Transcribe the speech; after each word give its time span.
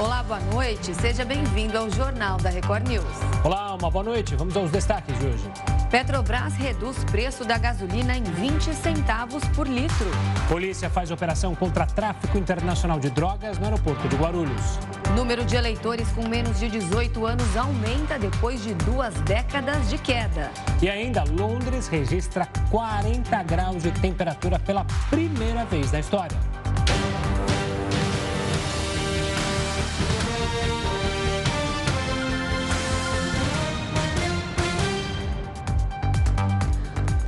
Olá, 0.00 0.22
boa 0.22 0.40
noite. 0.40 0.94
Seja 0.94 1.26
bem-vindo 1.26 1.76
ao 1.76 1.90
Jornal 1.90 2.38
da 2.38 2.48
Record 2.48 2.88
News. 2.88 3.04
Olá, 3.44 3.74
uma 3.74 3.90
boa 3.90 4.02
noite. 4.02 4.34
Vamos 4.34 4.56
aos 4.56 4.70
destaques 4.70 5.14
de 5.18 5.26
hoje. 5.26 5.44
Petrobras 5.90 6.54
reduz 6.54 7.04
preço 7.04 7.44
da 7.44 7.58
gasolina 7.58 8.16
em 8.16 8.22
20 8.22 8.72
centavos 8.72 9.44
por 9.54 9.68
litro. 9.68 10.06
Polícia 10.48 10.88
faz 10.88 11.10
operação 11.10 11.54
contra 11.54 11.84
tráfico 11.84 12.38
internacional 12.38 12.98
de 12.98 13.10
drogas 13.10 13.58
no 13.58 13.66
aeroporto 13.66 14.08
de 14.08 14.16
Guarulhos. 14.16 14.78
Número 15.14 15.44
de 15.44 15.56
eleitores 15.56 16.08
com 16.12 16.26
menos 16.26 16.58
de 16.58 16.70
18 16.70 17.26
anos 17.26 17.54
aumenta 17.54 18.18
depois 18.18 18.62
de 18.62 18.72
duas 18.72 19.12
décadas 19.20 19.90
de 19.90 19.98
queda. 19.98 20.50
E 20.80 20.88
ainda, 20.88 21.24
Londres 21.24 21.88
registra 21.88 22.48
40 22.70 23.42
graus 23.42 23.82
de 23.82 23.90
temperatura 23.90 24.58
pela 24.58 24.86
primeira 25.10 25.66
vez 25.66 25.92
na 25.92 26.00
história. 26.00 26.38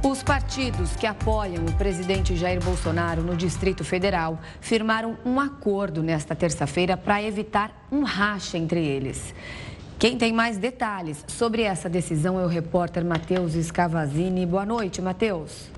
Os 0.05 0.21
partidos 0.21 0.97
que 0.97 1.07
apoiam 1.07 1.65
o 1.65 1.73
presidente 1.75 2.35
Jair 2.35 2.61
Bolsonaro 2.61 3.23
no 3.23 3.37
Distrito 3.37 3.85
Federal 3.85 4.37
firmaram 4.61 5.17
um 5.25 5.39
acordo 5.39 6.03
nesta 6.03 6.35
terça-feira 6.35 6.97
para 6.97 7.23
evitar 7.23 7.87
um 7.91 8.03
racha 8.03 8.59
entre 8.59 8.85
eles. 8.85 9.33
Quem 10.01 10.19
tem 10.19 10.33
mais 10.33 10.59
detalhes 10.59 11.25
sobre 11.29 11.63
essa 11.63 11.89
decisão 11.89 12.39
é 12.41 12.45
o 12.45 12.49
repórter 12.49 13.05
Matheus 13.05 13.53
Scavazini. 13.53 14.45
Boa 14.45 14.67
noite, 14.67 15.01
Matheus. 15.01 15.71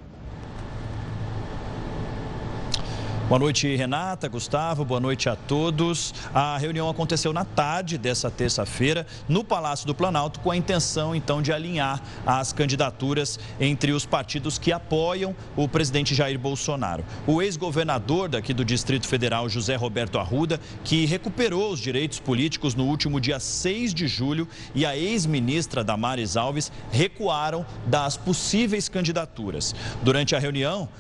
Boa 3.27 3.39
noite, 3.39 3.75
Renata, 3.75 4.29
Gustavo, 4.29 4.85
boa 4.85 5.01
noite 5.01 5.31
a 5.31 5.35
todos. 5.35 6.13
A 6.35 6.59
reunião 6.59 6.91
aconteceu 6.91 7.33
na 7.33 7.43
tarde 7.43 7.97
dessa 7.97 8.31
terça-feira 8.31 9.07
no 9.27 9.43
Palácio 9.43 9.87
do 9.87 9.95
Planalto 9.95 10.41
com 10.41 10.51
a 10.51 10.57
intenção, 10.57 11.15
então, 11.17 11.41
de 11.41 11.51
alinhar 11.51 12.03
as 12.27 12.53
candidaturas 12.53 13.41
entre 13.59 13.93
os 13.93 14.05
partidos 14.05 14.59
que 14.59 14.71
apoiam 14.71 15.35
o 15.57 15.67
presidente 15.67 16.15
Jair 16.15 16.39
Bolsonaro. 16.39 17.03
O 17.27 17.41
ex-governador 17.41 18.29
daqui 18.29 18.53
do 18.53 18.63
Distrito 18.63 19.09
Federal, 19.09 19.49
José 19.49 19.75
Roberto 19.75 20.19
Arruda, 20.19 20.61
que 20.85 21.07
recuperou 21.07 21.73
os 21.73 21.81
direitos 21.81 22.21
políticos 22.21 22.75
no 22.75 22.85
último 22.85 23.19
dia 23.19 23.41
6 23.41 23.95
de 23.95 24.07
julho, 24.07 24.47
e 24.75 24.85
a 24.85 24.99
ex-ministra 24.99 25.83
Damares 25.83 26.37
Alves 26.37 26.71
recuaram 26.93 27.65
das 27.87 28.19
possíveis 28.19 28.87
candidaturas. 28.87 29.75
Durante 30.03 30.37
a 30.37 30.39
reunião, 30.39 30.91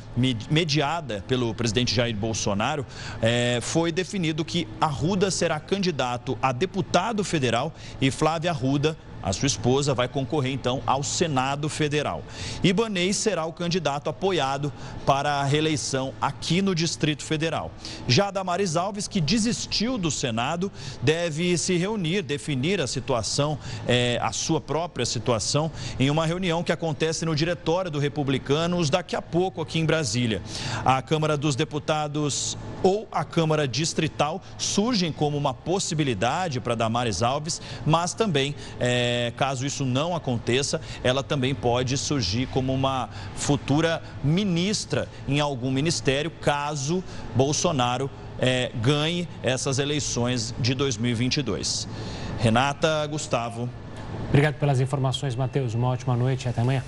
mediada 0.50 1.22
pelo 1.28 1.54
presidente 1.54 1.94
Jair 1.94 2.13
Bolsonaro, 2.14 2.86
é, 3.20 3.58
foi 3.60 3.92
definido 3.92 4.44
que 4.44 4.66
Arruda 4.80 5.30
será 5.30 5.58
candidato 5.60 6.38
a 6.40 6.52
deputado 6.52 7.24
federal 7.24 7.72
e 8.00 8.10
Flávia 8.10 8.50
Arruda 8.50 8.96
a 9.24 9.32
sua 9.32 9.46
esposa 9.46 9.94
vai 9.94 10.06
concorrer 10.06 10.52
então 10.52 10.82
ao 10.86 11.02
Senado 11.02 11.68
Federal. 11.70 12.22
Ibanez 12.62 13.16
será 13.16 13.46
o 13.46 13.52
candidato 13.52 14.10
apoiado 14.10 14.70
para 15.06 15.40
a 15.40 15.44
reeleição 15.44 16.12
aqui 16.20 16.60
no 16.60 16.74
Distrito 16.74 17.24
Federal. 17.24 17.70
Já 18.06 18.30
Damares 18.30 18.76
Alves, 18.76 19.08
que 19.08 19.22
desistiu 19.22 19.96
do 19.96 20.10
Senado, 20.10 20.70
deve 21.00 21.56
se 21.56 21.76
reunir, 21.78 22.20
definir 22.20 22.82
a 22.82 22.86
situação, 22.86 23.58
é, 23.88 24.18
a 24.20 24.30
sua 24.30 24.60
própria 24.60 25.06
situação, 25.06 25.72
em 25.98 26.10
uma 26.10 26.26
reunião 26.26 26.62
que 26.62 26.72
acontece 26.72 27.24
no 27.24 27.34
Diretório 27.34 27.90
do 27.90 27.98
Republicanos 27.98 28.90
daqui 28.90 29.16
a 29.16 29.22
pouco 29.22 29.62
aqui 29.62 29.78
em 29.78 29.86
Brasília. 29.86 30.42
A 30.84 31.00
Câmara 31.00 31.36
dos 31.36 31.56
Deputados 31.56 32.58
ou 32.84 33.08
a 33.10 33.24
Câmara 33.24 33.66
Distrital 33.66 34.42
surgem 34.58 35.10
como 35.10 35.38
uma 35.38 35.54
possibilidade 35.54 36.60
para 36.60 36.74
Damares 36.74 37.22
Alves, 37.22 37.60
mas 37.86 38.12
também. 38.12 38.54
É, 38.78 39.32
caso 39.38 39.64
isso 39.64 39.86
não 39.86 40.14
aconteça, 40.14 40.80
ela 41.02 41.22
também 41.22 41.54
pode 41.54 41.96
surgir 41.96 42.46
como 42.48 42.74
uma 42.74 43.08
futura 43.34 44.02
ministra 44.22 45.08
em 45.26 45.40
algum 45.40 45.70
ministério, 45.70 46.30
caso 46.30 47.02
Bolsonaro 47.34 48.10
é, 48.38 48.70
ganhe 48.82 49.26
essas 49.42 49.78
eleições 49.78 50.54
de 50.58 50.74
2022. 50.74 51.88
Renata, 52.38 53.06
Gustavo. 53.06 53.70
Obrigado 54.28 54.56
pelas 54.56 54.80
informações, 54.80 55.34
Matheus. 55.34 55.72
Uma 55.72 55.88
ótima 55.88 56.14
noite 56.14 56.44
e 56.44 56.48
até 56.48 56.60
amanhã. 56.60 56.84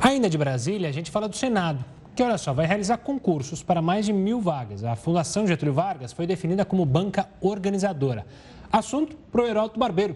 Ainda 0.00 0.28
de 0.28 0.36
Brasília, 0.36 0.88
a 0.88 0.92
gente 0.92 1.10
fala 1.10 1.28
do 1.28 1.36
Senado, 1.36 1.84
que, 2.20 2.24
olha 2.24 2.36
só, 2.36 2.52
vai 2.52 2.66
realizar 2.66 2.98
concursos 2.98 3.62
para 3.62 3.80
mais 3.80 4.04
de 4.04 4.12
mil 4.12 4.42
vagas. 4.42 4.84
A 4.84 4.94
Fundação 4.94 5.46
Getúlio 5.46 5.72
Vargas 5.72 6.12
foi 6.12 6.26
definida 6.26 6.66
como 6.66 6.84
banca 6.84 7.26
organizadora. 7.40 8.26
Assunto 8.70 9.16
para 9.32 9.40
o 9.40 9.46
Heraldo 9.46 9.80
Barbeiro. 9.80 10.14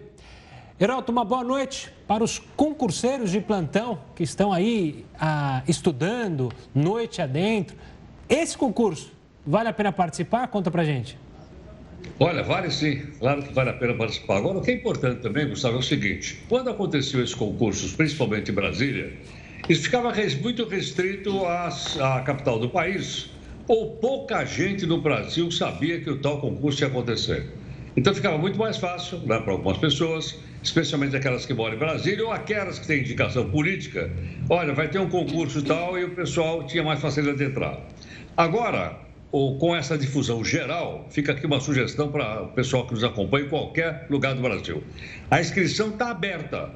Heraldo, 0.79 1.11
uma 1.11 1.25
boa 1.25 1.43
noite 1.43 1.91
para 2.07 2.23
os 2.23 2.37
concurseiros 2.55 3.31
de 3.31 3.41
plantão 3.41 3.97
que 4.15 4.21
estão 4.21 4.53
aí 4.53 5.03
ah, 5.19 5.63
estudando 5.67 6.51
noite 6.75 7.23
adentro. 7.23 7.75
Esse 8.29 8.55
concurso, 8.55 9.11
vale 9.43 9.69
a 9.69 9.73
pena 9.73 9.91
participar? 9.91 10.47
Conta 10.49 10.69
para 10.69 10.83
gente. 10.83 11.17
Olha, 12.19 12.43
vale 12.43 12.69
sim, 12.69 13.01
claro 13.17 13.41
que 13.41 13.51
vale 13.51 13.71
a 13.71 13.73
pena 13.73 13.95
participar. 13.95 14.37
Agora, 14.37 14.59
o 14.59 14.61
que 14.61 14.69
é 14.69 14.75
importante 14.75 15.21
também, 15.21 15.49
Gustavo, 15.49 15.77
é 15.77 15.79
o 15.79 15.81
seguinte: 15.81 16.39
quando 16.47 16.69
aconteceu 16.69 17.23
esses 17.23 17.33
concursos, 17.33 17.93
principalmente 17.93 18.51
em 18.51 18.53
Brasília, 18.53 19.11
isso 19.69 19.83
ficava 19.83 20.13
muito 20.41 20.67
restrito 20.67 21.45
à, 21.45 22.21
capital 22.25 22.59
do 22.59 22.69
país, 22.69 23.29
ou 23.67 23.97
pouca 23.97 24.45
gente 24.45 24.85
no 24.85 25.01
Brasil 25.01 25.49
sabia 25.51 25.99
que 25.99 26.09
o 26.09 26.17
tal 26.19 26.39
concurso 26.39 26.83
ia 26.83 26.87
acontecer. 26.87 27.51
Então 27.97 28.13
ficava 28.13 28.37
muito 28.37 28.59
mais 28.59 28.77
fácil 28.77 29.19
né, 29.19 29.39
para 29.39 29.53
algumas 29.53 29.77
pessoas 29.77 30.37
especialmente 30.65 31.15
aquelas 31.15 31.45
que 31.45 31.53
moram 31.53 31.75
em 31.75 31.79
Brasília 31.79 32.25
ou 32.25 32.31
aquelas 32.31 32.79
que 32.79 32.87
têm 32.87 32.99
indicação 33.01 33.49
política. 33.49 34.11
Olha, 34.49 34.73
vai 34.73 34.87
ter 34.87 34.99
um 34.99 35.07
concurso 35.07 35.59
e 35.59 35.61
tal, 35.61 35.97
e 35.97 36.03
o 36.03 36.15
pessoal 36.15 36.65
tinha 36.65 36.83
mais 36.83 36.99
facilidade 36.99 37.37
de 37.37 37.45
entrar. 37.45 37.79
Agora, 38.35 38.99
ou 39.31 39.57
com 39.59 39.75
essa 39.75 39.97
difusão 39.97 40.43
geral, 40.43 41.07
fica 41.11 41.33
aqui 41.33 41.45
uma 41.45 41.59
sugestão 41.59 42.11
para 42.11 42.43
o 42.43 42.47
pessoal 42.47 42.87
que 42.87 42.93
nos 42.93 43.03
acompanha 43.03 43.45
em 43.45 43.49
qualquer 43.49 44.07
lugar 44.09 44.33
do 44.33 44.41
Brasil. 44.41 44.83
A 45.29 45.39
inscrição 45.39 45.89
está 45.89 46.09
aberta. 46.09 46.71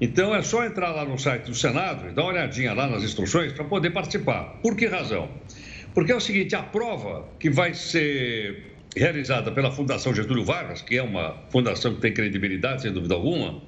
Então 0.00 0.34
é 0.34 0.42
só 0.42 0.64
entrar 0.64 0.92
lá 0.92 1.04
no 1.04 1.18
site 1.18 1.44
do 1.44 1.54
Senado 1.54 2.08
e 2.08 2.12
dar 2.12 2.22
uma 2.22 2.30
olhadinha 2.30 2.72
lá 2.72 2.86
nas 2.86 3.02
instruções 3.02 3.52
para 3.52 3.64
poder 3.64 3.90
participar. 3.90 4.58
Por 4.62 4.74
que 4.74 4.86
razão? 4.86 5.28
Porque 5.94 6.10
é 6.10 6.16
o 6.16 6.20
seguinte: 6.20 6.56
a 6.56 6.62
prova 6.62 7.28
que 7.38 7.50
vai 7.50 7.74
ser 7.74 8.70
realizada 8.96 9.52
pela 9.52 9.70
Fundação 9.70 10.14
Getúlio 10.14 10.44
Vargas, 10.44 10.82
que 10.82 10.96
é 10.96 11.02
uma 11.02 11.36
fundação 11.50 11.94
que 11.94 12.00
tem 12.00 12.12
credibilidade, 12.12 12.82
sem 12.82 12.92
dúvida 12.92 13.14
alguma, 13.14 13.62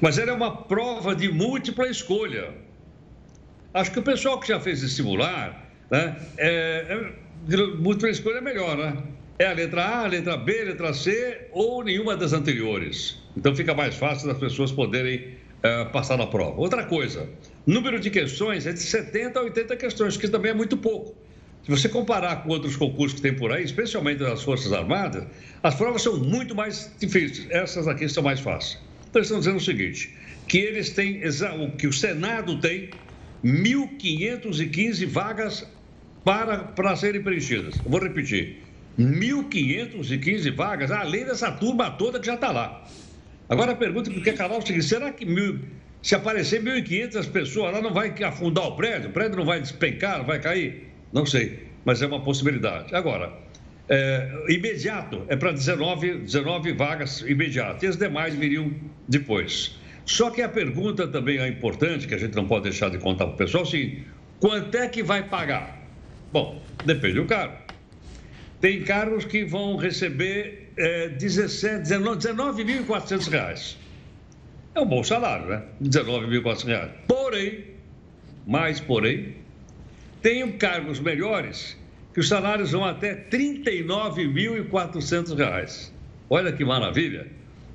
mas 0.00 0.18
ela 0.18 0.30
é 0.30 0.34
uma 0.34 0.64
prova 0.64 1.14
de 1.14 1.30
múltipla 1.30 1.86
escolha. 1.88 2.50
Acho 3.72 3.92
que 3.92 3.98
o 3.98 4.02
pessoal 4.02 4.40
que 4.40 4.48
já 4.48 4.58
fez 4.58 4.82
vestibular, 4.82 5.70
né, 5.90 6.16
é, 6.38 7.12
é, 7.48 7.56
múltipla 7.76 8.10
escolha 8.10 8.38
é 8.38 8.40
melhor, 8.40 8.76
né? 8.76 8.96
É 9.38 9.46
a 9.46 9.52
letra 9.52 9.82
A, 9.82 10.04
a 10.04 10.06
letra 10.06 10.36
B, 10.36 10.60
a 10.60 10.64
letra 10.64 10.94
C 10.94 11.48
ou 11.52 11.82
nenhuma 11.82 12.16
das 12.16 12.32
anteriores. 12.32 13.18
Então 13.36 13.54
fica 13.54 13.74
mais 13.74 13.96
fácil 13.96 14.28
das 14.28 14.38
pessoas 14.38 14.70
poderem 14.70 15.34
é, 15.64 15.84
passar 15.86 16.18
na 16.18 16.26
prova. 16.26 16.60
Outra 16.60 16.84
coisa, 16.84 17.26
número 17.66 17.98
de 17.98 18.10
questões 18.10 18.66
é 18.66 18.72
de 18.72 18.80
70 18.80 19.40
a 19.40 19.42
80 19.44 19.76
questões, 19.76 20.16
que 20.16 20.28
também 20.28 20.50
é 20.50 20.54
muito 20.54 20.76
pouco. 20.76 21.16
Se 21.64 21.70
você 21.70 21.88
comparar 21.88 22.42
com 22.42 22.50
outros 22.50 22.76
concursos 22.76 23.14
que 23.14 23.22
tem 23.22 23.34
por 23.34 23.50
aí, 23.50 23.64
especialmente 23.64 24.18
das 24.18 24.42
Forças 24.42 24.70
Armadas, 24.74 25.24
as 25.62 25.74
provas 25.74 26.02
são 26.02 26.18
muito 26.18 26.54
mais 26.54 26.94
difíceis. 27.00 27.46
Essas 27.50 27.88
aqui 27.88 28.06
são 28.06 28.22
mais 28.22 28.40
fáceis. 28.40 28.78
Então, 29.08 29.20
eles 29.20 29.28
estão 29.28 29.38
dizendo 29.38 29.56
o 29.56 29.60
seguinte: 29.60 30.14
que 30.46 30.58
eles 30.58 30.90
têm, 30.90 31.22
que 31.78 31.86
o 31.86 31.92
Senado 31.92 32.60
tem 32.60 32.90
1.515 33.42 35.06
vagas 35.06 35.66
para, 36.22 36.58
para 36.58 36.94
serem 36.94 37.22
preenchidas. 37.22 37.76
Vou 37.86 37.98
repetir: 37.98 38.62
1.515 38.98 40.54
vagas, 40.54 40.90
além 40.90 41.24
dessa 41.24 41.50
turma 41.50 41.90
toda 41.90 42.20
que 42.20 42.26
já 42.26 42.34
está 42.34 42.52
lá. 42.52 42.86
Agora 43.48 43.72
a 43.72 43.76
pergunta 43.76 44.10
que 44.10 44.20
quer 44.20 44.34
calar 44.36 44.56
é 44.56 44.62
o 44.62 44.66
seguinte: 44.66 44.86
será 44.86 45.12
que 45.12 45.24
mil, 45.24 45.60
se 46.02 46.14
aparecer 46.14 46.62
1.500 46.62 47.30
pessoas 47.30 47.72
lá, 47.72 47.82
não 47.82 47.92
vai 47.92 48.14
afundar 48.22 48.66
o 48.66 48.76
prédio? 48.76 49.10
O 49.10 49.12
prédio 49.12 49.36
não 49.36 49.44
vai 49.44 49.60
despencar, 49.60 50.18
não 50.18 50.24
vai 50.24 50.40
cair? 50.40 50.88
Não 51.12 51.26
sei, 51.26 51.68
mas 51.84 52.02
é 52.02 52.06
uma 52.06 52.20
possibilidade. 52.20 52.94
Agora, 52.94 53.32
é, 53.88 54.30
imediato 54.48 55.22
é 55.28 55.36
para 55.36 55.52
19, 55.52 56.18
19 56.20 56.72
vagas 56.72 57.20
imediatas, 57.20 57.82
e 57.82 57.86
as 57.86 57.96
demais 57.96 58.34
viriam 58.34 58.72
depois. 59.08 59.78
Só 60.06 60.30
que 60.30 60.42
a 60.42 60.48
pergunta 60.48 61.06
também 61.08 61.38
é 61.38 61.48
importante, 61.48 62.06
que 62.06 62.14
a 62.14 62.18
gente 62.18 62.34
não 62.34 62.46
pode 62.46 62.64
deixar 62.64 62.90
de 62.90 62.98
contar 62.98 63.26
para 63.26 63.34
o 63.34 63.36
pessoal, 63.36 63.64
é 63.64 63.96
quanto 64.38 64.76
é 64.76 64.88
que 64.88 65.02
vai 65.02 65.22
pagar? 65.28 65.82
Bom, 66.32 66.62
depende 66.84 67.14
do 67.14 67.24
cargo. 67.24 67.56
Tem 68.60 68.82
cargos 68.82 69.24
que 69.24 69.44
vão 69.44 69.76
receber 69.76 70.63
é, 70.76 71.08
19.400 71.08 73.28
reais. 73.28 73.78
É 74.74 74.80
um 74.80 74.86
bom 74.86 75.04
salário, 75.04 75.46
né? 75.46 75.62
19.400 75.82 76.66
reais. 76.66 76.90
Porém, 77.06 77.64
mais 78.46 78.80
porém, 78.80 79.36
tem 80.20 80.52
cargos 80.52 81.00
melhores 81.00 81.82
que 82.12 82.20
os 82.20 82.28
salários 82.28 82.72
vão 82.72 82.84
até 82.84 83.12
R$ 83.12 83.24
39.400. 83.30 85.90
Olha 86.30 86.52
que 86.52 86.64
maravilha! 86.64 87.26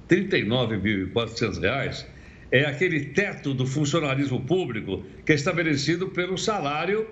R$ 0.09 0.27
39.400 0.27 2.05
é 2.51 2.65
aquele 2.65 3.05
teto 3.05 3.53
do 3.53 3.65
funcionalismo 3.65 4.41
público 4.41 5.03
que 5.25 5.31
é 5.31 5.35
estabelecido 5.35 6.09
pelo 6.09 6.37
salário 6.37 7.07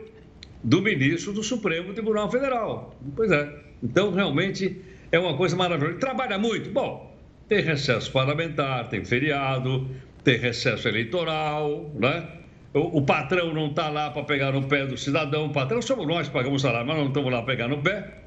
do 0.64 0.82
ministro 0.82 1.32
do 1.32 1.44
Supremo 1.44 1.94
Tribunal 1.94 2.30
Federal. 2.32 3.00
Pois 3.16 3.32
é. 3.32 3.48
Então, 3.84 4.12
realmente, 4.12 4.76
é 5.12 5.20
uma 5.20 5.36
coisa 5.36 5.56
maravilhosa. 5.56 6.00
Trabalha 6.00 6.38
muito? 6.38 6.70
Bom, 6.70 7.16
tem 7.48 7.62
recesso 7.62 8.12
parlamentar, 8.12 8.90
tem 8.90 9.04
feriado, 9.04 9.90
tem 10.24 10.38
recesso 10.38 10.88
eleitoral, 10.88 11.92
né? 11.96 12.28
O, 12.74 13.00
o 13.00 13.02
patrão 13.02 13.54
não 13.54 13.68
está 13.68 13.90
lá 13.90 14.10
para 14.10 14.24
pegar 14.24 14.52
no 14.52 14.64
pé 14.64 14.86
do 14.86 14.98
cidadão, 14.98 15.48
o 15.48 15.54
patrão 15.54 15.82
somos 15.82 16.06
nós 16.06 16.28
que 16.28 16.34
pagamos 16.34 16.62
salário, 16.62 16.88
mas 16.88 16.98
não 16.98 17.08
estamos 17.08 17.32
lá 17.32 17.42
para 17.42 17.56
pegar 17.56 17.68
no 17.68 17.82
pé. 17.82 18.22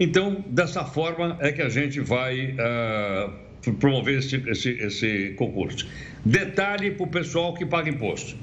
Então, 0.00 0.42
dessa 0.48 0.84
forma 0.84 1.36
é 1.40 1.52
que 1.52 1.62
a 1.62 1.68
gente 1.68 2.00
vai 2.00 2.56
uh, 2.56 3.72
promover 3.74 4.18
esse, 4.18 4.36
esse, 4.48 4.70
esse 4.70 5.34
concurso. 5.36 5.86
Detalhe 6.24 6.90
para 6.92 7.04
o 7.04 7.06
pessoal 7.08 7.54
que 7.54 7.66
paga 7.66 7.90
imposto. 7.90 8.36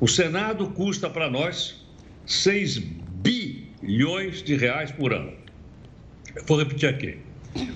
O 0.00 0.06
Senado 0.06 0.68
custa 0.68 1.10
para 1.10 1.28
nós 1.28 1.84
6 2.26 2.78
bilhões 2.78 4.42
de 4.42 4.54
reais 4.54 4.92
por 4.92 5.12
ano. 5.12 5.32
Vou 6.46 6.58
repetir 6.58 6.88
aqui. 6.88 7.18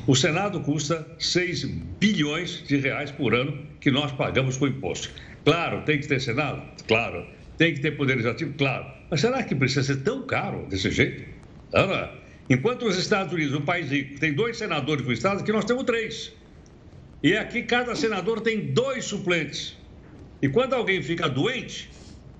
O 0.06 0.14
Senado 0.14 0.60
custa 0.60 1.06
6 1.18 1.64
bilhões 1.98 2.62
de 2.66 2.76
reais 2.76 3.10
por 3.10 3.34
ano 3.34 3.66
que 3.80 3.90
nós 3.90 4.12
pagamos 4.12 4.56
com 4.56 4.66
imposto. 4.66 5.10
Claro, 5.44 5.82
tem 5.82 5.98
que 5.98 6.06
ter 6.06 6.20
Senado? 6.20 6.62
Claro. 6.86 7.26
Tem 7.56 7.74
que 7.74 7.80
ter 7.80 7.92
Poder 7.92 8.14
Legislativo? 8.14 8.52
Claro. 8.54 8.86
Mas 9.10 9.20
será 9.20 9.42
que 9.42 9.54
precisa 9.54 9.82
ser 9.82 10.02
tão 10.02 10.26
caro 10.26 10.66
desse 10.68 10.90
jeito? 10.90 11.24
É? 11.72 12.10
Enquanto 12.50 12.86
os 12.86 12.98
Estados 12.98 13.32
Unidos, 13.32 13.54
um 13.54 13.62
país 13.62 13.90
rico, 13.90 14.18
tem 14.18 14.32
dois 14.32 14.56
senadores 14.56 15.04
por 15.04 15.12
estado, 15.12 15.40
aqui 15.40 15.52
nós 15.52 15.64
temos 15.64 15.84
três. 15.84 16.32
E 17.22 17.36
aqui 17.36 17.62
cada 17.62 17.94
senador 17.94 18.40
tem 18.40 18.72
dois 18.72 19.04
suplentes. 19.04 19.76
E 20.40 20.48
quando 20.48 20.74
alguém 20.74 21.02
fica 21.02 21.28
doente, 21.28 21.88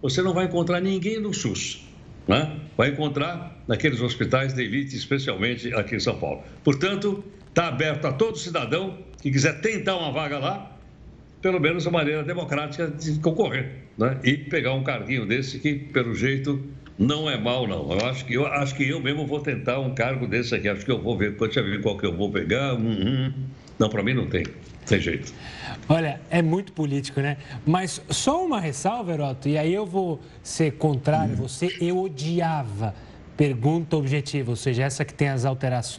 você 0.00 0.22
não 0.22 0.34
vai 0.34 0.46
encontrar 0.46 0.80
ninguém 0.80 1.20
no 1.20 1.32
SUS 1.32 1.91
né? 2.26 2.56
vai 2.76 2.90
encontrar 2.90 3.62
naqueles 3.66 4.00
hospitais 4.00 4.54
de 4.54 4.62
elite, 4.62 4.96
especialmente 4.96 5.72
aqui 5.74 5.96
em 5.96 6.00
São 6.00 6.18
Paulo. 6.18 6.42
Portanto, 6.64 7.24
está 7.48 7.68
aberto 7.68 8.06
a 8.06 8.12
todo 8.12 8.38
cidadão 8.38 8.98
que 9.20 9.30
quiser 9.30 9.60
tentar 9.60 9.96
uma 9.96 10.12
vaga 10.12 10.38
lá, 10.38 10.76
pelo 11.40 11.60
menos 11.60 11.86
uma 11.86 11.98
maneira 11.98 12.22
democrática 12.22 12.88
de 12.88 13.18
concorrer 13.18 13.82
né? 13.98 14.18
e 14.24 14.36
pegar 14.36 14.74
um 14.74 14.82
carguinho 14.82 15.26
desse 15.26 15.58
que, 15.58 15.74
pelo 15.74 16.14
jeito, 16.14 16.62
não 16.98 17.28
é 17.28 17.38
mal, 17.38 17.66
não. 17.66 17.90
Eu 17.92 18.06
acho 18.06 18.24
que 18.24 18.34
eu, 18.34 18.46
acho 18.46 18.74
que 18.74 18.88
eu 18.88 19.00
mesmo 19.00 19.26
vou 19.26 19.40
tentar 19.40 19.78
um 19.80 19.94
cargo 19.94 20.26
desse 20.26 20.54
aqui. 20.54 20.68
Acho 20.68 20.84
que 20.84 20.90
eu 20.90 21.00
vou 21.00 21.16
ver, 21.16 21.32
deixa 21.32 21.60
eu 21.60 21.64
ver 21.64 21.80
qual 21.80 21.96
que 21.96 22.06
eu 22.06 22.16
vou 22.16 22.30
pegar. 22.30 22.74
Uhum. 22.74 23.32
Não, 23.78 23.88
para 23.88 24.02
mim 24.02 24.14
não 24.14 24.26
tem. 24.26 24.44
Tem 24.86 25.00
jeito. 25.00 25.32
Olha, 25.88 26.20
é 26.30 26.40
muito 26.40 26.72
político, 26.72 27.20
né? 27.20 27.36
Mas 27.66 28.00
só 28.08 28.44
uma 28.44 28.60
ressalva, 28.60 29.12
Heroto, 29.12 29.48
e 29.48 29.58
aí 29.58 29.72
eu 29.74 29.84
vou 29.84 30.20
ser 30.42 30.72
contrário, 30.72 31.36
você, 31.36 31.76
eu 31.80 31.98
odiava 31.98 32.94
pergunta 33.36 33.96
objetiva, 33.96 34.50
ou 34.50 34.56
seja, 34.56 34.84
essa 34.84 35.04
que 35.04 35.12
tem 35.12 35.28
as, 35.28 35.44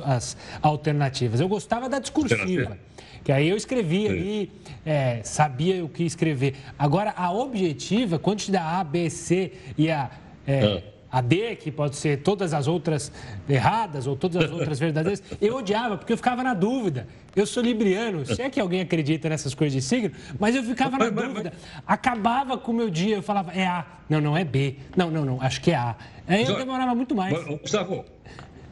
as 0.01 0.37
alternativas. 0.61 1.39
Eu 1.39 1.47
gostava 1.47 1.89
da 1.89 1.99
discursiva, 1.99 2.77
que 3.23 3.31
aí 3.31 3.49
eu 3.49 3.57
escrevia 3.57 4.11
ali, 4.11 4.51
é, 4.85 5.21
sabia 5.23 5.83
o 5.83 5.89
que 5.89 6.03
escrever. 6.03 6.55
Agora, 6.77 7.13
a 7.15 7.31
objetiva, 7.31 8.17
quando 8.17 8.39
te 8.39 8.51
dá 8.51 8.79
A, 8.79 8.83
B, 8.83 9.09
C 9.09 9.53
e 9.77 9.91
a... 9.91 10.09
É, 10.47 10.81
ah 10.87 10.92
a 11.13 11.21
D, 11.21 11.55
que 11.55 11.71
pode 11.71 11.95
ser 11.95 12.23
todas 12.23 12.55
as 12.55 12.67
outras 12.67 13.11
erradas 13.47 14.07
ou 14.07 14.15
todas 14.15 14.45
as 14.45 14.51
outras 14.51 14.79
verdadeiras, 14.79 15.21
eu 15.39 15.57
odiava, 15.57 15.95
porque 15.95 16.11
eu 16.11 16.17
ficava 16.17 16.43
na 16.43 16.55
dúvida. 16.55 17.07
Eu 17.35 17.45
sou 17.45 17.61
libriano, 17.61 18.25
se 18.25 18.41
é 18.41 18.49
que 18.49 18.59
alguém 18.59 18.81
acredita 18.81 19.29
nessas 19.29 19.53
coisas 19.53 19.73
de 19.73 19.81
signo, 19.87 20.11
mas 20.39 20.55
eu 20.55 20.63
ficava 20.63 20.97
na 20.97 21.09
dúvida. 21.09 21.53
Acabava 21.85 22.57
com 22.57 22.71
o 22.71 22.75
meu 22.75 22.89
dia, 22.89 23.17
eu 23.17 23.21
falava, 23.21 23.51
é 23.51 23.67
A. 23.67 23.85
Não, 24.09 24.19
não, 24.19 24.35
é 24.35 24.43
B. 24.43 24.77
Não, 24.97 25.11
não, 25.11 25.23
não, 25.23 25.39
acho 25.39 25.61
que 25.61 25.69
é 25.69 25.75
A. 25.75 25.95
Aí 26.27 26.45
eu 26.45 26.57
demorava 26.57 26.95
muito 26.95 27.15
mais. 27.15 27.31
Gustavo, 27.61 28.05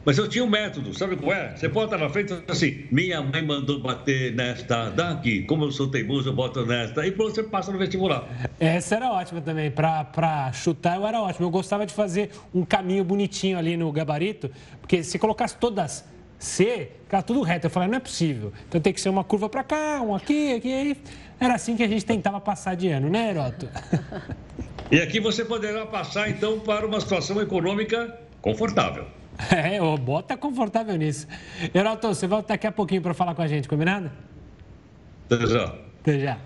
mas 0.04 0.18
eu 0.18 0.28
tinha 0.28 0.44
um 0.44 0.48
método, 0.48 0.92
sabe 0.92 1.16
qual 1.16 1.32
é? 1.32 1.54
Você 1.56 1.68
bota 1.68 1.96
na 1.96 2.08
frente 2.08 2.34
assim, 2.48 2.86
minha 2.90 3.22
mãe 3.22 3.44
mandou 3.44 3.80
bater 3.80 4.34
nesta 4.34 4.90
daqui, 4.90 5.42
como 5.42 5.64
eu 5.64 5.70
sou 5.70 5.88
teimoso, 5.88 6.28
eu 6.28 6.32
boto 6.32 6.66
nesta, 6.66 7.06
e 7.06 7.12
pronto, 7.12 7.34
você 7.34 7.42
passa 7.42 7.70
no 7.70 7.78
vestibular. 7.78 8.26
Essa 8.58 8.96
era 8.96 9.12
ótima 9.12 9.40
também, 9.40 9.70
para 9.70 10.50
chutar 10.52 10.96
eu 10.96 11.06
era 11.06 11.20
ótimo. 11.20 11.46
Eu 11.46 11.50
gostava 11.50 11.86
de 11.86 11.94
fazer 11.94 12.30
um 12.54 12.64
caminho 12.64 13.04
bonitinho 13.04 13.58
ali 13.58 13.76
no 13.76 13.90
gabarito, 13.92 14.50
porque 14.80 15.02
se 15.02 15.18
colocasse 15.18 15.56
todas 15.56 16.04
C, 16.38 16.90
ficava 17.04 17.22
tudo 17.22 17.42
reto. 17.42 17.66
Eu 17.66 17.70
falei, 17.70 17.88
não 17.88 17.96
é 17.96 18.00
possível. 18.00 18.52
Então 18.68 18.80
tem 18.80 18.92
que 18.92 19.00
ser 19.00 19.08
uma 19.08 19.22
curva 19.22 19.48
para 19.48 19.62
cá, 19.62 20.02
um 20.02 20.14
aqui, 20.14 20.54
aqui. 20.54 20.96
Era 21.38 21.54
assim 21.54 21.76
que 21.76 21.82
a 21.82 21.88
gente 21.88 22.04
tentava 22.04 22.40
passar 22.40 22.74
de 22.74 22.88
ano, 22.88 23.08
né, 23.08 23.30
Heroto? 23.30 23.68
E 24.90 25.00
aqui 25.00 25.20
você 25.20 25.42
poderá 25.42 25.86
passar, 25.86 26.28
então, 26.28 26.60
para 26.60 26.86
uma 26.86 27.00
situação 27.00 27.40
econômica 27.40 28.14
confortável. 28.42 29.06
É, 29.54 29.80
o 29.82 29.96
Bota 29.96 30.36
confortável 30.36 30.96
nisso. 30.96 31.26
Heraldo, 31.74 32.08
você 32.08 32.26
volta 32.26 32.48
daqui 32.48 32.66
a 32.66 32.72
pouquinho 32.72 33.02
para 33.02 33.14
falar 33.14 33.34
com 33.34 33.42
a 33.42 33.46
gente, 33.46 33.68
combinado? 33.68 34.10
Até 35.26 35.46
já. 35.46 35.74
Até 36.00 36.18
já. 36.18 36.38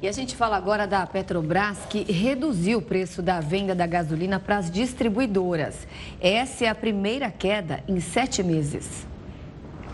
E 0.00 0.08
a 0.08 0.12
gente 0.12 0.34
fala 0.34 0.56
agora 0.56 0.84
da 0.84 1.06
Petrobras, 1.06 1.78
que 1.88 2.02
reduziu 2.10 2.78
o 2.78 2.82
preço 2.82 3.22
da 3.22 3.38
venda 3.38 3.72
da 3.72 3.86
gasolina 3.86 4.40
para 4.40 4.56
as 4.56 4.68
distribuidoras. 4.68 5.86
Essa 6.20 6.64
é 6.64 6.68
a 6.68 6.74
primeira 6.74 7.30
queda 7.30 7.84
em 7.86 8.00
sete 8.00 8.42
meses. 8.42 9.06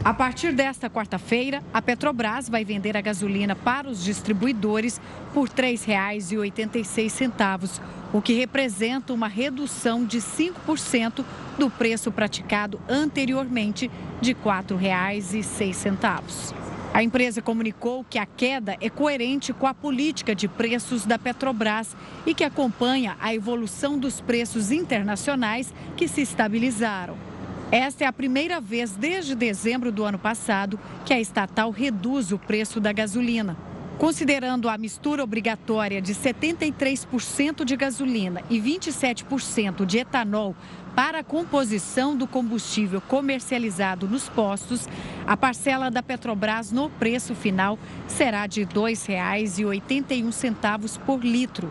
A 0.04 0.14
partir 0.14 0.52
desta 0.52 0.88
quarta-feira, 0.88 1.60
a 1.74 1.82
Petrobras 1.82 2.48
vai 2.48 2.64
vender 2.64 2.96
a 2.96 3.00
gasolina 3.00 3.56
para 3.56 3.88
os 3.88 4.00
distribuidores 4.02 5.00
por 5.34 5.48
R$ 5.48 5.74
3,86, 5.74 7.80
o 8.12 8.22
que 8.22 8.32
representa 8.32 9.12
uma 9.12 9.26
redução 9.26 10.06
de 10.06 10.18
5% 10.18 11.24
do 11.58 11.68
preço 11.68 12.12
praticado 12.12 12.80
anteriormente 12.88 13.90
de 14.20 14.32
R$ 14.32 14.38
4,06. 14.44 16.54
A 16.94 17.02
empresa 17.02 17.42
comunicou 17.42 18.06
que 18.08 18.18
a 18.18 18.24
queda 18.24 18.76
é 18.80 18.88
coerente 18.88 19.52
com 19.52 19.66
a 19.66 19.74
política 19.74 20.32
de 20.34 20.48
preços 20.48 21.04
da 21.04 21.18
Petrobras 21.18 21.94
e 22.24 22.32
que 22.34 22.44
acompanha 22.44 23.16
a 23.20 23.34
evolução 23.34 23.98
dos 23.98 24.20
preços 24.20 24.70
internacionais 24.70 25.74
que 25.96 26.06
se 26.08 26.22
estabilizaram. 26.22 27.27
Esta 27.70 28.04
é 28.04 28.06
a 28.06 28.12
primeira 28.12 28.62
vez 28.62 28.92
desde 28.92 29.34
dezembro 29.34 29.92
do 29.92 30.02
ano 30.02 30.18
passado 30.18 30.80
que 31.04 31.12
a 31.12 31.20
estatal 31.20 31.70
reduz 31.70 32.32
o 32.32 32.38
preço 32.38 32.80
da 32.80 32.94
gasolina. 32.94 33.58
Considerando 33.98 34.70
a 34.70 34.78
mistura 34.78 35.22
obrigatória 35.22 36.00
de 36.00 36.14
73% 36.14 37.64
de 37.64 37.76
gasolina 37.76 38.42
e 38.48 38.58
27% 38.58 39.84
de 39.84 39.98
etanol 39.98 40.56
para 40.96 41.18
a 41.18 41.24
composição 41.24 42.16
do 42.16 42.26
combustível 42.26 43.02
comercializado 43.02 44.08
nos 44.08 44.30
postos, 44.30 44.88
a 45.26 45.36
parcela 45.36 45.90
da 45.90 46.02
Petrobras 46.02 46.72
no 46.72 46.88
preço 46.88 47.34
final 47.34 47.78
será 48.06 48.46
de 48.46 48.62
R$ 48.62 48.68
2,81 48.68 50.98
por 51.00 51.22
litro. 51.22 51.70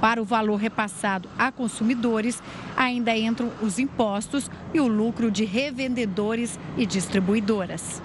Para 0.00 0.22
o 0.22 0.24
valor 0.24 0.56
repassado 0.56 1.28
a 1.38 1.52
consumidores, 1.52 2.42
ainda 2.76 3.16
entram 3.16 3.50
os 3.60 3.78
impostos 3.78 4.50
e 4.72 4.80
o 4.80 4.88
lucro 4.88 5.30
de 5.30 5.44
revendedores 5.44 6.58
e 6.76 6.86
distribuidoras. 6.86 8.02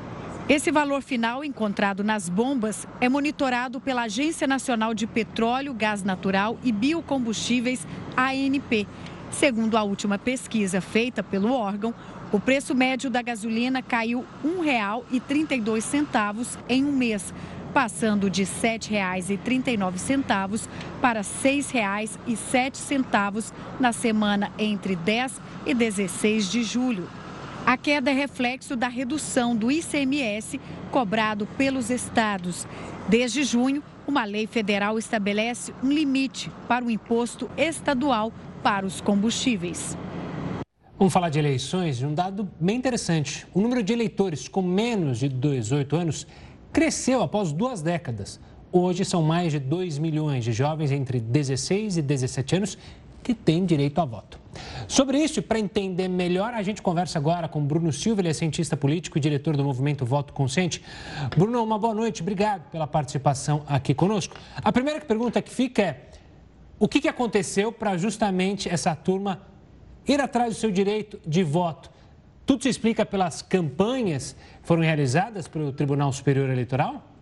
Esse 0.47 0.71
valor 0.71 1.01
final 1.01 1.43
encontrado 1.43 2.03
nas 2.03 2.29
bombas 2.29 2.87
é 3.01 3.09
monitorado 3.09 3.79
pela 3.79 4.03
Agência 4.03 4.45
Nacional 4.45 4.93
de 4.93 5.07
Petróleo, 5.07 5.73
Gás 5.73 6.03
Natural 6.03 6.59
e 6.63 6.71
Biocombustíveis, 6.71 7.87
ANP. 8.15 8.85
Segundo 9.31 9.75
a 9.75 9.83
última 9.83 10.19
pesquisa 10.19 10.79
feita 10.79 11.23
pelo 11.23 11.51
órgão, 11.51 11.95
o 12.31 12.39
preço 12.39 12.75
médio 12.75 13.09
da 13.09 13.21
gasolina 13.21 13.81
caiu 13.81 14.23
R$ 14.43 14.49
1,32 15.19 16.57
em 16.69 16.85
um 16.85 16.91
mês, 16.91 17.33
passando 17.75 18.27
de 18.29 18.43
R$ 18.43 18.49
7,39 18.79 20.69
para 21.01 21.19
R$ 21.19 21.27
6,07 21.43 23.51
na 23.77 23.91
semana 23.91 24.49
entre 24.57 24.95
10 24.95 25.41
e 25.65 25.73
16 25.73 26.49
de 26.49 26.63
julho. 26.63 27.09
A 27.65 27.75
queda 27.75 28.11
é 28.11 28.13
reflexo 28.13 28.77
da 28.77 28.87
redução 28.87 29.53
do 29.53 29.69
ICMS 29.69 30.57
cobrado 30.89 31.45
pelos 31.57 31.89
estados. 31.89 32.65
Desde 33.09 33.43
junho, 33.43 33.83
uma 34.07 34.23
lei 34.23 34.47
federal 34.47 34.97
estabelece 34.97 35.73
um 35.83 35.91
limite 35.91 36.49
para 36.69 36.85
o 36.85 36.89
imposto 36.89 37.51
estadual 37.57 38.31
para 38.63 38.85
os 38.85 39.01
combustíveis. 39.01 39.97
Vamos 40.97 41.13
falar 41.13 41.27
de 41.27 41.39
eleições, 41.39 42.01
um 42.01 42.13
dado 42.13 42.49
bem 42.57 42.77
interessante. 42.77 43.45
O 43.53 43.59
número 43.59 43.83
de 43.83 43.91
eleitores 43.91 44.47
com 44.47 44.61
menos 44.61 45.19
de 45.19 45.27
18 45.27 45.93
anos 45.93 46.25
cresceu 46.75 47.23
após 47.23 47.53
duas 47.53 47.81
décadas. 47.81 48.37
Hoje 48.69 49.05
são 49.05 49.23
mais 49.23 49.53
de 49.53 49.59
2 49.59 49.97
milhões 49.97 50.43
de 50.43 50.51
jovens 50.51 50.91
entre 50.91 51.21
16 51.21 51.95
e 51.95 52.01
17 52.01 52.55
anos 52.57 52.77
que 53.23 53.33
têm 53.33 53.65
direito 53.65 54.01
a 54.01 54.03
voto. 54.03 54.37
Sobre 54.85 55.17
isso, 55.17 55.41
para 55.41 55.57
entender 55.57 56.09
melhor, 56.09 56.53
a 56.53 56.61
gente 56.61 56.81
conversa 56.81 57.17
agora 57.17 57.47
com 57.47 57.65
Bruno 57.65 57.93
Silva, 57.93 58.19
ele 58.19 58.27
é 58.27 58.33
cientista 58.33 58.75
político 58.75 59.17
e 59.17 59.21
diretor 59.21 59.55
do 59.55 59.63
movimento 59.63 60.05
Voto 60.05 60.33
Consciente. 60.33 60.83
Bruno, 61.37 61.63
uma 61.63 61.79
boa 61.79 61.95
noite, 61.95 62.21
obrigado 62.21 62.69
pela 62.69 62.85
participação 62.85 63.63
aqui 63.69 63.93
conosco. 63.93 64.35
A 64.57 64.69
primeira 64.69 64.99
pergunta 64.99 65.41
que 65.41 65.51
fica 65.51 65.81
é: 65.81 66.09
o 66.77 66.89
que 66.89 67.07
aconteceu 67.07 67.71
para 67.71 67.95
justamente 67.95 68.67
essa 68.67 68.93
turma 68.93 69.43
ir 70.05 70.19
atrás 70.19 70.53
do 70.53 70.59
seu 70.59 70.71
direito 70.71 71.21
de 71.25 71.41
voto? 71.41 71.89
Tudo 72.45 72.61
se 72.61 72.69
explica 72.69 73.03
pelas 73.03 73.41
campanhas 73.41 74.35
que 74.54 74.54
foram 74.65 74.81
realizadas 74.81 75.47
pelo 75.47 75.71
Tribunal 75.71 76.11
Superior 76.11 76.49
Eleitoral? 76.49 77.14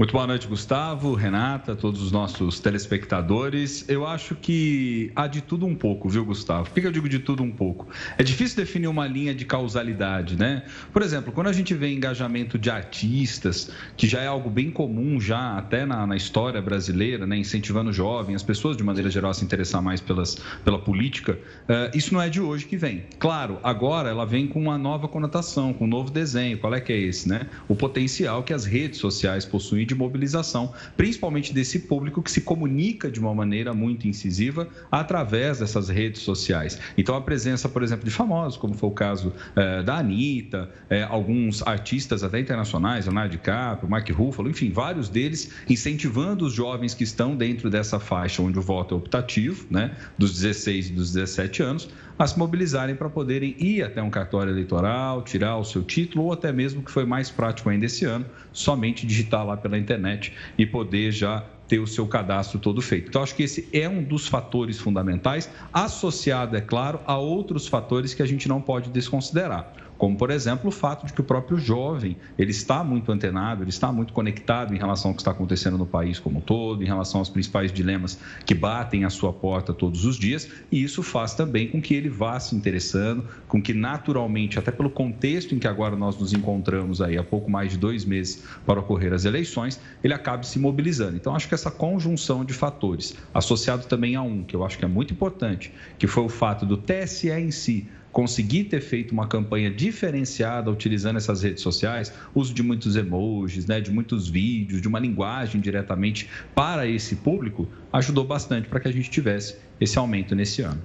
Muito 0.00 0.12
boa 0.12 0.26
noite, 0.26 0.46
Gustavo, 0.46 1.12
Renata, 1.12 1.76
todos 1.76 2.00
os 2.00 2.10
nossos 2.10 2.58
telespectadores. 2.58 3.86
Eu 3.86 4.06
acho 4.06 4.34
que 4.34 5.12
há 5.14 5.26
de 5.26 5.42
tudo 5.42 5.66
um 5.66 5.74
pouco, 5.74 6.08
viu, 6.08 6.24
Gustavo? 6.24 6.70
Por 6.70 6.80
que 6.80 6.86
eu 6.86 6.90
digo 6.90 7.06
de 7.06 7.18
tudo 7.18 7.42
um 7.42 7.50
pouco? 7.50 7.86
É 8.16 8.22
difícil 8.22 8.56
definir 8.56 8.86
uma 8.86 9.06
linha 9.06 9.34
de 9.34 9.44
causalidade, 9.44 10.38
né? 10.38 10.62
Por 10.90 11.02
exemplo, 11.02 11.30
quando 11.30 11.48
a 11.48 11.52
gente 11.52 11.74
vê 11.74 11.92
engajamento 11.92 12.58
de 12.58 12.70
artistas, 12.70 13.70
que 13.94 14.06
já 14.06 14.22
é 14.22 14.26
algo 14.26 14.48
bem 14.48 14.70
comum 14.70 15.20
já 15.20 15.58
até 15.58 15.84
na, 15.84 16.06
na 16.06 16.16
história 16.16 16.62
brasileira, 16.62 17.26
né? 17.26 17.36
incentivando 17.36 17.92
jovens, 17.92 18.36
as 18.36 18.42
pessoas 18.42 18.78
de 18.78 18.82
maneira 18.82 19.10
geral 19.10 19.32
a 19.32 19.34
se 19.34 19.44
interessar 19.44 19.82
mais 19.82 20.00
pelas, 20.00 20.38
pela 20.64 20.78
política, 20.78 21.38
uh, 21.68 21.94
isso 21.94 22.14
não 22.14 22.22
é 22.22 22.30
de 22.30 22.40
hoje 22.40 22.64
que 22.64 22.78
vem. 22.78 23.04
Claro, 23.18 23.58
agora 23.62 24.08
ela 24.08 24.24
vem 24.24 24.46
com 24.46 24.62
uma 24.62 24.78
nova 24.78 25.06
conotação, 25.06 25.74
com 25.74 25.84
um 25.84 25.88
novo 25.88 26.10
desenho. 26.10 26.56
Qual 26.56 26.74
é 26.74 26.80
que 26.80 26.90
é 26.90 26.98
esse, 26.98 27.28
né? 27.28 27.46
O 27.68 27.76
potencial 27.76 28.42
que 28.42 28.54
as 28.54 28.64
redes 28.64 28.98
sociais 28.98 29.44
possuem 29.44 29.89
de 29.90 29.94
mobilização, 29.96 30.72
principalmente 30.96 31.52
desse 31.52 31.80
público 31.80 32.22
que 32.22 32.30
se 32.30 32.40
comunica 32.40 33.10
de 33.10 33.18
uma 33.18 33.34
maneira 33.34 33.74
muito 33.74 34.06
incisiva 34.06 34.68
através 34.90 35.58
dessas 35.58 35.88
redes 35.88 36.22
sociais. 36.22 36.78
Então, 36.96 37.14
a 37.16 37.20
presença, 37.20 37.68
por 37.68 37.82
exemplo, 37.82 38.04
de 38.04 38.10
famosos, 38.10 38.56
como 38.56 38.74
foi 38.74 38.88
o 38.88 38.92
caso 38.92 39.32
eh, 39.56 39.82
da 39.82 39.98
Anitta, 39.98 40.70
eh, 40.88 41.02
alguns 41.02 41.62
artistas 41.66 42.22
até 42.22 42.38
internacionais, 42.38 43.06
Leonardo 43.06 43.32
DiCaprio, 43.32 43.90
Mark 43.90 44.08
Ruffalo, 44.10 44.48
enfim, 44.48 44.70
vários 44.70 45.08
deles 45.08 45.50
incentivando 45.68 46.46
os 46.46 46.52
jovens 46.52 46.94
que 46.94 47.02
estão 47.02 47.36
dentro 47.36 47.68
dessa 47.68 47.98
faixa 47.98 48.42
onde 48.42 48.58
o 48.58 48.62
voto 48.62 48.94
é 48.94 48.98
optativo, 48.98 49.66
né, 49.70 49.96
dos 50.16 50.32
16 50.32 50.90
e 50.90 50.92
dos 50.92 51.12
17 51.12 51.62
anos, 51.62 51.88
a 52.20 52.26
se 52.26 52.38
mobilizarem 52.38 52.94
para 52.94 53.08
poderem 53.08 53.56
ir 53.58 53.82
até 53.82 54.02
um 54.02 54.10
cartório 54.10 54.52
eleitoral, 54.52 55.22
tirar 55.22 55.56
o 55.56 55.64
seu 55.64 55.82
título, 55.82 56.24
ou 56.24 56.32
até 56.34 56.52
mesmo, 56.52 56.82
que 56.82 56.90
foi 56.90 57.06
mais 57.06 57.30
prático 57.30 57.70
ainda 57.70 57.86
esse 57.86 58.04
ano, 58.04 58.26
somente 58.52 59.06
digitar 59.06 59.46
lá 59.46 59.56
pela 59.56 59.78
internet 59.80 60.32
e 60.56 60.64
poder 60.64 61.10
já 61.10 61.44
ter 61.66 61.78
o 61.78 61.86
seu 61.86 62.06
cadastro 62.06 62.58
todo 62.58 62.82
feito. 62.82 63.08
Então, 63.08 63.22
acho 63.22 63.34
que 63.34 63.44
esse 63.44 63.68
é 63.72 63.88
um 63.88 64.02
dos 64.02 64.26
fatores 64.26 64.78
fundamentais, 64.78 65.48
associado, 65.72 66.56
é 66.56 66.60
claro, 66.60 67.00
a 67.06 67.16
outros 67.16 67.68
fatores 67.68 68.12
que 68.12 68.22
a 68.22 68.26
gente 68.26 68.48
não 68.48 68.60
pode 68.60 68.90
desconsiderar 68.90 69.72
como 70.00 70.16
por 70.16 70.30
exemplo 70.30 70.68
o 70.68 70.72
fato 70.72 71.06
de 71.06 71.12
que 71.12 71.20
o 71.20 71.24
próprio 71.24 71.58
jovem 71.58 72.16
ele 72.38 72.52
está 72.52 72.82
muito 72.82 73.12
antenado, 73.12 73.62
ele 73.62 73.68
está 73.68 73.92
muito 73.92 74.14
conectado 74.14 74.74
em 74.74 74.78
relação 74.78 75.10
ao 75.10 75.14
que 75.14 75.20
está 75.20 75.30
acontecendo 75.30 75.76
no 75.76 75.84
país 75.84 76.18
como 76.18 76.38
um 76.38 76.40
todo, 76.40 76.82
em 76.82 76.86
relação 76.86 77.20
aos 77.20 77.28
principais 77.28 77.70
dilemas 77.70 78.18
que 78.46 78.54
batem 78.54 79.04
à 79.04 79.10
sua 79.10 79.30
porta 79.30 79.74
todos 79.74 80.06
os 80.06 80.16
dias, 80.16 80.48
e 80.72 80.82
isso 80.82 81.02
faz 81.02 81.34
também 81.34 81.68
com 81.68 81.82
que 81.82 81.92
ele 81.92 82.08
vá 82.08 82.40
se 82.40 82.56
interessando, 82.56 83.26
com 83.46 83.60
que 83.60 83.74
naturalmente, 83.74 84.58
até 84.58 84.70
pelo 84.70 84.88
contexto 84.88 85.54
em 85.54 85.58
que 85.58 85.68
agora 85.68 85.94
nós 85.94 86.16
nos 86.16 86.32
encontramos 86.32 87.02
aí 87.02 87.18
há 87.18 87.22
pouco 87.22 87.50
mais 87.50 87.72
de 87.72 87.76
dois 87.76 88.02
meses 88.02 88.42
para 88.64 88.80
ocorrer 88.80 89.12
as 89.12 89.26
eleições, 89.26 89.78
ele 90.02 90.14
acabe 90.14 90.46
se 90.46 90.58
mobilizando. 90.58 91.16
Então 91.16 91.36
acho 91.36 91.46
que 91.46 91.54
essa 91.54 91.70
conjunção 91.70 92.42
de 92.42 92.54
fatores, 92.54 93.14
associado 93.34 93.84
também 93.84 94.16
a 94.16 94.22
um 94.22 94.44
que 94.44 94.56
eu 94.56 94.64
acho 94.64 94.78
que 94.78 94.84
é 94.86 94.88
muito 94.88 95.12
importante, 95.12 95.70
que 95.98 96.06
foi 96.06 96.24
o 96.24 96.30
fato 96.30 96.64
do 96.64 96.78
TSE 96.78 97.28
em 97.28 97.50
si 97.50 97.86
conseguir 98.12 98.64
ter 98.64 98.80
feito 98.80 99.12
uma 99.12 99.26
campanha 99.26 99.70
diferenciada 99.70 100.70
utilizando 100.70 101.16
essas 101.16 101.42
redes 101.42 101.62
sociais, 101.62 102.12
uso 102.34 102.52
de 102.52 102.62
muitos 102.62 102.96
emojis, 102.96 103.66
né, 103.66 103.80
de 103.80 103.90
muitos 103.90 104.28
vídeos, 104.28 104.80
de 104.80 104.88
uma 104.88 104.98
linguagem 104.98 105.60
diretamente 105.60 106.28
para 106.54 106.86
esse 106.86 107.16
público, 107.16 107.68
ajudou 107.92 108.24
bastante 108.24 108.68
para 108.68 108.80
que 108.80 108.88
a 108.88 108.92
gente 108.92 109.10
tivesse 109.10 109.56
esse 109.80 109.98
aumento 109.98 110.34
nesse 110.34 110.62
ano. 110.62 110.80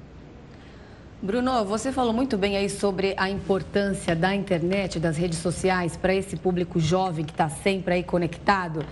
Bruno, 1.21 1.65
você 1.65 1.91
falou 1.91 2.13
muito 2.13 2.37
bem 2.37 2.55
aí 2.55 2.69
sobre 2.69 3.15
a 3.17 3.29
importância 3.29 4.15
da 4.15 4.35
internet, 4.35 4.99
das 4.99 5.17
redes 5.17 5.39
sociais 5.39 5.97
para 5.97 6.13
esse 6.13 6.35
público 6.35 6.79
jovem 6.79 7.25
que 7.25 7.31
está 7.31 7.49
sempre 7.49 7.95
aí 7.95 8.03
conectado. 8.03 8.85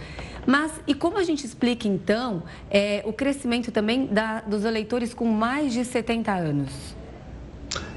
Mas 0.46 0.72
e 0.88 0.96
como 0.96 1.18
a 1.18 1.24
gente 1.24 1.46
explica 1.46 1.88
então 1.88 2.42
é, 2.72 3.04
o 3.06 3.14
crescimento 3.14 3.72
também 3.72 4.08
da, 4.08 4.42
dos 4.42 4.66
eleitores 4.66 5.14
com 5.14 5.26
mais 5.26 5.74
de 5.74 5.86
70 5.86 6.32
anos? 6.32 7.03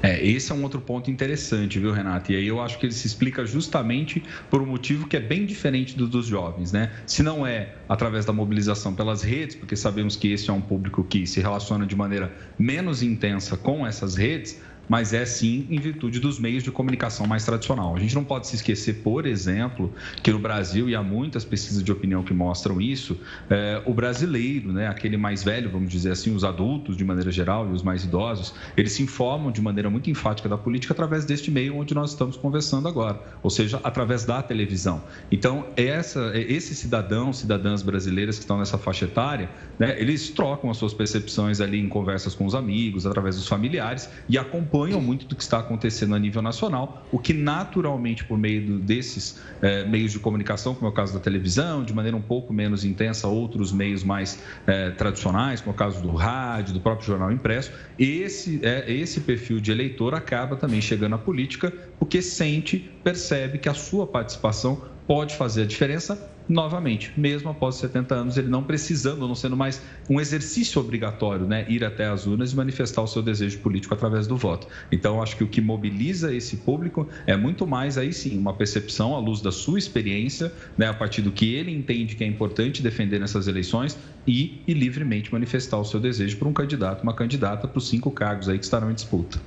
É, 0.01 0.25
esse 0.25 0.51
é 0.51 0.55
um 0.55 0.63
outro 0.63 0.79
ponto 0.79 1.09
interessante, 1.09 1.79
viu, 1.79 1.91
Renato? 1.91 2.31
E 2.31 2.35
aí 2.35 2.47
eu 2.47 2.61
acho 2.61 2.77
que 2.77 2.85
ele 2.85 2.93
se 2.93 3.07
explica 3.07 3.45
justamente 3.45 4.23
por 4.49 4.61
um 4.61 4.65
motivo 4.65 5.07
que 5.07 5.17
é 5.17 5.19
bem 5.19 5.45
diferente 5.45 5.95
do 5.97 6.07
dos 6.07 6.27
jovens, 6.27 6.71
né? 6.71 6.91
Se 7.05 7.23
não 7.23 7.45
é 7.45 7.75
através 7.89 8.25
da 8.25 8.31
mobilização 8.31 8.93
pelas 8.93 9.21
redes, 9.23 9.55
porque 9.55 9.75
sabemos 9.75 10.15
que 10.15 10.31
esse 10.31 10.49
é 10.49 10.53
um 10.53 10.61
público 10.61 11.03
que 11.03 11.25
se 11.25 11.41
relaciona 11.41 11.85
de 11.85 11.95
maneira 11.95 12.31
menos 12.57 13.01
intensa 13.01 13.57
com 13.57 13.85
essas 13.85 14.15
redes, 14.15 14.59
mas 14.87 15.13
é 15.13 15.25
sim 15.25 15.67
em 15.69 15.79
virtude 15.79 16.19
dos 16.19 16.39
meios 16.39 16.63
de 16.63 16.71
comunicação 16.71 17.27
mais 17.27 17.43
tradicional. 17.43 17.95
A 17.95 17.99
gente 17.99 18.15
não 18.15 18.23
pode 18.23 18.47
se 18.47 18.55
esquecer, 18.55 19.01
por 19.03 19.25
exemplo, 19.25 19.93
que 20.23 20.31
no 20.31 20.39
Brasil, 20.39 20.89
e 20.89 20.95
há 20.95 21.03
muitas 21.03 21.43
pesquisas 21.43 21.83
de 21.83 21.91
opinião 21.91 22.23
que 22.23 22.33
mostram 22.33 22.79
isso, 22.79 23.19
é, 23.49 23.81
o 23.85 23.93
brasileiro, 23.93 24.71
né, 24.71 24.87
aquele 24.87 25.17
mais 25.17 25.43
velho, 25.43 25.69
vamos 25.69 25.91
dizer 25.91 26.11
assim, 26.11 26.33
os 26.33 26.43
adultos 26.43 26.95
de 26.95 27.03
maneira 27.03 27.31
geral 27.31 27.67
e 27.69 27.73
os 27.73 27.83
mais 27.83 28.03
idosos, 28.03 28.53
eles 28.75 28.93
se 28.93 29.03
informam 29.03 29.51
de 29.51 29.61
maneira 29.61 29.89
muito 29.89 30.09
enfática 30.09 30.47
da 30.47 30.57
política 30.57 30.93
através 30.93 31.25
deste 31.25 31.51
meio 31.51 31.75
onde 31.75 31.93
nós 31.93 32.11
estamos 32.11 32.37
conversando 32.37 32.87
agora, 32.87 33.19
ou 33.43 33.49
seja, 33.49 33.79
através 33.83 34.23
da 34.23 34.41
televisão. 34.41 35.03
Então, 35.31 35.65
essa, 35.75 36.31
esses 36.35 36.77
cidadãos, 36.77 37.39
cidadãs 37.39 37.81
brasileiras 37.81 38.37
que 38.37 38.43
estão 38.43 38.57
nessa 38.57 38.77
faixa 38.77 39.05
etária, 39.05 39.49
né, 39.77 39.99
eles 39.99 40.29
trocam 40.29 40.69
as 40.69 40.77
suas 40.77 40.93
percepções 40.93 41.59
ali 41.59 41.79
em 41.79 41.89
conversas 41.89 42.33
com 42.33 42.45
os 42.45 42.55
amigos, 42.55 43.05
através 43.05 43.35
dos 43.35 43.47
familiares 43.47 44.09
e 44.29 44.37
acompanham 44.37 44.76
acompanham 44.77 45.01
muito 45.01 45.25
do 45.25 45.35
que 45.35 45.41
está 45.41 45.59
acontecendo 45.59 46.13
a 46.13 46.19
nível 46.19 46.41
nacional, 46.41 47.05
o 47.11 47.17
que 47.17 47.33
naturalmente, 47.33 48.23
por 48.23 48.37
meio 48.37 48.79
desses 48.79 49.39
é, 49.61 49.85
meios 49.85 50.11
de 50.11 50.19
comunicação, 50.19 50.75
como 50.75 50.87
é 50.87 50.89
o 50.89 50.93
caso 50.93 51.13
da 51.13 51.19
televisão, 51.19 51.83
de 51.83 51.93
maneira 51.93 52.15
um 52.15 52.21
pouco 52.21 52.53
menos 52.53 52.85
intensa, 52.85 53.27
outros 53.27 53.71
meios 53.71 54.03
mais 54.03 54.39
é, 54.65 54.91
tradicionais, 54.91 55.61
como 55.61 55.71
é 55.71 55.75
o 55.75 55.77
caso 55.77 56.01
do 56.01 56.11
rádio, 56.11 56.73
do 56.73 56.79
próprio 56.79 57.07
jornal 57.07 57.31
impresso, 57.31 57.71
esse, 57.97 58.59
é, 58.63 58.91
esse 58.91 59.21
perfil 59.21 59.59
de 59.59 59.71
eleitor 59.71 60.13
acaba 60.13 60.55
também 60.55 60.81
chegando 60.81 61.15
à 61.15 61.17
política 61.17 61.73
porque 61.99 62.21
sente, 62.21 62.91
percebe 63.03 63.57
que 63.57 63.67
a 63.67 63.73
sua 63.73 64.05
participação 64.05 64.81
pode 65.07 65.35
fazer 65.35 65.63
a 65.63 65.65
diferença 65.65 66.36
novamente, 66.47 67.11
mesmo 67.17 67.49
após 67.49 67.75
70 67.75 68.15
anos, 68.15 68.37
ele 68.37 68.47
não 68.47 68.63
precisando, 68.63 69.27
não 69.27 69.35
sendo 69.35 69.57
mais 69.57 69.81
um 70.09 70.19
exercício 70.19 70.79
obrigatório, 70.79 71.45
né, 71.45 71.65
ir 71.67 71.83
até 71.83 72.05
as 72.05 72.25
urnas 72.25 72.51
e 72.51 72.55
manifestar 72.55 73.01
o 73.01 73.07
seu 73.07 73.21
desejo 73.21 73.59
político 73.59 73.93
através 73.93 74.27
do 74.27 74.37
voto. 74.37 74.67
Então, 74.91 75.21
acho 75.21 75.35
que 75.35 75.43
o 75.43 75.47
que 75.47 75.61
mobiliza 75.61 76.33
esse 76.33 76.57
público 76.57 77.07
é 77.25 77.35
muito 77.35 77.67
mais 77.67 77.97
aí 77.97 78.13
sim 78.13 78.37
uma 78.37 78.53
percepção 78.53 79.15
à 79.15 79.19
luz 79.19 79.41
da 79.41 79.51
sua 79.51 79.77
experiência, 79.77 80.51
né, 80.77 80.87
a 80.87 80.93
partir 80.93 81.21
do 81.21 81.31
que 81.31 81.53
ele 81.53 81.71
entende 81.71 82.15
que 82.15 82.23
é 82.23 82.27
importante 82.27 82.81
defender 82.81 83.19
nessas 83.19 83.47
eleições 83.47 83.97
e, 84.25 84.61
e 84.67 84.73
livremente 84.73 85.31
manifestar 85.31 85.77
o 85.77 85.85
seu 85.85 85.99
desejo 85.99 86.37
por 86.37 86.47
um 86.47 86.53
candidato, 86.53 87.03
uma 87.03 87.13
candidata 87.13 87.67
para 87.67 87.77
os 87.77 87.87
cinco 87.87 88.11
cargos 88.11 88.49
aí 88.49 88.57
que 88.57 88.65
estarão 88.65 88.91
em 88.91 88.93
disputa. 88.93 89.39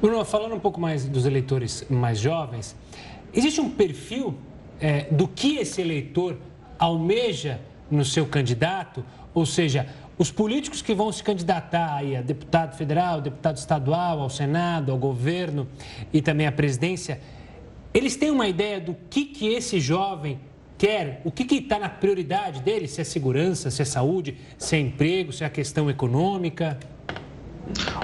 Bruno, 0.00 0.24
falando 0.24 0.54
um 0.54 0.60
pouco 0.60 0.80
mais 0.80 1.04
dos 1.04 1.26
eleitores 1.26 1.84
mais 1.88 2.18
jovens, 2.18 2.76
existe 3.32 3.60
um 3.60 3.70
perfil 3.70 4.36
é, 4.80 5.06
do 5.10 5.26
que 5.26 5.56
esse 5.58 5.80
eleitor 5.80 6.36
almeja 6.78 7.60
no 7.90 8.04
seu 8.04 8.26
candidato, 8.26 9.04
ou 9.34 9.46
seja, 9.46 9.86
os 10.18 10.30
políticos 10.30 10.80
que 10.80 10.94
vão 10.94 11.12
se 11.12 11.22
candidatar 11.22 11.96
aí 11.96 12.16
a 12.16 12.22
deputado 12.22 12.76
federal, 12.76 13.20
deputado 13.20 13.56
estadual, 13.56 14.20
ao 14.20 14.30
Senado, 14.30 14.90
ao 14.90 14.98
governo 14.98 15.68
e 16.12 16.22
também 16.22 16.46
à 16.46 16.52
presidência, 16.52 17.20
eles 17.92 18.16
têm 18.16 18.30
uma 18.30 18.48
ideia 18.48 18.80
do 18.80 18.96
que, 19.10 19.26
que 19.26 19.48
esse 19.48 19.78
jovem 19.78 20.38
quer, 20.78 21.20
o 21.24 21.30
que 21.30 21.54
está 21.54 21.78
na 21.78 21.88
prioridade 21.88 22.60
dele, 22.60 22.86
se 22.88 23.00
é 23.00 23.04
segurança, 23.04 23.70
se 23.70 23.82
é 23.82 23.84
saúde, 23.84 24.36
se 24.58 24.76
é 24.76 24.80
emprego, 24.80 25.32
se 25.32 25.44
é 25.44 25.46
a 25.46 25.50
questão 25.50 25.88
econômica? 25.88 26.78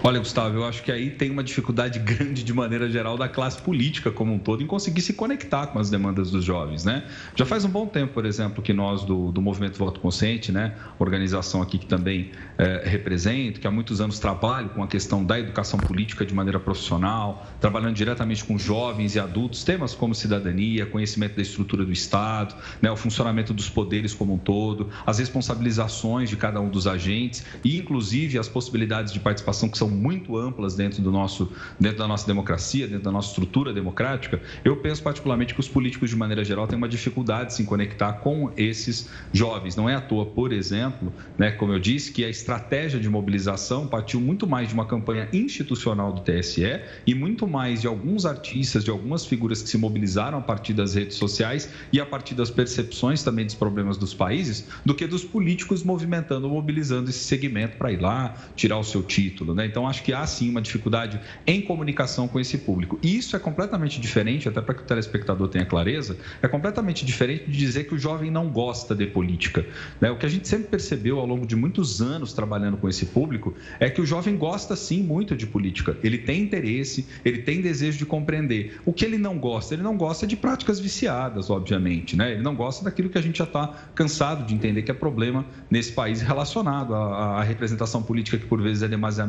Olha, 0.03 0.19
Gustavo, 0.19 0.57
eu 0.57 0.65
acho 0.65 0.83
que 0.83 0.91
aí 0.91 1.11
tem 1.11 1.31
uma 1.31 1.45
dificuldade 1.45 1.99
grande 2.01 2.43
de 2.43 2.53
maneira 2.53 2.91
geral 2.91 3.17
da 3.17 3.29
classe 3.29 3.61
política 3.63 4.11
como 4.11 4.35
um 4.35 4.39
todo 4.39 4.63
em 4.63 4.67
conseguir 4.67 5.01
se 5.01 5.13
conectar 5.13 5.69
com 5.69 5.79
as 5.79 5.89
demandas 5.89 6.31
dos 6.31 6.45
jovens, 6.45 6.85
né? 6.85 7.05
Já 7.37 7.47
faz 7.47 7.65
um 7.65 7.69
bom 7.69 7.87
tempo, 7.87 8.13
por 8.13 8.27
exemplo, 8.27 8.63
que 8.63 8.73
nós 8.73 9.05
do, 9.05 9.31
do 9.31 9.41
Movimento 9.41 9.79
Voto 9.79 10.01
Consciente, 10.01 10.51
né, 10.51 10.75
organização 10.99 11.63
aqui 11.63 11.79
que 11.79 11.87
também 11.87 12.33
é, 12.59 12.83
represento, 12.85 13.61
que 13.61 13.67
há 13.67 13.71
muitos 13.71 14.01
anos 14.01 14.19
trabalho 14.19 14.71
com 14.71 14.83
a 14.83 14.89
questão 14.89 15.25
da 15.25 15.39
educação 15.39 15.79
política 15.79 16.27
de 16.27 16.35
maneira 16.35 16.59
profissional, 16.59 17.47
trabalhando 17.61 17.95
diretamente 17.95 18.45
com 18.45 18.59
jovens 18.59 19.15
e 19.15 19.21
adultos, 19.21 19.63
temas 19.63 19.95
como 19.95 20.15
cidadania, 20.15 20.87
conhecimento 20.87 21.37
da 21.37 21.43
estrutura 21.43 21.85
do 21.85 21.93
Estado, 21.93 22.55
né, 22.81 22.91
o 22.91 22.97
funcionamento 22.97 23.55
dos 23.55 23.69
poderes 23.69 24.13
como 24.13 24.35
um 24.35 24.39
todo, 24.39 24.91
as 25.07 25.19
responsabilizações 25.19 26.29
de 26.29 26.37
cada 26.37 26.61
um 26.61 26.69
dos 26.69 26.87
agentes 26.87 27.45
e, 27.65 27.79
inclusive, 27.79 28.39
as 28.39 28.49
possibilidades 28.49 29.13
de 29.13 29.21
participação 29.21 29.52
que 29.69 29.79
são 29.79 29.89
muito 29.89 30.37
amplas 30.37 30.75
dentro, 30.75 31.03
do 31.03 31.11
nosso, 31.11 31.53
dentro 31.79 31.99
da 31.99 32.09
nossa 32.09 32.27
democracia, 32.27 32.87
dentro 32.87 33.05
da 33.05 33.13
nossa 33.13 33.29
estrutura 33.29 33.73
democrática, 33.73 34.41
eu 34.65 34.77
penso 34.77 35.03
particularmente 35.03 35.55
que 35.55 35.61
os 35.61 35.69
políticos, 35.69 36.11
de 36.11 36.17
maneira 36.17 36.45
geral, 36.45 36.67
têm 36.67 36.77
uma 36.77 36.89
dificuldade 36.89 37.51
de 37.51 37.55
se 37.55 37.65
conectar 37.65 38.15
com 38.15 38.53
esses 38.57 39.09
jovens. 39.33 39.77
Não 39.77 39.89
é 39.89 39.95
à 39.95 40.01
toa, 40.01 40.27
por 40.27 40.53
exemplo, 40.53 41.13
né, 41.37 41.51
como 41.51 41.73
eu 41.73 41.79
disse, 41.79 42.13
que 42.13 42.25
a 42.25 42.29
estratégia 42.29 43.01
de 43.01 43.09
mobilização 43.09 43.87
partiu 43.87 44.21
muito 44.21 44.47
mais 44.47 44.69
de 44.69 44.75
uma 44.75 44.87
campanha 44.87 45.29
institucional 45.33 46.13
do 46.13 46.21
TSE 46.21 46.81
e 47.07 47.15
muito 47.15 47.47
mais 47.47 47.81
de 47.81 47.87
alguns 47.87 48.25
artistas, 48.25 48.85
de 48.85 48.91
algumas 48.91 49.27
figuras 49.27 49.63
que 49.63 49.69
se 49.69 49.79
mobilizaram 49.79 50.39
a 50.39 50.43
partir 50.43 50.73
das 50.73 50.95
redes 50.95 51.17
sociais 51.17 51.71
e 51.93 52.01
a 52.01 52.07
partir 52.07 52.35
das 52.35 52.51
percepções 52.51 53.23
também 53.23 53.45
dos 53.45 53.55
problemas 53.55 53.97
dos 53.97 54.15
países, 54.15 54.69
do 54.85 54.95
que 54.95 55.07
dos 55.07 55.25
políticos 55.25 55.83
movimentando, 55.83 56.49
mobilizando 56.49 57.11
esse 57.11 57.21
segmento 57.21 57.77
para 57.77 57.93
ir 57.93 58.01
lá, 58.01 58.35
tirar 58.55 58.79
o 58.79 58.85
seu 58.85 59.03
título. 59.03 59.42
Né? 59.55 59.67
Então, 59.67 59.87
acho 59.89 60.03
que 60.03 60.13
há 60.13 60.25
sim 60.27 60.49
uma 60.49 60.63
dificuldade 60.63 61.21
em 61.47 61.61
comunicação 61.61 62.29
com 62.29 62.39
esse 62.39 62.59
público. 62.59 62.99
E 63.03 63.17
isso 63.17 63.35
é 63.35 63.39
completamente 63.39 64.01
diferente, 64.01 64.49
até 64.49 64.61
para 64.61 64.75
que 64.75 64.83
o 64.83 64.85
telespectador 64.85 65.49
tenha 65.49 65.67
clareza, 65.67 66.17
é 66.41 66.49
completamente 66.49 67.05
diferente 67.05 67.51
de 67.51 67.59
dizer 67.59 67.85
que 67.85 67.95
o 67.95 67.99
jovem 67.99 68.31
não 68.31 68.49
gosta 68.49 68.95
de 68.95 69.07
política. 69.07 69.67
Né? 70.01 70.11
O 70.11 70.17
que 70.17 70.27
a 70.27 70.29
gente 70.29 70.47
sempre 70.47 70.69
percebeu 70.69 71.19
ao 71.19 71.27
longo 71.27 71.47
de 71.47 71.57
muitos 71.57 72.01
anos 72.01 72.33
trabalhando 72.33 72.77
com 72.77 72.89
esse 72.89 73.07
público 73.07 73.55
é 73.81 73.91
que 73.91 74.01
o 74.01 74.07
jovem 74.07 74.37
gosta 74.37 74.77
sim 74.77 75.03
muito 75.03 75.37
de 75.37 75.47
política. 75.47 75.97
Ele 76.03 76.19
tem 76.19 76.43
interesse, 76.43 77.07
ele 77.25 77.43
tem 77.43 77.61
desejo 77.61 77.99
de 77.99 78.07
compreender. 78.07 78.79
O 78.85 78.93
que 78.93 79.05
ele 79.05 79.19
não 79.19 79.39
gosta? 79.39 79.75
Ele 79.75 79.83
não 79.83 79.97
gosta 79.97 80.27
de 80.27 80.37
práticas 80.37 80.79
viciadas, 80.79 81.51
obviamente. 81.51 82.17
Né? 82.17 82.33
Ele 82.33 82.43
não 82.43 82.55
gosta 82.55 82.85
daquilo 82.85 83.09
que 83.09 83.19
a 83.19 83.23
gente 83.23 83.39
já 83.39 83.45
está 83.45 83.69
cansado 83.95 84.47
de 84.47 84.55
entender 84.55 84.83
que 84.83 84.91
é 84.91 84.95
problema 84.95 85.45
nesse 85.71 85.93
país 85.93 86.21
relacionado 86.21 86.95
à, 86.95 87.39
à 87.39 87.43
representação 87.43 88.03
política 88.03 88.39
que 88.39 88.47
por 88.47 88.61
vezes 88.61 88.83
é 88.83 88.89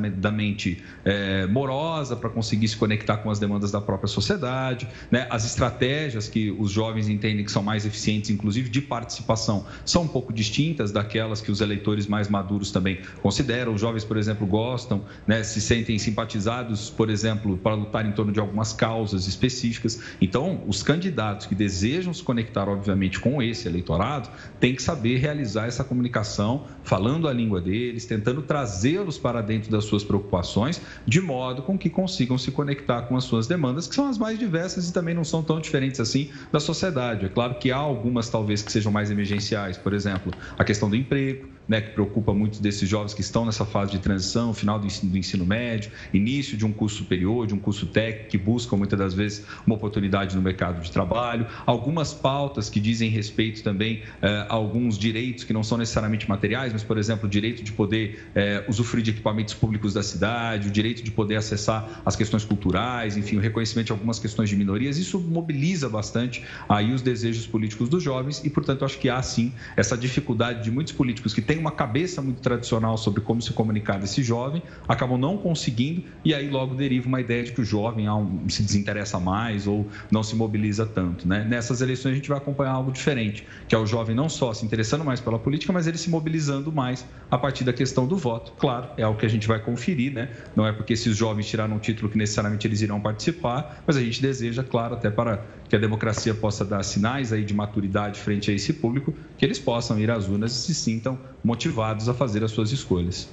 demasiadamente 0.10 0.84
é, 1.06 1.46
morosa 1.48 2.16
para 2.16 2.30
conseguir 2.30 2.68
se 2.68 2.78
conectar 2.78 3.18
com 3.18 3.30
as 3.30 3.40
demandas 3.40 3.72
da 3.72 3.82
própria 3.82 4.08
sociedade, 4.08 4.88
né? 5.12 5.28
as 5.30 5.46
estratégias 5.46 6.28
que 6.28 6.52
os 6.52 6.72
jovens 6.72 7.08
entendem 7.08 7.44
que 7.46 7.52
são 7.52 7.64
mais 7.64 7.86
eficientes, 7.86 8.30
inclusive 8.30 8.70
de 8.70 8.82
participação, 8.82 9.66
são 9.86 10.04
um 10.04 10.08
pouco 10.08 10.34
distintas 10.34 10.92
daquelas 10.92 11.42
que 11.42 11.52
os 11.52 11.62
eleitores 11.62 12.08
mais 12.08 12.28
maduros 12.28 12.72
também 12.72 13.00
consideram. 13.22 13.74
Os 13.74 13.82
jovens, 13.82 14.04
por 14.04 14.18
exemplo, 14.18 14.46
gostam, 14.48 15.04
né? 15.28 15.44
se 15.44 15.62
sentem 15.62 15.98
simpatizados, 15.98 16.90
por 16.90 17.10
exemplo, 17.10 17.58
para 17.58 17.76
lutar 17.76 18.06
em 18.06 18.12
torno 18.12 18.32
de 18.32 18.40
algumas 18.40 18.74
causas 18.74 19.28
específicas. 19.28 20.00
Então, 20.22 20.64
os 20.68 20.84
candidatos 20.84 21.46
que 21.46 21.56
desejam 21.56 22.14
se 22.14 22.24
conectar, 22.24 22.68
obviamente, 22.68 23.20
com 23.20 23.42
esse 23.42 23.68
eleitorado, 23.68 24.30
têm 24.60 24.76
que 24.76 24.82
saber 24.82 25.18
realizar 25.18 25.68
essa 25.68 25.84
comunicação, 25.84 26.66
falando 26.84 27.28
a 27.28 27.34
língua 27.34 27.62
deles, 27.62 28.06
tentando 28.06 28.42
trazê-los 28.42 29.18
para 29.18 29.42
dentro 29.42 29.72
das 29.72 29.86
suas 29.94 30.04
preocupações, 30.04 30.82
de 31.06 31.22
modo 31.22 31.62
com 31.62 31.78
que 31.78 31.90
consigam 31.90 32.38
se 32.38 32.52
conectar 32.52 33.04
com 33.04 33.16
as 33.16 33.26
suas 33.26 33.46
demandas, 33.46 33.88
que 33.88 33.94
são 33.94 34.10
as 34.10 34.18
mais 34.18 34.40
diversas 34.40 34.90
e 34.90 34.94
também 34.94 35.14
não 35.14 35.24
são 35.24 35.44
tão 35.44 35.60
diferentes 35.60 36.00
assim 36.00 36.30
da 36.52 36.60
sociedade. 36.60 37.26
É 37.26 37.30
claro 37.30 37.56
que 37.56 37.72
há 37.72 37.78
algumas, 37.78 38.30
talvez, 38.30 38.64
que 38.64 38.72
sejam 38.72 38.92
mais 38.92 39.12
emergenciais, 39.12 39.78
por 39.78 39.94
exemplo, 39.94 40.34
a 40.58 40.64
questão 40.64 40.90
do 40.90 40.96
emprego, 40.96 41.48
né, 41.68 41.82
que 41.82 41.92
preocupa 41.92 42.34
muitos 42.34 42.60
desses 42.60 42.88
jovens 42.88 43.14
que 43.14 43.22
estão 43.22 43.46
nessa 43.46 43.66
fase 43.66 43.92
de 43.92 44.00
transição, 44.00 44.54
final 44.54 44.80
do 44.80 44.86
ensino, 44.86 45.12
do 45.12 45.18
ensino, 45.18 45.46
médio, 45.46 45.92
início 46.14 46.58
de 46.58 46.66
um 46.66 46.72
curso 46.72 46.98
superior, 46.98 47.48
de 47.48 47.54
um 47.54 47.60
curso 47.60 47.86
técnico, 47.86 48.30
que 48.30 48.38
buscam 48.38 48.78
muitas 48.78 48.98
das 48.98 49.14
vezes 49.14 49.46
uma 49.66 49.76
oportunidade 49.76 50.36
no 50.36 50.42
mercado 50.42 50.82
de 50.82 50.92
trabalho. 50.92 51.48
Algumas 51.66 52.14
pautas 52.14 52.70
que 52.70 52.80
dizem 52.80 53.10
respeito 53.10 53.64
também 53.64 54.04
eh, 54.22 54.46
a 54.50 54.54
alguns 54.54 54.98
direitos 54.98 55.44
que 55.44 55.54
não 55.54 55.64
são 55.64 55.78
necessariamente 55.78 56.28
materiais, 56.28 56.74
mas, 56.74 56.84
por 56.84 56.98
exemplo, 56.98 57.28
o 57.28 57.30
direito 57.30 57.64
de 57.64 57.72
poder 57.72 58.28
eh, 58.36 58.64
usufruir 58.68 59.04
de 59.04 59.12
equipamentos 59.12 59.54
públicos 59.54 59.94
da 59.94 60.04
cidade, 60.04 60.68
o 60.68 60.72
direito 60.72 61.04
de 61.04 61.12
poder 61.12 61.36
acessar 61.36 62.02
as 62.06 62.16
questões 62.16 62.44
culturais, 62.44 63.18
enfim, 63.18 63.38
o 63.38 63.40
reconhecimento 63.40 63.88
de 63.88 63.92
algumas 63.92 64.20
questões 64.20 64.50
de 64.50 64.56
minorias. 64.56 64.98
Isso 64.98 65.20
mobiliza 65.20 65.90
bastante 65.90 66.44
aí 66.68 66.94
os 66.94 67.02
desejos 67.02 67.46
políticos 67.46 67.90
dos 67.90 68.04
jovens 68.04 68.44
e, 68.44 68.50
portanto, 68.50 68.86
acho 68.86 68.98
que 69.00 69.10
há 69.10 69.22
sim 69.22 69.52
essa 69.76 69.98
dificuldade 69.98 70.64
de 70.64 70.72
muitos 70.72 70.94
políticos 70.94 71.34
que 71.34 71.42
têm 71.42 71.53
tem 71.54 71.62
uma 71.62 71.72
cabeça 71.72 72.20
muito 72.20 72.42
tradicional 72.42 72.98
sobre 72.98 73.22
como 73.22 73.40
se 73.40 73.54
comunicar 73.54 74.00
desse 74.00 74.24
jovem, 74.24 74.64
acabam 74.88 75.20
não 75.20 75.38
conseguindo 75.38 76.04
e 76.26 76.34
aí 76.34 76.50
logo 76.50 76.74
deriva 76.74 77.08
uma 77.08 77.22
ideia 77.22 77.44
de 77.44 77.52
que 77.52 77.62
o 77.62 77.64
jovem 77.64 78.08
ah, 78.08 78.26
se 78.50 78.64
desinteressa 78.64 79.20
mais 79.20 79.68
ou 79.68 79.88
não 80.10 80.24
se 80.24 80.36
mobiliza 80.36 80.84
tanto. 80.84 81.28
Né? 81.28 81.46
Nessas 81.48 81.80
eleições 81.80 82.14
a 82.14 82.16
gente 82.16 82.28
vai 82.28 82.40
acompanhar 82.40 82.72
algo 82.72 82.92
diferente, 82.92 83.46
que 83.68 83.76
é 83.76 83.78
o 83.78 83.86
jovem 83.86 84.16
não 84.16 84.28
só 84.28 84.52
se 84.52 84.66
interessando 84.66 85.06
mais 85.06 85.20
pela 85.20 85.38
política, 85.38 85.72
mas 85.72 85.86
ele 85.86 86.00
se 86.00 86.10
mobilizando 86.10 86.72
mais 86.72 87.06
a 87.30 87.38
partir 87.38 87.64
da 87.64 87.72
questão 87.72 88.08
do 88.08 88.18
voto. 88.18 88.54
Claro, 88.58 88.88
é 88.98 89.04
algo 89.04 89.20
que 89.20 89.26
a 89.28 89.30
gente 89.30 89.48
vai 89.48 89.60
conferir, 89.60 90.12
né? 90.12 90.30
Não 90.56 90.66
é 90.66 90.72
porque 90.72 90.94
esses 90.94 91.16
jovens 91.16 91.46
tiraram 91.46 91.76
um 91.76 91.80
título 91.80 92.10
que 92.10 92.18
necessariamente 92.18 92.66
eles 92.66 92.82
irão 92.82 93.00
participar, 93.00 93.84
mas 93.86 93.96
a 93.96 94.02
gente 94.02 94.20
deseja, 94.20 94.64
claro, 94.64 94.96
até 94.96 95.12
para 95.12 95.44
que 95.70 95.76
a 95.76 95.80
democracia 95.80 96.34
possa 96.34 96.64
dar 96.64 96.84
sinais 96.84 97.32
aí 97.34 97.44
de 97.44 97.54
maturidade 97.54 98.20
frente 98.20 98.50
a 98.52 98.54
esse 98.54 98.74
público, 98.74 99.14
que 99.38 99.46
eles 99.46 99.60
possam 99.60 100.00
ir 100.00 100.10
às 100.10 100.28
urnas 100.28 100.52
e 100.52 100.56
se 100.56 100.76
sintam 100.76 101.18
motivados 101.44 102.08
a 102.08 102.14
fazer 102.14 102.44
as 102.44 102.52
suas 102.52 102.72
escolhas. 102.72 103.28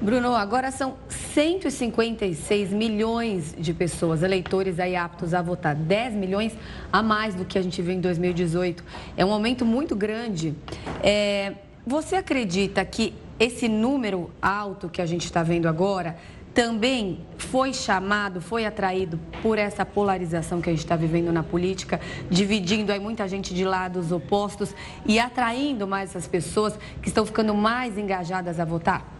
Bruno, 0.00 0.34
agora 0.34 0.70
são 0.70 0.96
156 1.08 2.70
milhões 2.70 3.54
de 3.58 3.72
pessoas, 3.72 4.22
eleitores 4.22 4.78
aí 4.78 4.94
aptos 4.94 5.32
a 5.32 5.40
votar. 5.40 5.74
10 5.74 6.14
milhões 6.14 6.52
a 6.92 7.02
mais 7.02 7.34
do 7.34 7.46
que 7.46 7.58
a 7.58 7.62
gente 7.62 7.80
viu 7.80 7.94
em 7.94 8.00
2018. 8.00 8.84
É 9.16 9.24
um 9.24 9.32
aumento 9.32 9.64
muito 9.64 9.96
grande. 9.96 10.54
É, 11.02 11.54
você 11.86 12.16
acredita 12.16 12.84
que 12.84 13.14
esse 13.40 13.68
número 13.68 14.30
alto 14.40 14.88
que 14.88 15.00
a 15.00 15.06
gente 15.06 15.24
está 15.24 15.42
vendo 15.42 15.66
agora 15.66 16.16
também 16.56 17.18
foi 17.36 17.74
chamado, 17.74 18.40
foi 18.40 18.64
atraído 18.64 19.20
por 19.42 19.58
essa 19.58 19.84
polarização 19.84 20.58
que 20.58 20.70
a 20.70 20.72
gente 20.72 20.80
está 20.80 20.96
vivendo 20.96 21.30
na 21.30 21.42
política, 21.42 22.00
dividindo 22.30 22.90
aí 22.90 22.98
muita 22.98 23.28
gente 23.28 23.52
de 23.52 23.62
lados 23.62 24.10
opostos 24.10 24.74
e 25.04 25.18
atraindo 25.18 25.86
mais 25.86 26.08
essas 26.08 26.26
pessoas 26.26 26.78
que 27.02 27.08
estão 27.08 27.26
ficando 27.26 27.54
mais 27.54 27.98
engajadas 27.98 28.58
a 28.58 28.64
votar? 28.64 29.16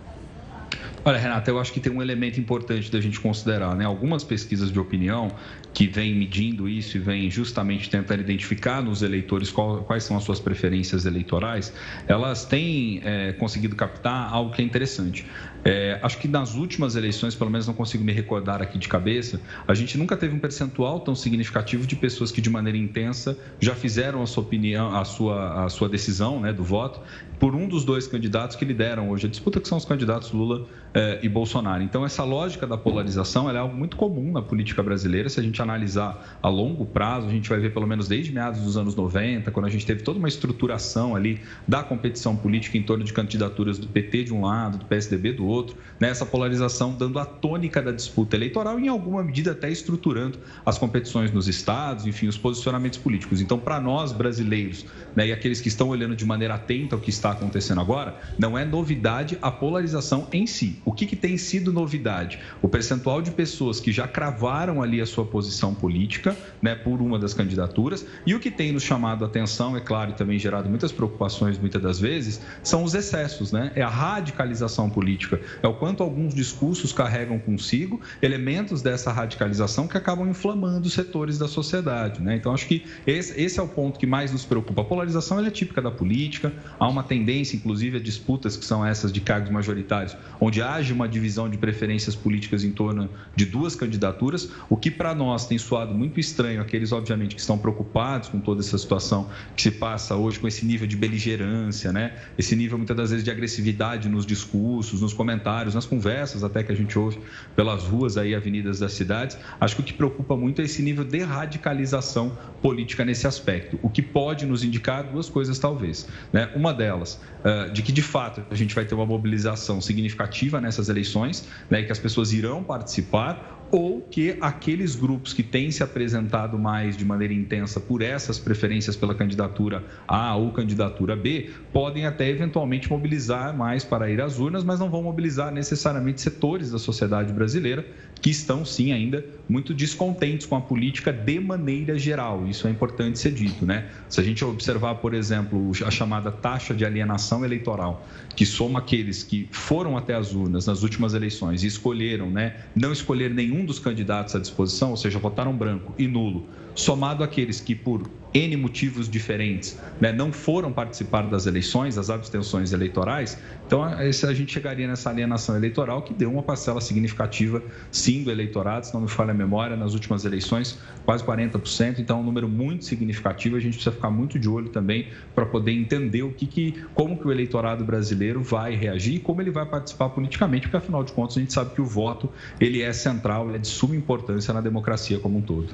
Olha, 1.05 1.19
Renata, 1.19 1.49
eu 1.49 1.61
acho 1.61 1.73
que 1.73 1.79
tem 1.79 1.93
um 1.93 2.03
elemento 2.03 2.41
importante 2.41 2.91
da 2.91 3.01
gente 3.01 3.21
considerar, 3.21 3.77
né? 3.77 3.85
Algumas 3.85 4.25
pesquisas 4.25 4.73
de 4.73 4.81
opinião 4.81 5.31
que 5.73 5.87
vêm 5.87 6.13
medindo 6.13 6.69
isso 6.69 6.97
e 6.97 7.01
vêm 7.01 7.31
justamente 7.31 7.89
tentando 7.89 8.23
identificar 8.23 8.83
nos 8.83 9.03
eleitores 9.03 9.53
qual, 9.53 9.85
quais 9.85 10.03
são 10.03 10.17
as 10.17 10.25
suas 10.25 10.41
preferências 10.41 11.07
eleitorais, 11.07 11.73
elas 12.09 12.45
têm 12.45 13.03
é, 13.05 13.33
conseguido 13.35 13.77
captar 13.77 14.33
algo 14.33 14.53
que 14.53 14.61
é 14.61 14.65
interessante. 14.65 15.25
É, 15.69 15.99
acho 16.01 16.19
que 16.19 16.29
nas 16.29 16.55
últimas 16.55 16.95
eleições, 16.95 17.35
pelo 17.35 17.51
menos 17.51 17.67
não 17.67 17.75
consigo 17.75 18.05
me 18.05 18.13
recordar 18.13 18.63
aqui 18.63 18.79
de 18.79 18.87
cabeça, 18.87 19.41
a 19.67 19.75
gente 19.75 19.99
nunca 19.99 20.17
teve 20.17 20.33
um 20.33 20.39
percentual 20.39 21.01
tão 21.01 21.13
significativo 21.13 21.85
de 21.85 21.97
pessoas 21.97 22.31
que 22.31 22.41
de 22.41 22.49
maneira 22.49 22.79
intensa 22.79 23.37
já 23.59 23.75
fizeram 23.75 24.23
a 24.23 24.27
sua 24.27 24.45
opinião, 24.45 24.95
a 24.95 25.05
sua, 25.05 25.65
a 25.65 25.69
sua 25.69 25.89
decisão 25.89 26.39
né, 26.39 26.53
do 26.53 26.63
voto 26.63 27.01
por 27.39 27.55
um 27.55 27.69
dos 27.69 27.85
dois 27.85 28.07
candidatos 28.07 28.57
que 28.57 28.65
lideram 28.65 29.11
hoje 29.11 29.27
a 29.27 29.29
disputa, 29.29 29.61
que 29.61 29.69
são 29.69 29.77
os 29.77 29.85
candidatos 29.85 30.31
Lula 30.33 30.67
eh, 30.95 31.21
e 31.23 31.29
Bolsonaro. 31.29 31.83
Então, 31.83 32.05
essa 32.05 32.25
lógica 32.25 32.67
da 32.67 32.79
polarização 32.79 33.51
é 33.51 33.57
algo 33.57 33.77
muito 33.77 33.97
comum 33.97 34.33
na 34.33 34.41
política 34.41 34.83
brasileira. 34.83 35.29
Se 35.29 35.39
a 35.39 35.43
gente 35.43 35.61
analisar 35.61 36.39
a 36.43 36.49
longo 36.49 36.87
prazo, 36.87 37.27
a 37.27 37.31
gente 37.31 37.49
vai 37.49 37.59
ver 37.59 37.75
pelo 37.75 37.87
menos 37.87 38.09
desde 38.09 38.33
meados 38.33 38.61
dos 38.61 38.77
anos 38.77 38.95
90, 38.95 39.51
quando 39.51 39.67
a 39.67 39.69
gente 39.69 39.85
teve 39.85 40.03
toda 40.03 40.19
uma 40.19 40.29
estruturação 40.29 41.15
ali 41.15 41.41
da 41.69 41.83
competição 41.83 42.35
política 42.35 42.79
em 42.79 42.83
torno 42.83 43.05
de 43.05 43.13
candidaturas 43.13 43.79
do 43.79 43.87
PT 43.87 44.25
de 44.25 44.35
um 44.35 44.47
lado, 44.47 44.79
do 44.79 44.85
PSDB 44.87 45.33
do 45.33 45.47
outro, 45.47 45.56
nessa 46.01 46.25
né? 46.25 46.31
polarização 46.31 46.93
dando 46.93 47.19
a 47.19 47.25
tônica 47.25 47.83
da 47.83 47.93
disputa 47.93 48.37
eleitoral 48.37 48.79
e, 48.79 48.85
em 48.85 48.89
alguma 48.89 49.23
medida, 49.23 49.53
até 49.53 49.71
estruturando 49.71 50.39
as 50.65 50.79
competições 50.79 51.31
nos 51.33 51.49
estados, 51.49 52.07
enfim, 52.07 52.29
os 52.29 52.37
posicionamentos 52.37 52.99
políticos. 52.99 53.41
Então, 53.41 53.59
para 53.59 53.81
nós 53.81 54.13
brasileiros 54.13 54.87
né, 55.15 55.29
e 55.29 55.33
aqueles 55.33 55.61
que 55.61 55.69
estão 55.69 55.89
olhando 55.89 56.17
de 56.17 56.25
maneira 56.25 56.55
atenta 56.55 56.95
ao 56.97 57.01
que 57.01 57.11
está 57.11 57.31
acontecendo 57.31 57.81
agora, 57.81 58.17
não 58.39 58.59
é 58.59 58.65
novidade 58.65 59.39
a 59.41 59.51
polarização 59.51 60.29
em 60.33 60.47
si. 60.47 60.81
O 60.85 60.93
que, 60.93 61.07
que 61.07 61.17
tem 61.17 61.37
sido 61.39 61.73
novidade? 61.73 62.39
O 62.61 62.69
percentual 62.69 63.23
de 63.23 63.31
pessoas 63.31 63.81
que 63.81 63.93
já 63.93 64.07
cravaram 64.07 64.83
ali 64.83 65.01
a 65.01 65.07
sua 65.07 65.25
posição 65.25 65.75
política 65.75 66.37
né, 66.61 66.75
por 66.75 67.01
uma 67.01 67.19
das 67.19 67.35
candidaturas 67.35 68.07
e 68.27 68.35
o 68.35 68.41
que 68.41 68.51
tem 68.51 68.73
nos 68.73 68.83
chamado 68.83 69.25
a 69.25 69.29
atenção, 69.29 69.77
é 69.77 69.81
claro, 69.81 70.11
e 70.11 70.15
também 70.15 70.39
gerado 70.39 70.69
muitas 70.69 70.93
preocupações 70.93 71.59
muitas 71.59 71.83
das 71.83 72.01
vezes, 72.01 72.41
são 72.63 72.85
os 72.85 72.95
excessos, 72.95 73.53
né? 73.53 73.73
É 73.75 73.83
a 73.83 73.89
radicalização 73.89 74.89
política 74.89 75.41
é 75.63 75.69
o 75.69 75.75
quanto 75.75 76.03
alguns 76.03 76.35
discursos 76.35 76.93
carregam 76.93 77.39
consigo 77.39 78.01
elementos 78.21 78.83
dessa 78.83 79.13
radicalização 79.13 79.87
que 79.87 79.97
acabam 79.97 80.29
inflamando 80.29 80.89
setores 80.89 81.39
da 81.39 81.49
sociedade. 81.49 82.21
Né? 82.21 82.37
Então, 82.37 82.53
acho 82.53 82.67
que 82.67 82.85
esse, 83.07 83.41
esse, 83.41 83.59
é 83.59 83.63
o 83.63 83.69
ponto 83.69 83.99
que 83.99 84.07
mais 84.07 84.33
nos 84.33 84.45
preocupa. 84.45 84.83
A 84.83 84.85
polarização 84.85 85.45
é 85.45 85.51
típica 85.51 85.81
da 85.81 85.91
política, 85.91 86.53
há 86.79 86.89
uma 86.89 87.03
tendência, 87.03 87.57
inclusive, 87.57 87.97
a 87.97 88.01
disputas 88.01 88.57
que 88.57 88.65
são 88.65 88.85
essas 88.85 89.13
de 89.13 89.21
cargos 89.21 89.51
majoritários, 89.51 90.17
onde 90.41 90.61
age 90.61 90.93
uma 90.93 91.09
divisão 91.09 91.49
de 91.49 91.57
preferências 91.57 92.15
políticas 92.15 92.65
em 92.65 92.71
torno 92.71 93.09
de 93.35 93.47
duas 93.47 93.75
candidaturas, 93.75 94.51
o 94.69 94.77
que 94.77 94.91
para 94.91 95.15
nós 95.15 95.47
tem 95.47 95.59
soado 95.59 95.95
muito 95.95 96.21
estranho, 96.21 96.61
aqueles, 96.61 96.93
obviamente, 96.93 97.35
que 97.35 97.41
estão 97.41 97.59
preocupados 97.59 98.29
com 98.29 98.41
toda 98.41 98.61
essa 98.61 98.77
situação 98.77 99.29
que 99.55 99.63
se 99.63 99.71
passa 99.71 100.17
hoje, 100.17 100.39
com 100.39 100.49
esse 100.49 100.65
nível 100.65 100.87
de 100.87 100.97
beligerância, 100.97 101.93
né? 101.93 102.15
esse 102.39 102.55
nível, 102.55 102.79
muitas 102.79 102.97
das 102.97 103.11
vezes, 103.11 103.25
de 103.25 103.31
agressividade 103.31 104.09
nos 104.09 104.27
discursos, 104.27 105.01
nos 105.01 105.13
comentários, 105.13 105.36
nas 105.75 105.87
conversas 105.87 106.45
até 106.45 106.63
que 106.63 106.73
a 106.73 106.75
gente 106.75 106.99
ouve 106.99 107.19
pelas 107.55 107.85
ruas 107.85 108.17
aí, 108.17 108.35
avenidas 108.35 108.79
das 108.79 108.93
cidades. 108.93 109.39
Acho 109.61 109.77
que 109.77 109.83
o 109.83 109.85
que 109.85 109.93
preocupa 109.93 110.37
muito 110.37 110.61
é 110.61 110.65
esse 110.65 110.83
nível 110.83 111.05
de 111.05 111.21
radicalização 111.21 112.37
política 112.63 113.05
nesse 113.05 113.27
aspecto, 113.27 113.79
o 113.83 113.89
que 113.89 114.03
pode 114.03 114.47
nos 114.47 114.65
indicar 114.65 115.05
duas 115.05 115.29
coisas, 115.29 115.59
talvez. 115.59 116.09
Né? 116.33 116.51
Uma 116.55 116.73
delas, 116.73 117.21
eh, 117.45 117.69
de 117.69 117.83
que 117.83 117.93
de 117.93 118.03
fato 118.03 118.43
a 118.51 118.55
gente 118.55 118.75
vai 118.75 118.85
ter 118.85 118.95
uma 118.95 119.07
mobilização 119.07 119.81
significativa 119.81 120.61
nessas 120.61 120.89
eleições, 120.89 121.47
né, 121.71 121.83
que 121.83 121.93
as 121.93 121.99
pessoas 121.99 122.33
irão 122.33 122.65
participar, 122.65 123.56
ou 123.71 124.01
que 124.03 124.37
aqueles 124.41 124.95
grupos 124.95 125.33
que 125.33 125.43
têm 125.43 125.71
se 125.71 125.83
apresentado 125.83 126.59
mais 126.59 126.97
de 126.97 127.05
maneira 127.05 127.35
intensa 127.35 127.81
por 127.81 128.03
essas 128.03 128.39
preferências 128.39 128.97
pela 128.97 129.15
candidatura 129.15 129.85
A 130.07 130.35
ou 130.37 130.53
candidatura 130.53 131.17
B 131.17 131.51
podem 131.73 132.07
até 132.07 132.29
eventualmente 132.29 132.91
mobilizar 132.91 133.57
mais 133.57 133.85
para 133.85 134.11
ir 134.11 134.21
às 134.21 134.39
urnas, 134.39 134.65
mas 134.65 134.81
não 134.81 134.91
vão 134.91 135.03
mobilizar 135.03 135.53
necessariamente 135.53 136.21
setores 136.21 136.71
da 136.71 136.79
sociedade 136.79 137.33
brasileira 137.33 137.87
que 138.21 138.31
estão 138.31 138.65
sim 138.65 138.93
ainda 138.93 139.25
muito 139.49 139.73
descontentes 139.73 140.47
com 140.47 140.57
a 140.57 140.61
política 140.61 141.13
de 141.13 141.39
maneira 141.39 141.99
geral. 141.99 142.47
Isso 142.47 142.67
é 142.67 142.71
importante 142.71 143.19
ser 143.19 143.33
dito, 143.33 143.65
né? 143.65 143.87
Se 144.09 144.21
a 144.21 144.25
gente 144.25 144.45
observar, 144.45 144.97
por 144.97 145.15
exemplo, 145.15 145.71
a 145.85 145.91
chamada 145.91 146.33
taxa 146.33 146.75
de 146.75 146.85
alienação 146.85 147.45
eleitoral, 147.45 148.07
que 148.35 148.45
soma 148.45 148.81
aqueles 148.81 149.23
que 149.23 149.49
foram 149.53 149.97
até 149.97 150.15
as 150.15 150.35
urnas 150.35 150.67
nas 150.67 150.83
últimas 150.83 151.15
eleições 151.15 151.63
e 151.63 151.67
escolheram, 151.67 152.31
né, 152.31 152.57
não 152.75 152.93
escolher 152.93 153.31
nenhum 153.31 153.65
dos 153.65 153.79
candidatos 153.79 154.35
à 154.35 154.39
disposição, 154.39 154.91
ou 154.91 154.97
seja, 154.97 155.19
votaram 155.19 155.57
branco 155.57 155.95
e 155.99 156.09
nulo, 156.09 156.47
somado 156.75 157.23
aqueles 157.23 157.61
que, 157.61 157.75
por 157.75 158.11
N 158.37 158.55
motivos 158.59 159.09
diferentes, 159.09 159.79
né, 159.99 160.13
não 160.13 160.31
foram 160.31 160.71
participar 160.71 161.23
das 161.23 161.47
eleições, 161.47 161.95
das 161.95 162.11
abstenções 162.11 162.71
eleitorais, 162.71 163.39
então 163.67 163.83
a 163.83 164.35
gente 164.35 164.53
chegaria 164.53 164.87
nessa 164.87 165.09
alienação 165.09 165.57
eleitoral 165.57 166.03
que 166.03 166.13
deu 166.13 166.31
uma 166.31 166.43
parcela 166.43 166.83
significativa, 166.83 167.63
sim, 167.91 168.23
do 168.23 168.31
eleitorado, 168.31 168.85
se 168.85 168.93
não 168.93 169.01
me 169.01 169.09
falha 169.09 169.31
a 169.31 169.35
memória, 169.35 169.75
nas 169.75 169.95
últimas 169.95 170.27
eleições, 170.27 170.79
quase 171.07 171.25
40%, 171.25 171.99
então 171.99 172.19
é 172.19 172.21
um 172.21 172.25
número 172.25 172.47
muito 172.47 172.85
significativo, 172.85 173.57
a 173.57 173.61
gente 173.61 173.75
precisa 173.75 173.93
ficar 173.95 174.11
muito 174.11 174.39
de 174.39 174.51
olho 174.51 174.69
também 174.69 175.09
para 175.35 175.47
poder 175.47 175.73
entender 175.73 176.23
o 176.23 176.31
que, 176.31 176.47
que, 176.47 176.85
como 176.93 177.17
que 177.17 177.27
o 177.27 177.33
eleitorado 177.33 177.87
brasileiro 177.87 178.43
vai 178.43 178.77
reagir 178.77 179.15
e 179.15 179.19
como 179.19 179.41
ele 179.41 179.51
vai 179.51 179.65
participar 179.65 180.11
politicamente, 180.11 180.67
porque 180.67 180.77
afinal 180.77 181.03
de 181.03 181.13
contas 181.13 181.39
a 181.39 181.41
gente 181.41 181.55
sabe 181.55 181.75
que 181.75 181.81
o 181.81 181.87
voto 181.87 182.31
ele 182.61 182.83
é 182.83 182.93
central, 182.93 183.49
ele 183.49 183.57
é 183.57 183.61
de 183.61 183.69
suma 183.69 183.97
importância 183.97 184.53
na 184.53 184.61
democracia 184.61 185.19
como 185.19 185.39
um 185.39 185.43
todo. 185.43 185.73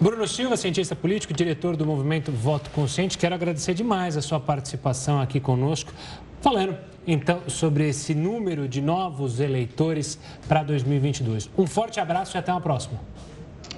Bruno 0.00 0.26
Silva, 0.26 0.56
cientista 0.56 0.96
político, 0.96 1.34
diretor 1.34 1.76
do 1.76 1.84
movimento 1.84 2.32
Voto 2.32 2.70
Consciente, 2.70 3.18
quero 3.18 3.34
agradecer 3.34 3.74
demais 3.74 4.16
a 4.16 4.22
sua 4.22 4.40
participação 4.40 5.20
aqui 5.20 5.38
conosco, 5.38 5.92
falando 6.40 6.74
então 7.06 7.42
sobre 7.48 7.86
esse 7.86 8.14
número 8.14 8.66
de 8.66 8.80
novos 8.80 9.40
eleitores 9.40 10.18
para 10.48 10.62
2022. 10.62 11.50
Um 11.56 11.66
forte 11.66 12.00
abraço 12.00 12.34
e 12.34 12.38
até 12.38 12.50
uma 12.50 12.62
próxima. 12.62 12.98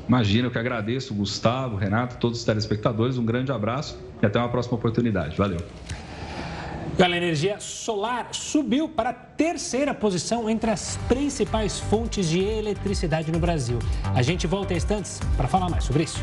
Imagina, 0.07 0.47
eu 0.47 0.53
que 0.53 0.59
agradeço, 0.59 1.13
Gustavo, 1.13 1.75
Renato, 1.75 2.17
todos 2.19 2.39
os 2.39 2.45
telespectadores. 2.45 3.19
Um 3.19 3.25
grande 3.25 3.51
abraço 3.51 3.99
e 4.23 4.27
até 4.27 4.39
uma 4.39 4.49
próxima 4.49 4.77
oportunidade. 4.77 5.37
Valeu. 5.37 5.59
A 6.99 7.17
energia 7.17 7.59
solar 7.59 8.29
subiu 8.33 8.89
para 8.89 9.11
a 9.11 9.13
terceira 9.13 9.93
posição 9.93 10.49
entre 10.49 10.71
as 10.71 10.97
principais 11.09 11.81
fontes 11.81 12.29
de 12.29 12.41
eletricidade 12.41 13.33
no 13.33 13.41
Brasil. 13.41 13.79
A 14.15 14.23
gente 14.23 14.47
volta 14.47 14.75
em 14.75 14.77
instantes 14.77 15.19
para 15.37 15.49
falar 15.49 15.69
mais 15.69 15.85
sobre 15.85 16.05
isso. 16.05 16.23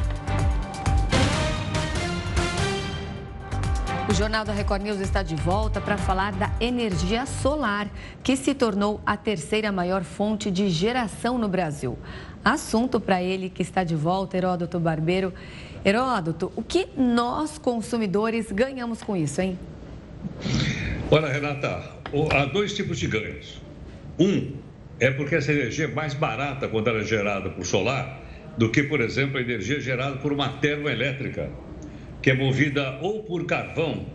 O 4.08 4.14
Jornal 4.14 4.46
da 4.46 4.54
Record 4.54 4.84
News 4.84 5.00
está 5.00 5.22
de 5.22 5.36
volta 5.36 5.82
para 5.82 5.98
falar 5.98 6.32
da 6.34 6.52
energia 6.62 7.26
solar, 7.26 7.90
que 8.24 8.38
se 8.38 8.54
tornou 8.54 9.02
a 9.06 9.18
terceira 9.18 9.72
maior 9.72 10.04
fonte 10.04 10.50
de 10.50 10.70
geração 10.70 11.38
no 11.38 11.50
Brasil. 11.50 11.98
Assunto 12.46 13.00
para 13.00 13.22
ele 13.22 13.50
que 13.50 13.62
está 13.62 13.84
de 13.84 13.96
volta, 13.96 14.38
Heródoto 14.38 14.80
Barbeiro. 14.80 15.34
Heródoto, 15.84 16.52
o 16.56 16.64
que 16.64 16.88
nós 16.96 17.58
consumidores 17.58 18.52
ganhamos 18.52 19.04
com 19.04 19.16
isso, 19.16 19.42
hein? 19.42 19.60
Olha, 21.12 21.28
Renata, 21.28 21.82
há 22.32 22.46
dois 22.46 22.74
tipos 22.74 23.00
de 23.00 23.08
ganhos. 23.08 23.62
Um 24.20 24.54
é 25.00 25.10
porque 25.10 25.36
essa 25.36 25.52
energia 25.52 25.86
é 25.86 25.88
mais 25.88 26.14
barata 26.14 26.68
quando 26.68 26.88
ela 26.88 27.00
é 27.00 27.04
gerada 27.04 27.50
por 27.50 27.66
solar 27.66 28.22
do 28.58 28.70
que, 28.70 28.84
por 28.84 29.00
exemplo, 29.02 29.38
a 29.38 29.42
energia 29.42 29.80
gerada 29.80 30.18
por 30.18 30.34
uma 30.34 30.50
termoelétrica, 30.50 31.50
que 32.22 32.30
é 32.30 32.34
movida 32.34 33.00
ou 33.02 33.24
por 33.24 33.46
carvão, 33.46 34.06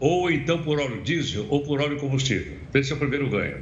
ou 0.00 0.30
então 0.30 0.62
por 0.62 0.80
óleo 0.80 1.00
diesel, 1.02 1.46
ou 1.48 1.62
por 1.62 1.80
óleo 1.80 1.96
combustível. 1.96 2.58
Esse 2.74 2.92
é 2.92 2.96
o 2.96 2.98
primeiro 2.98 3.28
ganho. 3.30 3.58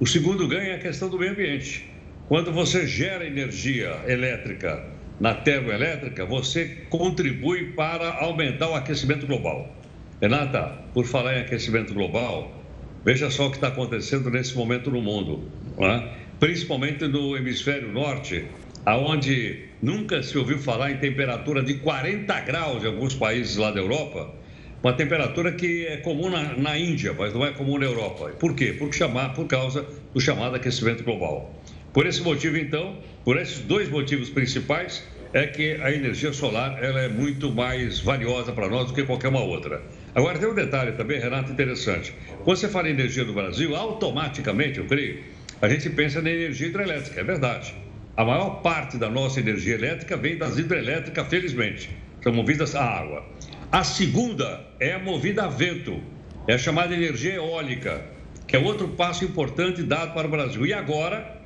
O 0.00 0.06
segundo 0.06 0.48
ganho 0.48 0.72
é 0.72 0.74
a 0.74 0.78
questão 0.78 1.08
do 1.08 1.18
meio 1.18 1.32
ambiente. 1.32 1.88
Quando 2.28 2.52
você 2.52 2.86
gera 2.86 3.24
energia 3.24 4.00
elétrica 4.06 4.84
na 5.20 5.34
termoelétrica, 5.34 6.26
você 6.26 6.78
contribui 6.90 7.72
para 7.72 8.12
aumentar 8.14 8.68
o 8.68 8.74
aquecimento 8.74 9.26
global. 9.26 9.81
Renata, 10.22 10.78
por 10.94 11.04
falar 11.04 11.36
em 11.36 11.40
aquecimento 11.40 11.92
global, 11.92 12.62
veja 13.04 13.28
só 13.28 13.48
o 13.48 13.50
que 13.50 13.56
está 13.56 13.66
acontecendo 13.66 14.30
nesse 14.30 14.56
momento 14.56 14.88
no 14.88 15.02
mundo, 15.02 15.50
é? 15.76 16.10
principalmente 16.38 17.08
no 17.08 17.36
hemisfério 17.36 17.90
norte, 17.90 18.44
aonde 18.86 19.64
nunca 19.82 20.22
se 20.22 20.38
ouviu 20.38 20.60
falar 20.60 20.92
em 20.92 20.98
temperatura 20.98 21.60
de 21.60 21.74
40 21.74 22.40
graus 22.42 22.84
em 22.84 22.86
alguns 22.86 23.16
países 23.16 23.56
lá 23.56 23.72
da 23.72 23.80
Europa, 23.80 24.32
uma 24.80 24.92
temperatura 24.92 25.50
que 25.50 25.86
é 25.88 25.96
comum 25.96 26.30
na, 26.30 26.56
na 26.56 26.78
Índia, 26.78 27.12
mas 27.12 27.34
não 27.34 27.44
é 27.44 27.50
comum 27.50 27.76
na 27.76 27.86
Europa. 27.86 28.28
Por 28.38 28.54
quê? 28.54 28.76
Por, 28.78 28.94
chamar, 28.94 29.34
por 29.34 29.48
causa 29.48 29.84
do 30.14 30.20
chamado 30.20 30.54
aquecimento 30.54 31.02
global. 31.02 31.52
Por 31.92 32.06
esse 32.06 32.22
motivo, 32.22 32.56
então, 32.56 32.96
por 33.24 33.36
esses 33.36 33.58
dois 33.58 33.88
motivos 33.88 34.30
principais, 34.30 35.02
é 35.32 35.48
que 35.48 35.80
a 35.82 35.90
energia 35.90 36.32
solar 36.32 36.80
ela 36.80 37.00
é 37.00 37.08
muito 37.08 37.50
mais 37.50 37.98
valiosa 37.98 38.52
para 38.52 38.68
nós 38.68 38.86
do 38.86 38.94
que 38.94 39.02
qualquer 39.02 39.28
uma 39.28 39.42
outra. 39.42 39.82
Agora, 40.14 40.38
tem 40.38 40.48
um 40.48 40.54
detalhe 40.54 40.92
também, 40.92 41.18
Renato, 41.18 41.50
interessante. 41.50 42.14
Quando 42.44 42.58
você 42.58 42.68
fala 42.68 42.88
em 42.88 42.92
energia 42.92 43.24
do 43.24 43.32
Brasil, 43.32 43.74
automaticamente, 43.74 44.78
eu 44.78 44.84
creio, 44.84 45.24
a 45.60 45.68
gente 45.68 45.88
pensa 45.88 46.20
na 46.20 46.30
energia 46.30 46.66
hidrelétrica, 46.66 47.20
é 47.20 47.24
verdade. 47.24 47.74
A 48.14 48.24
maior 48.24 48.60
parte 48.60 48.98
da 48.98 49.08
nossa 49.08 49.40
energia 49.40 49.74
elétrica 49.74 50.16
vem 50.16 50.36
das 50.36 50.58
hidrelétricas, 50.58 51.26
felizmente. 51.28 51.88
São 52.22 52.32
movidas 52.32 52.74
a 52.74 52.84
água. 52.84 53.26
A 53.70 53.82
segunda 53.82 54.66
é 54.78 54.98
movida 54.98 55.44
a 55.44 55.48
vento, 55.48 55.98
é 56.46 56.54
a 56.54 56.58
chamada 56.58 56.94
energia 56.94 57.34
eólica, 57.34 58.04
que 58.46 58.54
é 58.54 58.58
outro 58.58 58.88
passo 58.88 59.24
importante 59.24 59.82
dado 59.82 60.12
para 60.12 60.28
o 60.28 60.30
Brasil. 60.30 60.66
E 60.66 60.74
agora, 60.74 61.40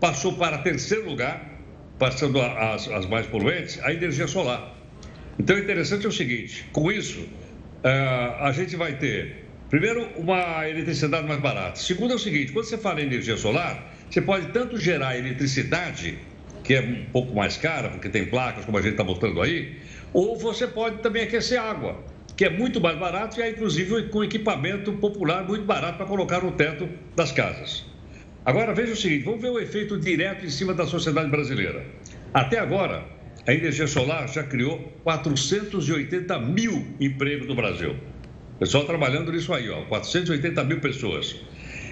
passou 0.00 0.32
para 0.32 0.56
terceiro 0.58 1.10
lugar, 1.10 1.60
passando 1.98 2.40
as, 2.40 2.88
as 2.88 3.04
mais 3.04 3.26
poluentes, 3.26 3.78
a 3.84 3.92
energia 3.92 4.26
solar. 4.26 4.74
Então, 5.38 5.56
o 5.56 5.58
interessante 5.58 6.06
é 6.06 6.08
o 6.08 6.12
seguinte: 6.12 6.64
com 6.72 6.90
isso, 6.90 7.28
a 7.84 8.52
gente 8.52 8.76
vai 8.76 8.96
ter, 8.96 9.46
primeiro, 9.68 10.06
uma 10.16 10.68
eletricidade 10.68 11.26
mais 11.26 11.40
barata. 11.40 11.76
Segundo, 11.76 12.12
é 12.12 12.16
o 12.16 12.18
seguinte: 12.18 12.52
quando 12.52 12.66
você 12.66 12.78
fala 12.78 13.00
em 13.00 13.04
energia 13.04 13.36
solar, 13.36 13.92
você 14.08 14.20
pode 14.20 14.48
tanto 14.48 14.78
gerar 14.78 15.18
eletricidade, 15.18 16.18
que 16.62 16.74
é 16.74 16.80
um 16.80 17.06
pouco 17.12 17.34
mais 17.34 17.56
cara, 17.56 17.88
porque 17.88 18.08
tem 18.08 18.26
placas, 18.26 18.64
como 18.64 18.78
a 18.78 18.82
gente 18.82 18.92
está 18.92 19.04
mostrando 19.04 19.42
aí, 19.42 19.80
ou 20.12 20.38
você 20.38 20.66
pode 20.66 20.98
também 20.98 21.24
aquecer 21.24 21.60
água, 21.60 22.04
que 22.36 22.44
é 22.44 22.50
muito 22.50 22.80
mais 22.80 22.98
barato 22.98 23.40
e 23.40 23.42
é, 23.42 23.50
inclusive, 23.50 24.08
com 24.08 24.22
equipamento 24.22 24.92
popular 24.94 25.44
muito 25.46 25.64
barato 25.64 25.96
para 25.96 26.06
colocar 26.06 26.42
no 26.42 26.52
teto 26.52 26.88
das 27.16 27.32
casas. 27.32 27.84
Agora, 28.44 28.74
veja 28.74 28.92
o 28.92 28.96
seguinte: 28.96 29.24
vamos 29.24 29.40
ver 29.40 29.50
o 29.50 29.58
efeito 29.58 29.98
direto 29.98 30.44
em 30.44 30.50
cima 30.50 30.74
da 30.74 30.86
sociedade 30.86 31.30
brasileira. 31.30 31.84
Até 32.34 32.58
agora, 32.58 33.04
a 33.46 33.52
energia 33.52 33.86
solar 33.86 34.28
já 34.28 34.44
criou 34.44 34.78
480 35.02 36.38
mil 36.38 36.86
empregos 37.00 37.48
no 37.48 37.54
Brasil. 37.54 37.96
Pessoal 38.58 38.84
trabalhando 38.84 39.32
nisso 39.32 39.52
aí, 39.52 39.68
ó, 39.68 39.82
480 39.86 40.62
mil 40.62 40.80
pessoas. 40.80 41.34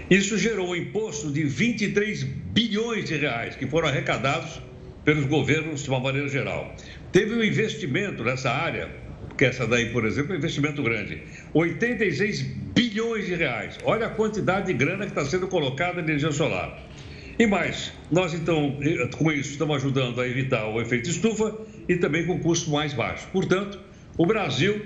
Isso 0.09 0.39
gerou 0.39 0.71
um 0.71 0.77
imposto 0.77 1.33
de 1.33 1.43
23 1.43 2.23
bilhões 2.23 3.07
de 3.07 3.17
reais 3.17 3.57
que 3.57 3.67
foram 3.67 3.89
arrecadados 3.89 4.61
pelos 5.05 5.25
governos 5.25 5.83
de 5.83 5.89
uma 5.89 5.99
maneira 5.99 6.29
geral. 6.29 6.75
Teve 7.11 7.35
um 7.35 7.43
investimento 7.43 8.23
nessa 8.23 8.51
área, 8.51 8.89
que 9.37 9.45
essa 9.45 9.67
daí, 9.67 9.91
por 9.91 10.05
exemplo, 10.05 10.33
é 10.33 10.35
um 10.37 10.39
investimento 10.39 10.83
grande. 10.83 11.23
86 11.53 12.43
bilhões 12.43 13.27
de 13.27 13.35
reais. 13.35 13.77
Olha 13.83 14.07
a 14.07 14.11
quantidade 14.11 14.69
de 14.69 14.75
grana 14.75 15.05
que 15.07 15.11
está 15.11 15.25
sendo 15.25 15.49
colocada 15.49 16.01
em 16.01 16.05
energia 16.05 16.31
solar. 16.31 16.81
E 17.41 17.47
mais, 17.47 17.91
nós 18.11 18.35
então, 18.35 18.77
com 19.17 19.33
isso, 19.33 19.53
estamos 19.53 19.75
ajudando 19.77 20.21
a 20.21 20.29
evitar 20.29 20.67
o 20.67 20.79
efeito 20.79 21.09
estufa 21.09 21.57
e 21.89 21.97
também 21.97 22.27
com 22.27 22.39
custo 22.39 22.71
mais 22.71 22.93
baixo. 22.93 23.27
Portanto, 23.33 23.81
o 24.19 24.27
Brasil, 24.27 24.83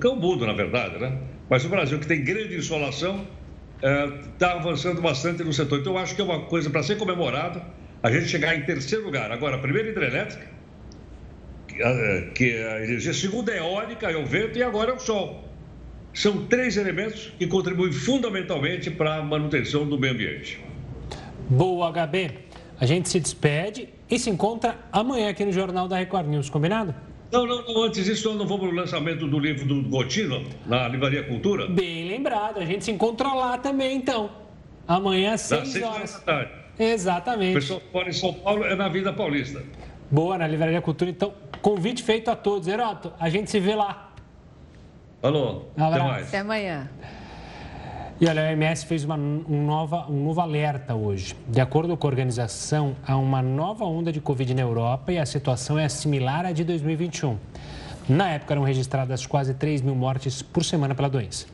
que 0.00 0.06
é 0.06 0.08
o 0.08 0.14
mundo, 0.14 0.46
na 0.46 0.52
verdade, 0.52 0.96
né? 1.00 1.18
Mas 1.50 1.64
o 1.64 1.68
Brasil, 1.68 1.98
que 1.98 2.06
tem 2.06 2.22
grande 2.22 2.56
insolação, 2.56 3.26
está 4.32 4.50
é, 4.50 4.52
avançando 4.52 5.02
bastante 5.02 5.42
no 5.42 5.52
setor. 5.52 5.80
Então, 5.80 5.94
eu 5.94 5.98
acho 5.98 6.14
que 6.14 6.20
é 6.20 6.24
uma 6.24 6.42
coisa 6.42 6.70
para 6.70 6.84
ser 6.84 6.96
comemorada 6.98 7.64
a 8.00 8.12
gente 8.12 8.28
chegar 8.28 8.54
em 8.54 8.62
terceiro 8.62 9.04
lugar. 9.04 9.32
Agora, 9.32 9.56
a 9.56 9.58
primeira 9.58 9.88
hidrelétrica, 9.88 10.46
que 12.32 12.52
é 12.52 12.74
a 12.74 12.84
energia, 12.84 13.12
segunda 13.12 13.50
é 13.52 13.58
eólica, 13.58 14.08
é 14.08 14.16
o 14.16 14.24
vento 14.24 14.56
e 14.56 14.62
agora 14.62 14.92
é 14.92 14.94
o 14.94 15.00
sol. 15.00 15.48
São 16.14 16.46
três 16.46 16.76
elementos 16.76 17.32
que 17.36 17.48
contribuem 17.48 17.90
fundamentalmente 17.90 18.88
para 18.88 19.16
a 19.16 19.22
manutenção 19.24 19.84
do 19.84 19.98
meio 19.98 20.12
ambiente. 20.12 20.67
Boa, 21.48 21.90
HB. 21.90 22.30
A 22.78 22.84
gente 22.84 23.08
se 23.08 23.18
despede 23.18 23.88
e 24.08 24.18
se 24.18 24.28
encontra 24.28 24.76
amanhã 24.92 25.30
aqui 25.30 25.44
no 25.44 25.52
Jornal 25.52 25.88
da 25.88 25.96
Record 25.96 26.26
News, 26.26 26.50
combinado? 26.50 26.94
Não, 27.32 27.46
não, 27.46 27.64
não, 27.64 27.82
antes 27.84 28.04
disso, 28.04 28.32
não 28.34 28.46
vamos 28.46 28.68
no 28.68 28.74
lançamento 28.74 29.26
do 29.26 29.38
livro 29.38 29.66
do 29.66 29.82
Gotino, 29.88 30.44
na 30.66 30.86
Livraria 30.88 31.24
Cultura? 31.24 31.66
Bem 31.66 32.08
lembrado, 32.08 32.58
a 32.58 32.64
gente 32.64 32.84
se 32.84 32.90
encontra 32.90 33.32
lá 33.32 33.56
também, 33.56 33.96
então. 33.96 34.30
Amanhã, 34.86 35.34
às 35.34 35.42
6 35.42 35.82
horas. 35.82 36.12
Da 36.12 36.20
tarde. 36.20 36.52
Exatamente. 36.78 37.56
O 37.56 37.60
pessoal 37.60 37.80
que 37.80 38.10
em 38.10 38.12
São 38.12 38.32
Paulo 38.34 38.64
é 38.64 38.74
na 38.74 38.88
Vida 38.88 39.12
Paulista. 39.12 39.62
Boa, 40.10 40.38
na 40.38 40.46
Livraria 40.46 40.80
Cultura. 40.80 41.10
Então, 41.10 41.32
convite 41.60 42.02
feito 42.02 42.30
a 42.30 42.36
todos. 42.36 42.68
Heroto, 42.68 43.12
a 43.18 43.28
gente 43.28 43.50
se 43.50 43.58
vê 43.58 43.74
lá. 43.74 44.12
Alô, 45.22 45.64
um 45.76 45.84
até 45.84 45.98
mais. 46.02 46.28
Até 46.28 46.38
amanhã. 46.38 46.88
E 48.20 48.26
olha, 48.26 48.48
a 48.48 48.50
OMS 48.50 48.84
fez 48.84 49.04
uma, 49.04 49.14
um, 49.14 49.64
nova, 49.64 50.06
um 50.10 50.24
novo 50.24 50.40
alerta 50.40 50.92
hoje. 50.92 51.36
De 51.46 51.60
acordo 51.60 51.96
com 51.96 52.04
a 52.04 52.10
organização, 52.10 52.96
há 53.06 53.16
uma 53.16 53.40
nova 53.40 53.84
onda 53.84 54.10
de 54.10 54.20
Covid 54.20 54.54
na 54.54 54.62
Europa 54.62 55.12
e 55.12 55.18
a 55.18 55.24
situação 55.24 55.78
é 55.78 55.88
similar 55.88 56.44
à 56.44 56.50
de 56.50 56.64
2021. 56.64 57.38
Na 58.08 58.30
época, 58.30 58.54
eram 58.54 58.64
registradas 58.64 59.24
quase 59.24 59.54
3 59.54 59.82
mil 59.82 59.94
mortes 59.94 60.42
por 60.42 60.64
semana 60.64 60.96
pela 60.96 61.08
doença. 61.08 61.46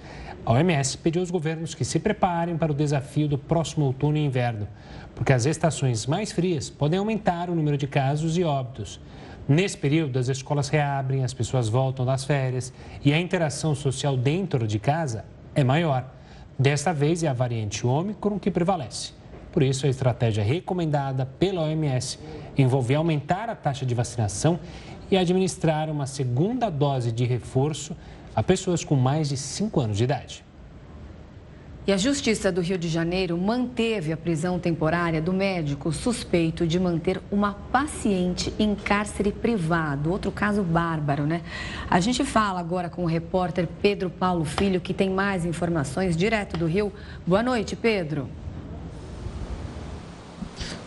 A 0.46 0.54
OMS 0.54 0.96
pediu 0.96 1.20
aos 1.20 1.30
governos 1.30 1.74
que 1.74 1.84
se 1.84 1.98
preparem 1.98 2.56
para 2.56 2.72
o 2.72 2.74
desafio 2.74 3.28
do 3.28 3.36
próximo 3.36 3.84
outono 3.84 4.16
e 4.16 4.24
inverno, 4.24 4.66
porque 5.14 5.34
as 5.34 5.44
estações 5.44 6.06
mais 6.06 6.32
frias 6.32 6.70
podem 6.70 6.98
aumentar 6.98 7.50
o 7.50 7.54
número 7.54 7.76
de 7.76 7.86
casos 7.86 8.38
e 8.38 8.42
óbitos. 8.42 8.98
Nesse 9.46 9.76
período, 9.76 10.18
as 10.18 10.28
escolas 10.28 10.70
reabrem, 10.70 11.24
as 11.24 11.34
pessoas 11.34 11.68
voltam 11.68 12.06
das 12.06 12.24
férias 12.24 12.72
e 13.04 13.12
a 13.12 13.20
interação 13.20 13.74
social 13.74 14.16
dentro 14.16 14.66
de 14.66 14.78
casa 14.78 15.26
é 15.54 15.62
maior. 15.62 16.13
Desta 16.58 16.92
vez 16.92 17.24
é 17.24 17.28
a 17.28 17.32
variante 17.32 17.84
Ômicron 17.84 18.38
que 18.38 18.50
prevalece. 18.50 19.12
Por 19.50 19.62
isso, 19.62 19.86
a 19.86 19.88
estratégia 19.88 20.42
recomendada 20.42 21.26
pela 21.26 21.62
OMS 21.62 22.18
envolve 22.56 22.94
aumentar 22.94 23.48
a 23.48 23.56
taxa 23.56 23.84
de 23.84 23.94
vacinação 23.94 24.58
e 25.10 25.16
administrar 25.16 25.90
uma 25.90 26.06
segunda 26.06 26.70
dose 26.70 27.10
de 27.10 27.24
reforço 27.24 27.96
a 28.34 28.42
pessoas 28.42 28.84
com 28.84 28.94
mais 28.94 29.28
de 29.28 29.36
5 29.36 29.80
anos 29.80 29.96
de 29.96 30.04
idade. 30.04 30.44
E 31.86 31.92
a 31.92 31.98
Justiça 31.98 32.50
do 32.50 32.62
Rio 32.62 32.78
de 32.78 32.88
Janeiro 32.88 33.36
manteve 33.36 34.10
a 34.10 34.16
prisão 34.16 34.58
temporária 34.58 35.20
do 35.20 35.34
médico 35.34 35.92
suspeito 35.92 36.66
de 36.66 36.80
manter 36.80 37.20
uma 37.30 37.52
paciente 37.52 38.50
em 38.58 38.74
cárcere 38.74 39.30
privado. 39.30 40.10
Outro 40.10 40.32
caso 40.32 40.62
bárbaro, 40.62 41.26
né? 41.26 41.42
A 41.90 42.00
gente 42.00 42.24
fala 42.24 42.58
agora 42.58 42.88
com 42.88 43.02
o 43.02 43.06
repórter 43.06 43.68
Pedro 43.82 44.08
Paulo 44.08 44.46
Filho, 44.46 44.80
que 44.80 44.94
tem 44.94 45.10
mais 45.10 45.44
informações 45.44 46.16
direto 46.16 46.56
do 46.56 46.64
Rio. 46.64 46.90
Boa 47.26 47.42
noite, 47.42 47.76
Pedro. 47.76 48.30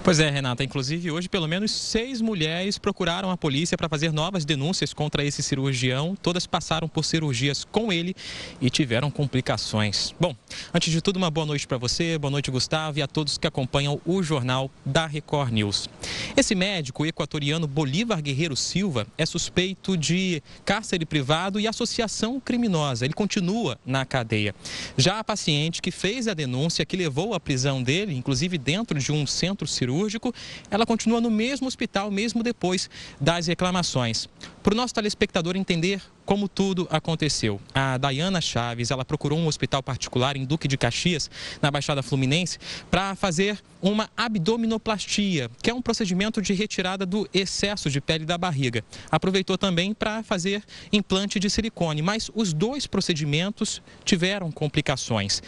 Pois 0.07 0.21
é, 0.21 0.29
Renata. 0.29 0.63
Inclusive, 0.63 1.11
hoje, 1.11 1.27
pelo 1.27 1.49
menos 1.49 1.69
seis 1.69 2.21
mulheres 2.21 2.77
procuraram 2.77 3.29
a 3.29 3.35
polícia 3.35 3.77
para 3.77 3.89
fazer 3.89 4.13
novas 4.13 4.45
denúncias 4.45 4.93
contra 4.93 5.21
esse 5.21 5.43
cirurgião. 5.43 6.15
Todas 6.15 6.47
passaram 6.47 6.87
por 6.87 7.03
cirurgias 7.03 7.65
com 7.65 7.91
ele 7.91 8.15
e 8.61 8.69
tiveram 8.69 9.11
complicações. 9.11 10.15
Bom, 10.17 10.33
antes 10.73 10.93
de 10.93 11.01
tudo, 11.01 11.17
uma 11.17 11.29
boa 11.29 11.45
noite 11.45 11.67
para 11.67 11.77
você, 11.77 12.17
boa 12.17 12.31
noite, 12.31 12.49
Gustavo, 12.49 12.99
e 12.99 13.01
a 13.01 13.07
todos 13.07 13.37
que 13.37 13.45
acompanham 13.45 13.99
o 14.05 14.23
jornal 14.23 14.71
da 14.85 15.05
Record 15.05 15.51
News. 15.51 15.89
Esse 16.37 16.55
médico 16.55 17.05
equatoriano 17.05 17.67
Bolívar 17.67 18.21
Guerreiro 18.21 18.55
Silva 18.55 19.05
é 19.17 19.25
suspeito 19.25 19.97
de 19.97 20.41
cárcere 20.63 21.05
privado 21.05 21.59
e 21.59 21.67
associação 21.67 22.39
criminosa. 22.39 23.03
Ele 23.03 23.13
continua 23.13 23.77
na 23.85 24.05
cadeia. 24.05 24.55
Já 24.95 25.19
a 25.19 25.23
paciente 25.25 25.81
que 25.81 25.91
fez 25.91 26.29
a 26.29 26.33
denúncia, 26.33 26.85
que 26.85 26.95
levou 26.95 27.33
à 27.33 27.41
prisão 27.41 27.83
dele, 27.83 28.15
inclusive 28.15 28.57
dentro 28.57 28.97
de 28.97 29.11
um 29.11 29.27
centro 29.27 29.67
cirúrgico, 29.67 29.96
cirúrgico, 29.97 30.33
ela 30.69 30.85
continua 30.85 31.19
no 31.19 31.31
mesmo 31.31 31.67
hospital, 31.67 32.11
mesmo 32.11 32.43
depois 32.43 32.89
das 33.19 33.47
reclamações. 33.47 34.29
Para 34.67 34.73
o 34.73 34.75
nosso 34.75 34.93
telespectador 34.93 35.55
entender 35.55 36.01
como 36.25 36.49
tudo 36.49 36.89
aconteceu. 36.91 37.57
A 37.73 37.97
Dayana 37.97 38.41
Chaves, 38.41 38.91
ela 38.91 39.05
procurou 39.05 39.39
um 39.39 39.47
hospital 39.47 39.81
particular 39.81 40.35
em 40.35 40.43
Duque 40.43 40.67
de 40.67 40.77
Caxias, 40.77 41.31
na 41.61 41.71
Baixada 41.71 42.03
Fluminense, 42.03 42.59
para 42.91 43.15
fazer 43.15 43.57
uma 43.81 44.09
abdominoplastia, 44.17 45.49
que 45.61 45.69
é 45.69 45.73
um 45.73 45.81
procedimento 45.81 46.41
de 46.41 46.53
retirada 46.53 47.05
do 47.05 47.29
excesso 47.33 47.89
de 47.89 48.01
pele 48.01 48.25
da 48.25 48.37
barriga. 48.37 48.83
Aproveitou 49.09 49.57
também 49.57 49.93
para 49.93 50.21
fazer 50.21 50.61
implante 50.91 51.39
de 51.39 51.49
silicone, 51.49 52.01
mas 52.01 52.29
os 52.35 52.51
dois 52.51 52.85
procedimentos 52.85 53.81
tiveram 54.03 54.51
complicações. 54.51 55.41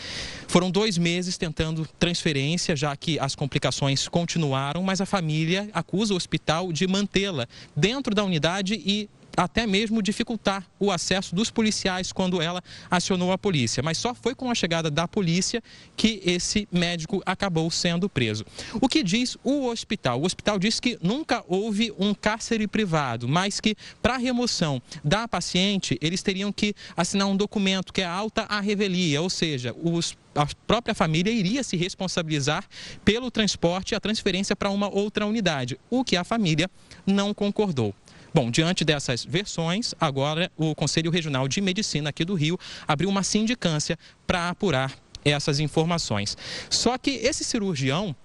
Foram 0.47 0.71
dois 0.71 0.97
meses 0.97 1.37
tentando 1.37 1.85
transferência, 1.99 2.73
já 2.73 2.95
que 2.95 3.19
as 3.19 3.35
complicações 3.35 4.07
continuaram, 4.07 4.81
mas 4.81 5.01
a 5.01 5.05
família 5.05 5.69
acusa 5.73 6.13
o 6.13 6.17
hospital 6.17 6.71
de 6.71 6.87
mantê-la 6.87 7.47
dentro 7.75 8.15
da 8.15 8.23
unidade 8.23 8.81
e 8.85 9.08
até 9.39 9.65
mesmo 9.65 10.01
dificultar 10.01 10.65
o 10.79 10.91
acesso 10.91 11.33
dos 11.33 11.49
policiais 11.49 12.11
quando 12.11 12.41
ela 12.41 12.61
acionou 12.91 13.31
a 13.31 13.37
polícia. 13.37 13.81
Mas 13.81 13.97
só 13.97 14.13
foi 14.13 14.35
com 14.35 14.51
a 14.51 14.55
chegada 14.55 14.91
da 14.91 15.07
polícia 15.07 15.63
que 15.95 16.21
esse 16.25 16.67
médico 16.71 17.21
acabou 17.25 17.71
sendo 17.71 18.09
preso. 18.09 18.45
O 18.81 18.89
que 18.89 19.01
diz 19.01 19.37
o 19.43 19.67
hospital? 19.67 20.21
O 20.21 20.25
hospital 20.25 20.59
diz 20.59 20.79
que 20.79 20.97
nunca 21.01 21.43
houve 21.47 21.93
um 21.97 22.13
cárcere 22.13 22.67
privado, 22.67 23.27
mas 23.27 23.59
que 23.61 23.75
para 24.01 24.15
a 24.15 24.17
remoção 24.17 24.81
da 25.03 25.27
paciente, 25.27 25.97
eles 26.01 26.21
teriam 26.21 26.51
que 26.51 26.73
assinar 26.95 27.27
um 27.27 27.37
documento 27.37 27.93
que 27.93 28.01
é 28.01 28.05
alta 28.05 28.43
a 28.43 28.59
revelia, 28.59 29.21
ou 29.21 29.29
seja, 29.29 29.73
os 29.81 30.17
a 30.35 30.47
própria 30.67 30.93
família 30.93 31.31
iria 31.31 31.63
se 31.63 31.75
responsabilizar 31.75 32.63
pelo 33.03 33.31
transporte 33.31 33.91
e 33.91 33.95
a 33.95 33.99
transferência 33.99 34.55
para 34.55 34.69
uma 34.69 34.87
outra 34.87 35.25
unidade, 35.25 35.77
o 35.89 36.03
que 36.03 36.15
a 36.15 36.23
família 36.23 36.69
não 37.05 37.33
concordou. 37.33 37.93
Bom, 38.33 38.51
diante 38.51 38.85
dessas 38.85 39.25
versões, 39.25 39.95
agora 39.99 40.51
o 40.55 40.75
Conselho 40.75 41.09
Regional 41.09 41.47
de 41.47 41.61
Medicina 41.61 42.09
aqui 42.09 42.23
do 42.23 42.35
Rio 42.35 42.59
abriu 42.87 43.09
uma 43.09 43.23
sindicância 43.23 43.97
para 44.27 44.49
apurar 44.49 44.93
essas 45.25 45.59
informações. 45.59 46.37
Só 46.69 46.97
que 46.97 47.11
esse 47.11 47.43
cirurgião, 47.43 48.15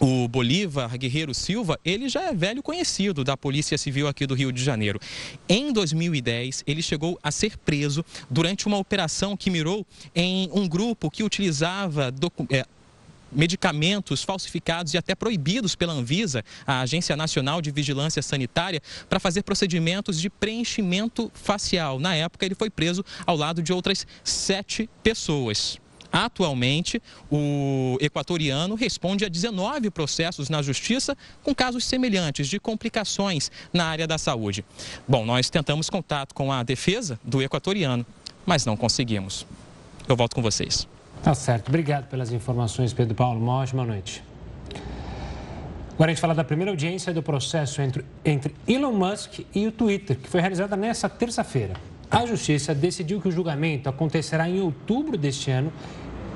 o 0.00 0.28
Bolívar 0.28 0.96
Guerreiro 0.98 1.32
Silva, 1.32 1.78
ele 1.84 2.08
já 2.08 2.22
é 2.24 2.34
velho 2.34 2.62
conhecido 2.62 3.22
da 3.22 3.36
Polícia 3.36 3.78
Civil 3.78 4.08
aqui 4.08 4.26
do 4.26 4.34
Rio 4.34 4.52
de 4.52 4.62
Janeiro. 4.62 5.00
Em 5.48 5.72
2010, 5.72 6.64
ele 6.66 6.82
chegou 6.82 7.18
a 7.22 7.30
ser 7.30 7.56
preso 7.58 8.04
durante 8.28 8.66
uma 8.66 8.76
operação 8.76 9.36
que 9.36 9.50
mirou 9.50 9.86
em 10.14 10.50
um 10.52 10.68
grupo 10.68 11.10
que 11.10 11.22
utilizava 11.22 12.12
é, 12.50 12.64
medicamentos 13.30 14.22
falsificados 14.22 14.94
e 14.94 14.98
até 14.98 15.14
proibidos 15.14 15.74
pela 15.74 15.92
Anvisa, 15.92 16.44
a 16.66 16.80
Agência 16.80 17.16
Nacional 17.16 17.60
de 17.60 17.70
Vigilância 17.70 18.22
Sanitária, 18.22 18.82
para 19.08 19.20
fazer 19.20 19.42
procedimentos 19.42 20.20
de 20.20 20.30
preenchimento 20.30 21.30
facial. 21.34 21.98
Na 21.98 22.14
época, 22.14 22.44
ele 22.46 22.54
foi 22.54 22.70
preso 22.70 23.04
ao 23.26 23.36
lado 23.36 23.62
de 23.62 23.72
outras 23.72 24.06
sete 24.22 24.88
pessoas. 25.02 25.78
Atualmente, 26.10 27.02
o 27.30 27.98
equatoriano 28.00 28.74
responde 28.74 29.24
a 29.24 29.28
19 29.28 29.90
processos 29.90 30.48
na 30.48 30.62
justiça 30.62 31.16
com 31.42 31.54
casos 31.54 31.84
semelhantes 31.84 32.48
de 32.48 32.58
complicações 32.58 33.50
na 33.72 33.84
área 33.84 34.06
da 34.06 34.16
saúde. 34.16 34.64
Bom, 35.06 35.26
nós 35.26 35.50
tentamos 35.50 35.90
contato 35.90 36.34
com 36.34 36.50
a 36.50 36.62
defesa 36.62 37.20
do 37.22 37.42
equatoriano, 37.42 38.06
mas 38.46 38.64
não 38.64 38.76
conseguimos. 38.76 39.46
Eu 40.08 40.16
volto 40.16 40.34
com 40.34 40.40
vocês. 40.40 40.88
Tá 41.22 41.34
certo. 41.34 41.68
Obrigado 41.68 42.08
pelas 42.08 42.32
informações, 42.32 42.92
Pedro 42.92 43.14
Paulo. 43.14 43.40
Uma 43.40 43.54
ótima 43.54 43.84
noite. 43.84 44.22
Agora 45.94 46.12
a 46.12 46.14
gente 46.14 46.20
fala 46.20 46.34
da 46.34 46.44
primeira 46.44 46.70
audiência 46.70 47.12
do 47.12 47.22
processo 47.22 47.82
entre, 47.82 48.04
entre 48.24 48.54
Elon 48.68 48.92
Musk 48.92 49.40
e 49.52 49.66
o 49.66 49.72
Twitter, 49.72 50.16
que 50.16 50.28
foi 50.28 50.40
realizada 50.40 50.76
nesta 50.76 51.08
terça-feira. 51.08 51.74
A 52.08 52.24
Justiça 52.24 52.72
decidiu 52.72 53.20
que 53.20 53.28
o 53.28 53.32
julgamento 53.32 53.88
acontecerá 53.88 54.48
em 54.48 54.60
outubro 54.60 55.18
deste 55.18 55.50
ano 55.50 55.72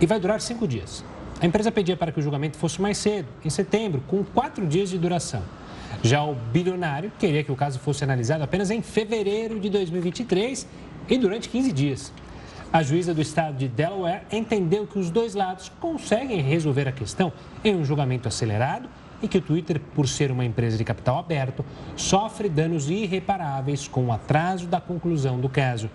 e 0.01 0.07
vai 0.07 0.19
durar 0.19 0.41
cinco 0.41 0.67
dias. 0.67 1.05
A 1.41 1.47
empresa 1.47 1.71
pedia 1.71 1.97
para 1.97 2.11
que 2.11 2.19
o 2.19 2.23
julgamento 2.23 2.57
fosse 2.57 2.83
mais 2.83 2.99
cedo, 2.99 3.29
em 3.45 3.51
setembro, 3.51 4.03
com 4.09 4.25
quatro 4.25 4.67
dias 4.67 4.91
de 4.91 4.99
duração. 4.99 5.43
Já 6.03 6.25
o 6.25 6.35
bilionário 6.35 7.13
queria 7.17 7.45
que 7.45 7.53
o 7.53 7.57
caso 7.57 7.79
fosse 7.79 8.03
analisado 8.03 8.43
apenas 8.43 8.71
em 8.71 8.83
fevereiro 8.83 9.61
de 9.61 9.71
2023 9.71 10.67
e 11.09 11.19
durante 11.19 11.49
15 11.49 11.73
dias. 11.73 12.13
A 12.73 12.83
juíza 12.83 13.13
do 13.13 13.21
estado 13.21 13.59
de 13.59 13.69
Delaware 13.69 14.23
entendeu 14.33 14.87
que 14.87 14.99
os 14.99 15.11
dois 15.11 15.35
lados 15.35 15.71
conseguem 15.79 16.41
resolver 16.41 16.89
a 16.89 16.93
questão 16.93 17.31
em 17.63 17.77
um 17.77 17.85
julgamento 17.85 18.27
acelerado 18.27 18.89
e 19.23 19.29
que 19.29 19.37
o 19.37 19.43
Twitter, 19.43 19.79
por 19.95 20.09
ser 20.09 20.31
uma 20.31 20.43
empresa 20.43 20.79
de 20.79 20.83
capital 20.83 21.19
aberto, 21.19 21.63
sofre 21.95 22.49
danos 22.49 22.89
irreparáveis 22.89 23.87
com 23.87 24.07
o 24.07 24.13
atraso 24.13 24.67
da 24.67 24.81
conclusão 24.81 25.39
do 25.39 25.51
caso. 25.51 25.91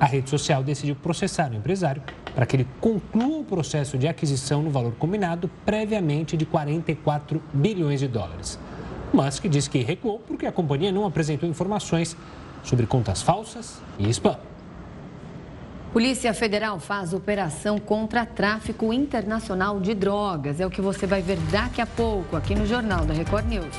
A 0.00 0.06
rede 0.06 0.28
social 0.28 0.60
decidiu 0.64 0.96
processar 0.96 1.52
o 1.52 1.54
empresário 1.54 2.02
para 2.34 2.44
que 2.44 2.56
ele 2.56 2.66
conclua 2.80 3.38
o 3.38 3.44
processo 3.44 3.96
de 3.96 4.08
aquisição 4.08 4.60
no 4.60 4.70
valor 4.70 4.94
combinado 4.98 5.48
previamente 5.64 6.36
de 6.36 6.44
44 6.44 7.40
bilhões 7.52 8.00
de 8.00 8.08
dólares. 8.08 8.58
Musk 9.12 9.46
diz 9.46 9.68
que 9.68 9.84
recuou 9.84 10.18
porque 10.18 10.46
a 10.46 10.52
companhia 10.52 10.90
não 10.90 11.06
apresentou 11.06 11.48
informações 11.48 12.16
sobre 12.64 12.86
contas 12.86 13.22
falsas 13.22 13.80
e 14.00 14.10
spam. 14.10 14.36
Polícia 15.92 16.34
Federal 16.34 16.78
faz 16.78 17.14
operação 17.14 17.78
contra 17.78 18.26
tráfico 18.26 18.92
internacional 18.92 19.80
de 19.80 19.94
drogas. 19.94 20.60
É 20.60 20.66
o 20.66 20.70
que 20.70 20.82
você 20.82 21.06
vai 21.06 21.22
ver 21.22 21.38
daqui 21.50 21.80
a 21.80 21.86
pouco 21.86 22.36
aqui 22.36 22.54
no 22.54 22.66
Jornal 22.66 23.06
da 23.06 23.14
Record 23.14 23.46
News. 23.46 23.74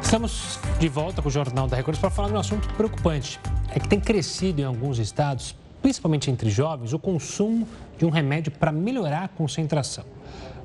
Estamos 0.00 0.60
de 0.78 0.88
volta 0.88 1.20
com 1.20 1.28
o 1.28 1.32
Jornal 1.32 1.66
da 1.66 1.76
Record 1.76 1.98
para 1.98 2.10
falar 2.10 2.28
de 2.28 2.34
um 2.34 2.38
assunto 2.38 2.68
preocupante. 2.74 3.40
É 3.74 3.80
que 3.80 3.88
tem 3.88 3.98
crescido 3.98 4.60
em 4.60 4.64
alguns 4.64 5.00
estados, 5.00 5.56
principalmente 5.80 6.30
entre 6.30 6.48
jovens, 6.48 6.92
o 6.92 7.00
consumo 7.00 7.66
de 7.98 8.04
um 8.04 8.10
remédio 8.10 8.52
para 8.52 8.70
melhorar 8.70 9.24
a 9.24 9.28
concentração. 9.28 10.04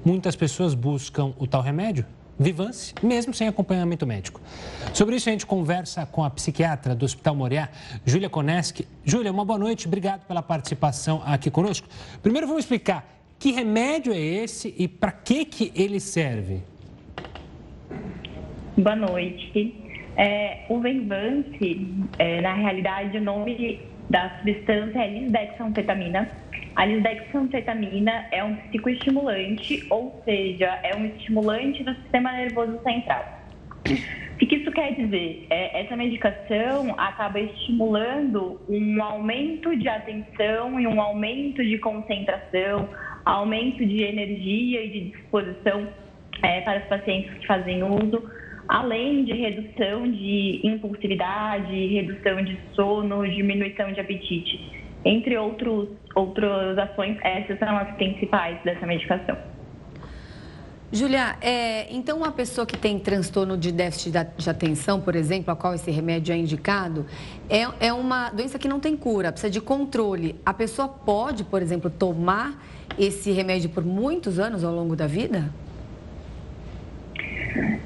Muitas 0.06 0.36
pessoas 0.36 0.76
buscam 0.76 1.34
o 1.40 1.48
tal 1.48 1.64
remédio 1.64 2.06
Vivance, 2.40 2.94
mesmo 3.02 3.34
sem 3.34 3.48
acompanhamento 3.48 4.06
médico. 4.06 4.40
Sobre 4.94 5.16
isso, 5.16 5.28
a 5.30 5.32
gente 5.32 5.46
conversa 5.46 6.06
com 6.06 6.24
a 6.24 6.30
psiquiatra 6.30 6.94
do 6.94 7.06
Hospital 7.06 7.36
Moriá, 7.36 7.70
Júlia 8.06 8.30
Koneski. 8.30 8.88
Júlia, 9.04 9.32
uma 9.32 9.44
boa 9.44 9.58
noite, 9.58 9.88
obrigado 9.88 10.26
pela 10.28 10.42
participação 10.42 11.22
aqui 11.26 11.50
conosco. 11.50 11.88
Primeiro, 12.22 12.48
vamos 12.48 12.64
explicar 12.64 13.08
que 13.40 13.52
remédio 13.52 14.14
é 14.14 14.20
esse 14.20 14.74
e 14.78 14.88
para 14.88 15.12
que, 15.12 15.46
que 15.46 15.72
ele 15.76 16.00
serve? 16.00 16.62
Boa 18.78 18.96
noite. 18.96 19.76
É, 20.16 20.66
o 20.70 20.80
Venvance, 20.80 21.88
é, 22.18 22.42
na 22.42 22.54
realidade, 22.54 23.18
o 23.18 23.22
nome 23.22 23.80
da 24.10 24.38
substância 24.40 25.00
é 25.00 25.20
lisdexanfetamina 25.20 26.30
a 26.78 26.86
lisdexanfetamina 26.86 28.28
é 28.32 28.44
um 28.44 28.56
psicoestimulante, 28.56 29.84
ou 29.90 30.22
seja, 30.24 30.80
é 30.84 30.96
um 30.96 31.08
estimulante 31.08 31.84
do 31.84 31.92
sistema 31.96 32.32
nervoso 32.34 32.80
central. 32.84 33.26
O 33.84 34.38
que 34.38 34.56
isso 34.56 34.72
quer 34.72 34.94
dizer? 34.94 35.48
É, 35.50 35.82
essa 35.82 35.96
medicação 35.96 36.94
acaba 36.96 37.40
estimulando 37.40 38.62
um 38.70 39.02
aumento 39.02 39.76
de 39.76 39.90
atenção 39.90 40.80
e 40.80 40.86
um 40.86 41.02
aumento 41.02 41.66
de 41.66 41.80
concentração, 41.80 42.88
aumento 43.26 43.84
de 43.84 44.04
energia 44.04 44.84
e 44.84 44.90
de 44.90 45.00
disposição 45.10 45.88
é, 46.44 46.62
para 46.62 46.82
os 46.82 46.86
pacientes 46.86 47.34
que 47.40 47.48
fazem 47.48 47.82
uso, 47.82 48.24
além 48.68 49.26
de 49.26 49.34
redução 49.34 50.12
de 50.12 50.62
impulsividade, 50.64 51.88
redução 51.88 52.44
de 52.44 52.56
sono, 52.76 53.28
diminuição 53.28 53.92
de 53.92 54.00
apetite 54.00 54.78
entre 55.08 55.38
outros, 55.38 55.90
outras 56.18 56.78
ações, 56.78 57.18
essas 57.22 57.60
são 57.60 57.78
as 57.78 57.96
principais 57.96 58.58
dessa 58.64 58.86
medicação. 58.86 59.38
Julia, 60.90 61.36
é, 61.42 61.94
então 61.94 62.18
uma 62.18 62.32
pessoa 62.32 62.66
que 62.66 62.78
tem 62.78 62.98
transtorno 62.98 63.58
de 63.58 63.74
déficit 63.74 64.14
de 64.38 64.50
atenção, 64.50 65.02
por 65.02 65.16
exemplo, 65.16 65.52
a 65.52 65.56
qual 65.56 65.74
esse 65.74 65.92
remédio 65.92 66.34
é 66.34 66.38
indicado, 66.38 67.06
é, 67.50 67.88
é 67.88 67.94
uma 67.94 68.30
doença 68.30 68.58
que 68.58 68.70
não 68.70 68.80
tem 68.80 68.96
cura, 68.96 69.32
precisa 69.32 69.52
de 69.52 69.60
controle. 69.60 70.36
A 70.46 70.54
pessoa 70.54 70.88
pode, 70.88 71.44
por 71.44 71.62
exemplo, 71.62 71.90
tomar 71.90 72.64
esse 72.98 73.32
remédio 73.32 73.70
por 73.70 73.84
muitos 73.84 74.40
anos 74.40 74.64
ao 74.64 74.74
longo 74.74 74.96
da 74.96 75.08
vida? 75.08 75.52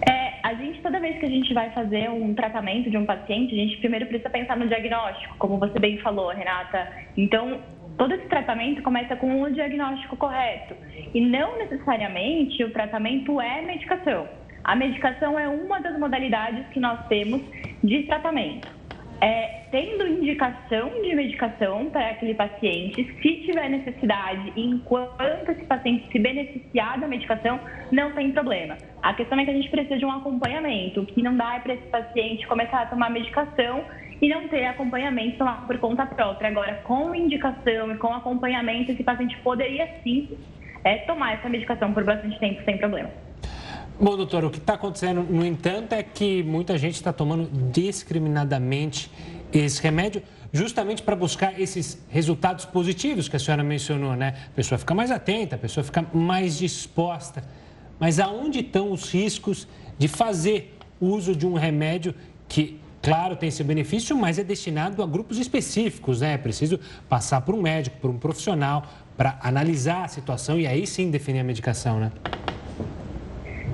É, 0.08 0.34
a 0.44 0.54
gente, 0.54 0.80
toda 0.84 1.00
vez 1.00 1.18
que 1.20 1.26
a 1.26 1.30
gente 1.30 1.52
vai 1.56 1.72
fazer 1.72 2.08
um 2.12 2.36
tratamento 2.36 2.92
de 2.92 2.98
um 2.98 3.06
paciente, 3.06 3.56
a 3.56 3.58
gente 3.58 3.78
primeiro 3.78 4.06
precisa 4.06 4.30
pensar 4.30 4.56
no 4.56 4.68
diagnóstico, 4.68 5.36
como 5.40 5.58
você 5.58 5.80
bem 5.80 5.98
falou, 5.98 6.30
Renata. 6.30 6.88
Então, 7.18 7.60
todo 8.02 8.16
esse 8.16 8.26
tratamento 8.26 8.82
começa 8.82 9.16
com 9.16 9.44
o 9.44 9.52
diagnóstico 9.52 10.18
correto. 10.18 10.76
E 11.14 11.22
não 11.22 11.60
necessariamente 11.60 12.64
o 12.64 12.72
tratamento 12.72 13.40
é 13.40 13.62
medicação. 13.62 14.28
A 14.64 14.76
medicação 14.76 15.38
é 15.38 15.48
uma 15.48 15.80
das 15.80 16.00
modalidades 16.00 16.66
que 16.70 16.80
nós 16.80 17.00
temos 17.10 17.44
de 17.84 18.02
tratamento 18.08 18.81
é, 19.22 19.62
tendo 19.70 20.08
indicação 20.08 20.90
de 21.04 21.16
medicação 21.16 21.92
para 21.92 22.10
aquele 22.10 22.34
paciente, 22.34 23.04
se 23.22 23.36
tiver 23.46 23.70
necessidade, 23.70 24.52
enquanto 24.56 25.50
esse 25.50 25.64
paciente 25.66 26.12
se 26.12 26.18
beneficiar 26.18 27.00
da 27.00 27.08
medicação, 27.08 27.60
não 27.92 28.12
tem 28.14 28.32
problema. 28.32 28.78
A 29.04 29.14
questão 29.14 29.40
é 29.40 29.46
que 29.46 29.52
a 29.52 29.54
gente 29.54 29.70
precisa 29.70 29.98
de 29.98 30.06
um 30.06 30.12
acompanhamento, 30.12 31.06
que 31.06 31.22
não 31.22 31.38
dá 31.38 31.56
é 31.56 31.60
para 31.60 31.76
esse 31.76 31.88
paciente 31.88 32.48
começar 32.48 32.82
a 32.82 32.86
tomar 32.88 33.12
medicação 33.12 33.84
e 34.20 34.28
não 34.28 34.48
ter 34.48 34.66
acompanhamento 34.66 35.38
tomar 35.38 35.68
por 35.68 35.78
conta 35.78 36.06
própria. 36.06 36.50
Agora, 36.50 36.76
com 36.84 37.14
indicação 37.14 37.92
e 37.92 37.98
com 37.98 38.14
acompanhamento, 38.14 38.92
esse 38.92 39.04
paciente 39.04 39.38
poderia 39.38 39.88
sim 40.04 40.36
é, 40.84 40.98
tomar 41.00 41.34
essa 41.34 41.48
medicação 41.48 41.94
por 41.94 42.04
bastante 42.04 42.40
tempo 42.40 42.64
sem 42.66 42.78
problema. 42.78 43.10
Bom, 44.02 44.18
doutor, 44.18 44.44
o 44.44 44.50
que 44.50 44.58
está 44.58 44.74
acontecendo, 44.74 45.22
no 45.22 45.46
entanto, 45.46 45.94
é 45.94 46.02
que 46.02 46.42
muita 46.42 46.76
gente 46.76 46.96
está 46.96 47.14
tomando 47.14 47.48
discriminadamente 47.72 49.12
esse 49.54 49.80
remédio, 49.80 50.24
justamente 50.52 51.04
para 51.04 51.16
buscar 51.16 51.62
esses 51.62 52.04
resultados 52.10 52.66
positivos 52.66 53.30
que 53.30 53.36
a 53.36 53.40
senhora 53.40 53.64
mencionou, 53.64 54.16
né? 54.16 54.34
A 54.48 54.56
pessoa 54.56 54.80
fica 54.80 54.96
mais 54.96 55.12
atenta, 55.12 55.56
a 55.56 55.60
pessoa 55.60 55.84
fica 55.84 56.04
mais 56.16 56.58
disposta. 56.58 57.44
Mas 58.00 58.20
aonde 58.20 58.62
estão 58.62 58.92
os 58.92 59.14
riscos 59.14 59.68
de 60.00 60.08
fazer 60.08 60.76
uso 61.00 61.36
de 61.36 61.46
um 61.46 61.54
remédio 61.54 62.16
que, 62.48 62.80
claro, 63.04 63.36
tem 63.36 63.50
esse 63.50 63.64
benefício, 63.64 64.18
mas 64.18 64.40
é 64.40 64.44
destinado 64.44 65.04
a 65.04 65.06
grupos 65.06 65.38
específicos, 65.38 66.22
né? 66.22 66.34
É 66.34 66.38
preciso 66.40 66.80
passar 67.08 67.42
por 67.42 67.54
um 67.54 67.62
médico, 67.62 67.98
por 68.02 68.10
um 68.10 68.18
profissional, 68.18 68.84
para 69.16 69.38
analisar 69.44 70.06
a 70.06 70.08
situação 70.08 70.60
e 70.60 70.66
aí 70.66 70.88
sim 70.88 71.12
definir 71.12 71.42
a 71.42 71.44
medicação, 71.44 72.00
né? 72.00 72.12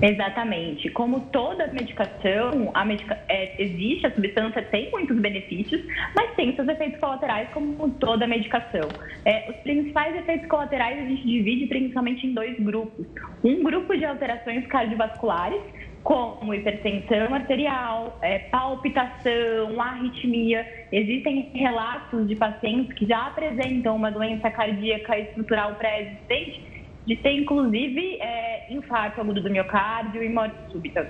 Exatamente. 0.01 0.89
Como 0.91 1.21
toda 1.31 1.67
medicação, 1.67 2.71
a 2.73 2.85
medica... 2.85 3.17
É, 3.27 3.61
existe, 3.61 4.05
a 4.05 4.11
substância 4.11 4.61
tem 4.63 4.91
muitos 4.91 5.17
benefícios, 5.17 5.81
mas 6.15 6.35
tem 6.35 6.55
seus 6.55 6.67
efeitos 6.67 6.99
colaterais, 6.99 7.49
como 7.53 7.89
toda 7.91 8.27
medicação. 8.27 8.87
É, 9.25 9.49
os 9.49 9.55
principais 9.57 10.15
efeitos 10.15 10.47
colaterais 10.47 10.99
a 10.99 11.07
gente 11.07 11.25
divide 11.25 11.67
principalmente 11.67 12.27
em 12.27 12.33
dois 12.33 12.57
grupos. 12.59 13.05
Um 13.43 13.63
grupo 13.63 13.95
de 13.97 14.05
alterações 14.05 14.65
cardiovasculares, 14.67 15.61
como 16.03 16.53
hipertensão 16.53 17.33
arterial, 17.33 18.17
é, 18.21 18.39
palpitação, 18.39 19.81
arritmia. 19.81 20.65
Existem 20.91 21.51
relatos 21.53 22.27
de 22.27 22.35
pacientes 22.35 22.93
que 22.93 23.05
já 23.05 23.27
apresentam 23.27 23.95
uma 23.95 24.09
doença 24.09 24.49
cardíaca 24.49 25.19
estrutural 25.19 25.75
pré-existente 25.75 26.76
de 27.07 27.15
ter, 27.15 27.31
inclusive, 27.31 28.17
é, 28.19 28.67
infarto 28.69 29.21
agudo 29.21 29.41
do 29.41 29.49
miocárdio 29.49 30.21
e 30.21 30.27
morte 30.29 30.55
súbita. 30.69 31.09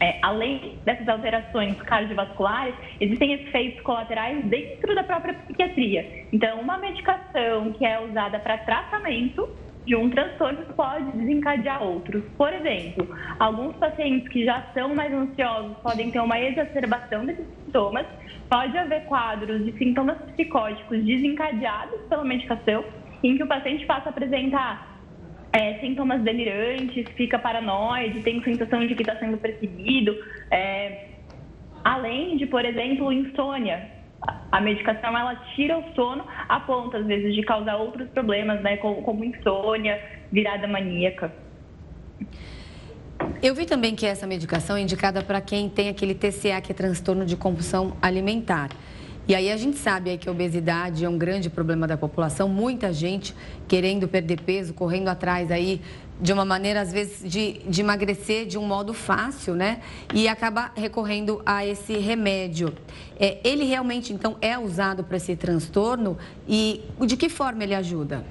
É, 0.00 0.18
além 0.22 0.76
dessas 0.84 1.08
alterações 1.08 1.80
cardiovasculares, 1.82 2.74
existem 3.00 3.32
efeitos 3.32 3.80
colaterais 3.82 4.44
dentro 4.44 4.94
da 4.94 5.02
própria 5.04 5.34
psiquiatria. 5.34 6.26
Então, 6.32 6.60
uma 6.60 6.78
medicação 6.78 7.72
que 7.72 7.84
é 7.84 8.00
usada 8.00 8.38
para 8.40 8.58
tratamento 8.58 9.48
de 9.86 9.96
um 9.96 10.10
transtorno 10.10 10.66
pode 10.76 11.10
desencadear 11.12 11.82
outros. 11.82 12.22
Por 12.36 12.52
exemplo, 12.52 13.08
alguns 13.38 13.74
pacientes 13.76 14.28
que 14.28 14.44
já 14.44 14.62
são 14.74 14.94
mais 14.94 15.12
ansiosos 15.12 15.76
podem 15.78 16.10
ter 16.10 16.20
uma 16.20 16.38
exacerbação 16.38 17.24
desses 17.24 17.46
sintomas, 17.64 18.06
pode 18.50 18.76
haver 18.76 19.04
quadros 19.04 19.64
de 19.64 19.72
sintomas 19.78 20.18
psicóticos 20.32 21.04
desencadeados 21.04 22.00
pela 22.08 22.24
medicação, 22.24 22.84
em 23.22 23.36
que 23.36 23.42
o 23.42 23.46
paciente 23.46 23.86
passa 23.86 24.08
a 24.08 24.10
apresentar 24.10 24.97
é, 25.52 25.78
sintomas 25.80 26.22
delirantes, 26.22 27.06
fica 27.16 27.38
paranoide, 27.38 28.22
tem 28.22 28.42
sensação 28.42 28.86
de 28.86 28.94
que 28.94 29.02
está 29.02 29.16
sendo 29.16 29.38
perseguido, 29.38 30.16
é, 30.50 31.08
além 31.84 32.36
de, 32.36 32.46
por 32.46 32.64
exemplo, 32.64 33.12
insônia. 33.12 33.96
A 34.50 34.60
medicação 34.60 35.16
ela 35.16 35.36
tira 35.54 35.78
o 35.78 35.94
sono 35.94 36.24
a 36.48 36.60
ponto, 36.60 36.96
às 36.96 37.06
vezes, 37.06 37.34
de 37.34 37.42
causar 37.42 37.76
outros 37.76 38.08
problemas, 38.08 38.60
né, 38.62 38.76
como, 38.78 39.02
como 39.02 39.24
insônia, 39.24 40.00
virada 40.30 40.66
maníaca. 40.66 41.32
Eu 43.40 43.54
vi 43.54 43.64
também 43.64 43.94
que 43.94 44.04
essa 44.04 44.26
medicação 44.26 44.76
é 44.76 44.80
indicada 44.80 45.22
para 45.22 45.40
quem 45.40 45.68
tem 45.68 45.88
aquele 45.88 46.14
TCA, 46.14 46.60
que 46.60 46.72
é 46.72 46.74
transtorno 46.74 47.24
de 47.24 47.36
compulsão 47.36 47.96
alimentar. 48.02 48.70
E 49.28 49.34
aí 49.34 49.52
a 49.52 49.58
gente 49.58 49.76
sabe 49.76 50.16
que 50.16 50.26
a 50.26 50.32
obesidade 50.32 51.04
é 51.04 51.08
um 51.08 51.18
grande 51.18 51.50
problema 51.50 51.86
da 51.86 51.98
população, 51.98 52.48
muita 52.48 52.94
gente 52.94 53.34
querendo 53.68 54.08
perder 54.08 54.40
peso, 54.40 54.72
correndo 54.72 55.08
atrás 55.08 55.52
aí 55.52 55.82
de 56.18 56.32
uma 56.32 56.46
maneira, 56.46 56.80
às 56.80 56.90
vezes, 56.90 57.30
de, 57.30 57.58
de 57.68 57.82
emagrecer 57.82 58.46
de 58.46 58.56
um 58.56 58.66
modo 58.66 58.94
fácil, 58.94 59.54
né? 59.54 59.80
E 60.14 60.26
acaba 60.26 60.72
recorrendo 60.74 61.42
a 61.44 61.64
esse 61.64 61.98
remédio. 61.98 62.74
É, 63.20 63.36
ele 63.44 63.64
realmente, 63.64 64.14
então, 64.14 64.34
é 64.40 64.58
usado 64.58 65.04
para 65.04 65.18
esse 65.18 65.36
transtorno 65.36 66.16
e 66.48 66.82
de 67.06 67.14
que 67.14 67.28
forma 67.28 67.62
ele 67.62 67.74
ajuda? 67.74 68.24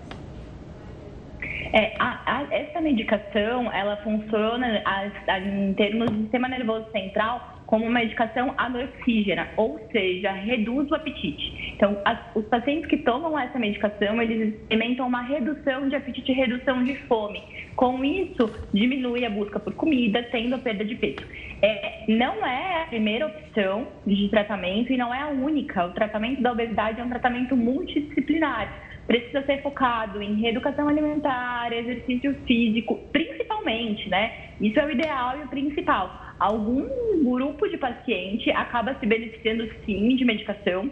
É, 1.73 1.95
a, 1.99 2.39
a, 2.39 2.55
essa 2.55 2.81
medicação, 2.81 3.71
ela 3.71 3.97
funciona 3.97 4.81
a, 4.83 5.39
em 5.39 5.75
termos 5.75 6.09
de 6.09 6.23
sistema 6.23 6.47
nervoso 6.47 6.87
central 6.91 7.56
como 7.67 7.85
uma 7.85 7.99
medicação 7.99 8.53
anoxígena, 8.57 9.49
ou 9.57 9.79
seja, 9.91 10.31
reduz 10.31 10.89
o 10.89 10.95
apetite. 10.95 11.73
Então, 11.75 12.01
as, 12.05 12.17
os 12.33 12.45
pacientes 12.45 12.89
que 12.89 12.97
tomam 12.97 13.37
essa 13.37 13.59
medicação, 13.59 14.21
eles 14.21 14.53
experimentam 14.53 15.05
uma 15.05 15.21
redução 15.21 15.87
de 15.89 15.95
apetite 15.95 16.31
e 16.31 16.35
redução 16.35 16.83
de 16.83 16.95
fome. 17.07 17.43
Com 17.75 18.03
isso, 18.03 18.49
diminui 18.73 19.25
a 19.25 19.29
busca 19.29 19.59
por 19.59 19.73
comida, 19.75 20.23
tendo 20.31 20.55
a 20.55 20.57
perda 20.57 20.83
de 20.83 20.95
peso. 20.95 21.23
É, 21.61 22.05
não 22.07 22.45
é 22.45 22.83
a 22.83 22.85
primeira 22.87 23.27
opção 23.27 23.87
de 24.05 24.29
tratamento 24.29 24.91
e 24.91 24.97
não 24.97 25.13
é 25.13 25.21
a 25.21 25.27
única. 25.27 25.85
O 25.85 25.91
tratamento 25.91 26.41
da 26.41 26.53
obesidade 26.53 27.01
é 27.01 27.03
um 27.03 27.09
tratamento 27.09 27.55
multidisciplinar 27.55 28.87
precisa 29.07 29.41
ser 29.43 29.61
focado 29.61 30.21
em 30.21 30.35
reeducação 30.35 30.89
alimentar, 30.89 31.71
exercício 31.71 32.35
físico, 32.45 32.99
principalmente, 33.13 34.09
né? 34.09 34.49
Isso 34.59 34.77
é 34.77 34.85
o 34.85 34.91
ideal 34.91 35.39
e 35.39 35.43
o 35.43 35.47
principal. 35.47 36.26
Algum 36.39 36.87
grupo 37.23 37.67
de 37.67 37.77
paciente 37.77 38.51
acaba 38.51 38.95
se 38.99 39.05
beneficiando 39.05 39.67
sim 39.85 40.15
de 40.15 40.23
medicação, 40.23 40.89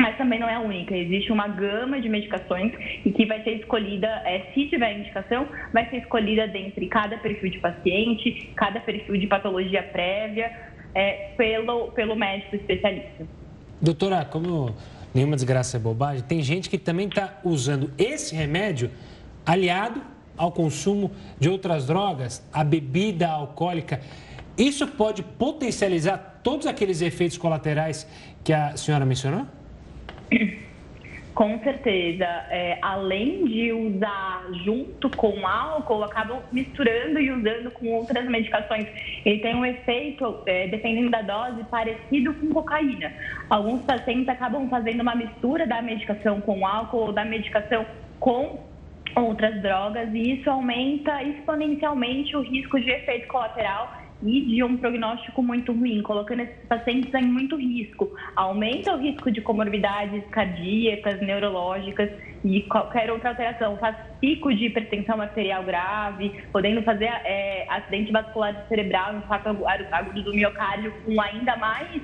mas 0.00 0.16
também 0.16 0.40
não 0.40 0.48
é 0.48 0.54
a 0.54 0.60
única. 0.60 0.96
Existe 0.96 1.30
uma 1.30 1.46
gama 1.46 2.00
de 2.00 2.08
medicações 2.08 2.72
e 3.04 3.12
que 3.12 3.26
vai 3.26 3.42
ser 3.44 3.52
escolhida, 3.56 4.08
é, 4.24 4.50
se 4.52 4.66
tiver 4.66 4.98
indicação, 4.98 5.46
vai 5.72 5.88
ser 5.90 5.98
escolhida 5.98 6.48
dentre 6.48 6.86
cada 6.86 7.18
perfil 7.18 7.50
de 7.50 7.58
paciente, 7.58 8.50
cada 8.56 8.80
perfil 8.80 9.16
de 9.16 9.26
patologia 9.26 9.82
prévia, 9.82 10.50
é, 10.94 11.32
pelo, 11.36 11.92
pelo 11.92 12.16
médico 12.16 12.56
especialista. 12.56 13.26
Doutora, 13.80 14.24
como 14.24 14.74
nenhuma 15.14 15.36
desgraça 15.36 15.76
é 15.76 15.80
bobagem, 15.80 16.22
tem 16.24 16.42
gente 16.42 16.68
que 16.68 16.78
também 16.78 17.06
está 17.06 17.38
usando 17.44 17.90
esse 17.96 18.34
remédio 18.34 18.90
aliado 19.46 20.02
ao 20.36 20.50
consumo 20.50 21.10
de 21.38 21.50
outras 21.50 21.86
drogas, 21.86 22.42
a 22.52 22.64
bebida 22.64 23.28
alcoólica. 23.28 24.00
Isso 24.56 24.86
pode 24.86 25.22
potencializar 25.22 26.40
todos 26.42 26.66
aqueles 26.66 27.00
efeitos 27.02 27.38
colaterais 27.38 28.06
que 28.44 28.52
a 28.52 28.76
senhora 28.76 29.04
mencionou? 29.04 29.46
Com 31.34 31.58
certeza. 31.60 32.26
É, 32.50 32.78
além 32.82 33.46
de 33.46 33.72
usar 33.72 34.46
junto 34.64 35.08
com 35.16 35.46
álcool, 35.46 36.04
acabam 36.04 36.42
misturando 36.52 37.18
e 37.18 37.30
usando 37.30 37.70
com 37.70 37.86
outras 37.92 38.28
medicações. 38.28 38.86
Ele 39.24 39.38
tem 39.38 39.54
um 39.54 39.64
efeito, 39.64 40.42
é, 40.44 40.66
dependendo 40.66 41.10
da 41.10 41.22
dose, 41.22 41.64
parecido 41.64 42.34
com 42.34 42.48
cocaína. 42.52 43.12
Alguns 43.48 43.80
pacientes 43.82 44.28
acabam 44.28 44.68
fazendo 44.68 45.00
uma 45.00 45.14
mistura 45.14 45.66
da 45.66 45.80
medicação 45.80 46.40
com 46.42 46.66
álcool 46.66 47.06
ou 47.06 47.12
da 47.12 47.24
medicação 47.24 47.86
com 48.18 48.58
outras 49.16 49.60
drogas 49.60 50.08
e 50.12 50.34
isso 50.34 50.48
aumenta 50.48 51.22
exponencialmente 51.22 52.36
o 52.36 52.42
risco 52.42 52.78
de 52.80 52.90
efeito 52.90 53.26
colateral 53.26 53.99
e 54.22 54.42
de 54.42 54.62
um 54.62 54.76
prognóstico 54.76 55.42
muito 55.42 55.72
ruim, 55.72 56.02
colocando 56.02 56.40
esses 56.40 56.66
pacientes 56.68 57.12
em 57.14 57.24
muito 57.24 57.56
risco. 57.56 58.10
Aumenta 58.36 58.94
o 58.94 58.98
risco 58.98 59.30
de 59.30 59.40
comorbidades 59.40 60.22
cardíacas, 60.30 61.20
neurológicas 61.20 62.10
e 62.44 62.62
qualquer 62.62 63.10
outra 63.10 63.30
alteração. 63.30 63.76
Faz 63.78 63.96
pico 64.20 64.54
de 64.54 64.66
hipertensão 64.66 65.20
arterial 65.20 65.64
grave, 65.64 66.32
podendo 66.52 66.82
fazer 66.82 67.06
é, 67.24 67.66
acidente 67.68 68.12
vascular 68.12 68.66
cerebral, 68.68 69.16
infarto 69.16 69.48
agudo 69.92 70.22
do 70.22 70.34
miocárdio 70.34 70.92
com 71.04 71.20
ainda 71.20 71.56
mais 71.56 72.02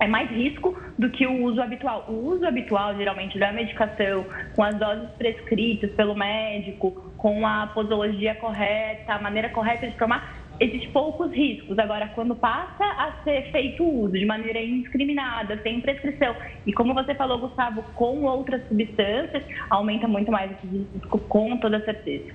é 0.00 0.06
mais 0.06 0.30
risco 0.30 0.76
do 0.98 1.08
que 1.10 1.26
o 1.26 1.44
uso 1.44 1.60
habitual. 1.60 2.04
O 2.08 2.32
uso 2.32 2.44
habitual, 2.46 2.94
geralmente, 2.96 3.38
da 3.38 3.52
medicação, 3.52 4.24
com 4.54 4.62
as 4.62 4.74
doses 4.76 5.08
prescritas 5.16 5.90
pelo 5.92 6.14
médico, 6.14 7.12
com 7.16 7.46
a 7.46 7.68
posologia 7.68 8.34
correta, 8.34 9.14
a 9.14 9.18
maneira 9.18 9.48
correta 9.48 9.88
de 9.88 9.96
tomar, 9.96 10.43
existem 10.60 10.90
poucos 10.90 11.32
riscos. 11.32 11.78
Agora, 11.78 12.08
quando 12.14 12.34
passa 12.34 12.84
a 12.84 13.12
ser 13.24 13.50
feito 13.50 13.84
uso 13.84 14.12
de 14.12 14.24
maneira 14.24 14.60
indiscriminada, 14.60 15.60
sem 15.62 15.80
prescrição, 15.80 16.34
e 16.66 16.72
como 16.72 16.94
você 16.94 17.14
falou, 17.14 17.38
Gustavo, 17.38 17.82
com 17.94 18.22
outras 18.24 18.66
substâncias, 18.68 19.42
aumenta 19.70 20.06
muito 20.06 20.30
mais 20.30 20.50
esse 20.52 20.66
risco, 20.66 21.18
com 21.18 21.56
toda 21.58 21.84
certeza. 21.84 22.26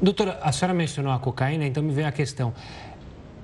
Doutora, 0.00 0.38
a 0.42 0.52
senhora 0.52 0.74
mencionou 0.74 1.12
a 1.12 1.18
cocaína, 1.18 1.66
então 1.66 1.82
me 1.82 1.92
vem 1.92 2.04
a 2.04 2.12
questão. 2.12 2.52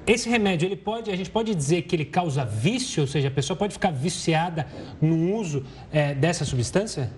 Esse 0.07 0.29
remédio, 0.29 0.67
ele 0.67 0.77
pode, 0.77 1.11
a 1.11 1.17
gente 1.17 1.31
pode 1.31 1.55
dizer 1.55 1.83
que 1.83 1.97
ele 1.97 2.05
causa 2.05 2.45
vício, 2.45 3.03
ou 3.03 3.07
seja, 3.07 3.29
a 3.29 3.31
pessoa 3.31 3.57
pode 3.57 3.73
ficar 3.73 3.91
viciada 3.91 4.67
no 5.01 5.35
uso 5.35 5.65
é, 5.91 6.15
dessa 6.15 6.45
substância? 6.45 7.11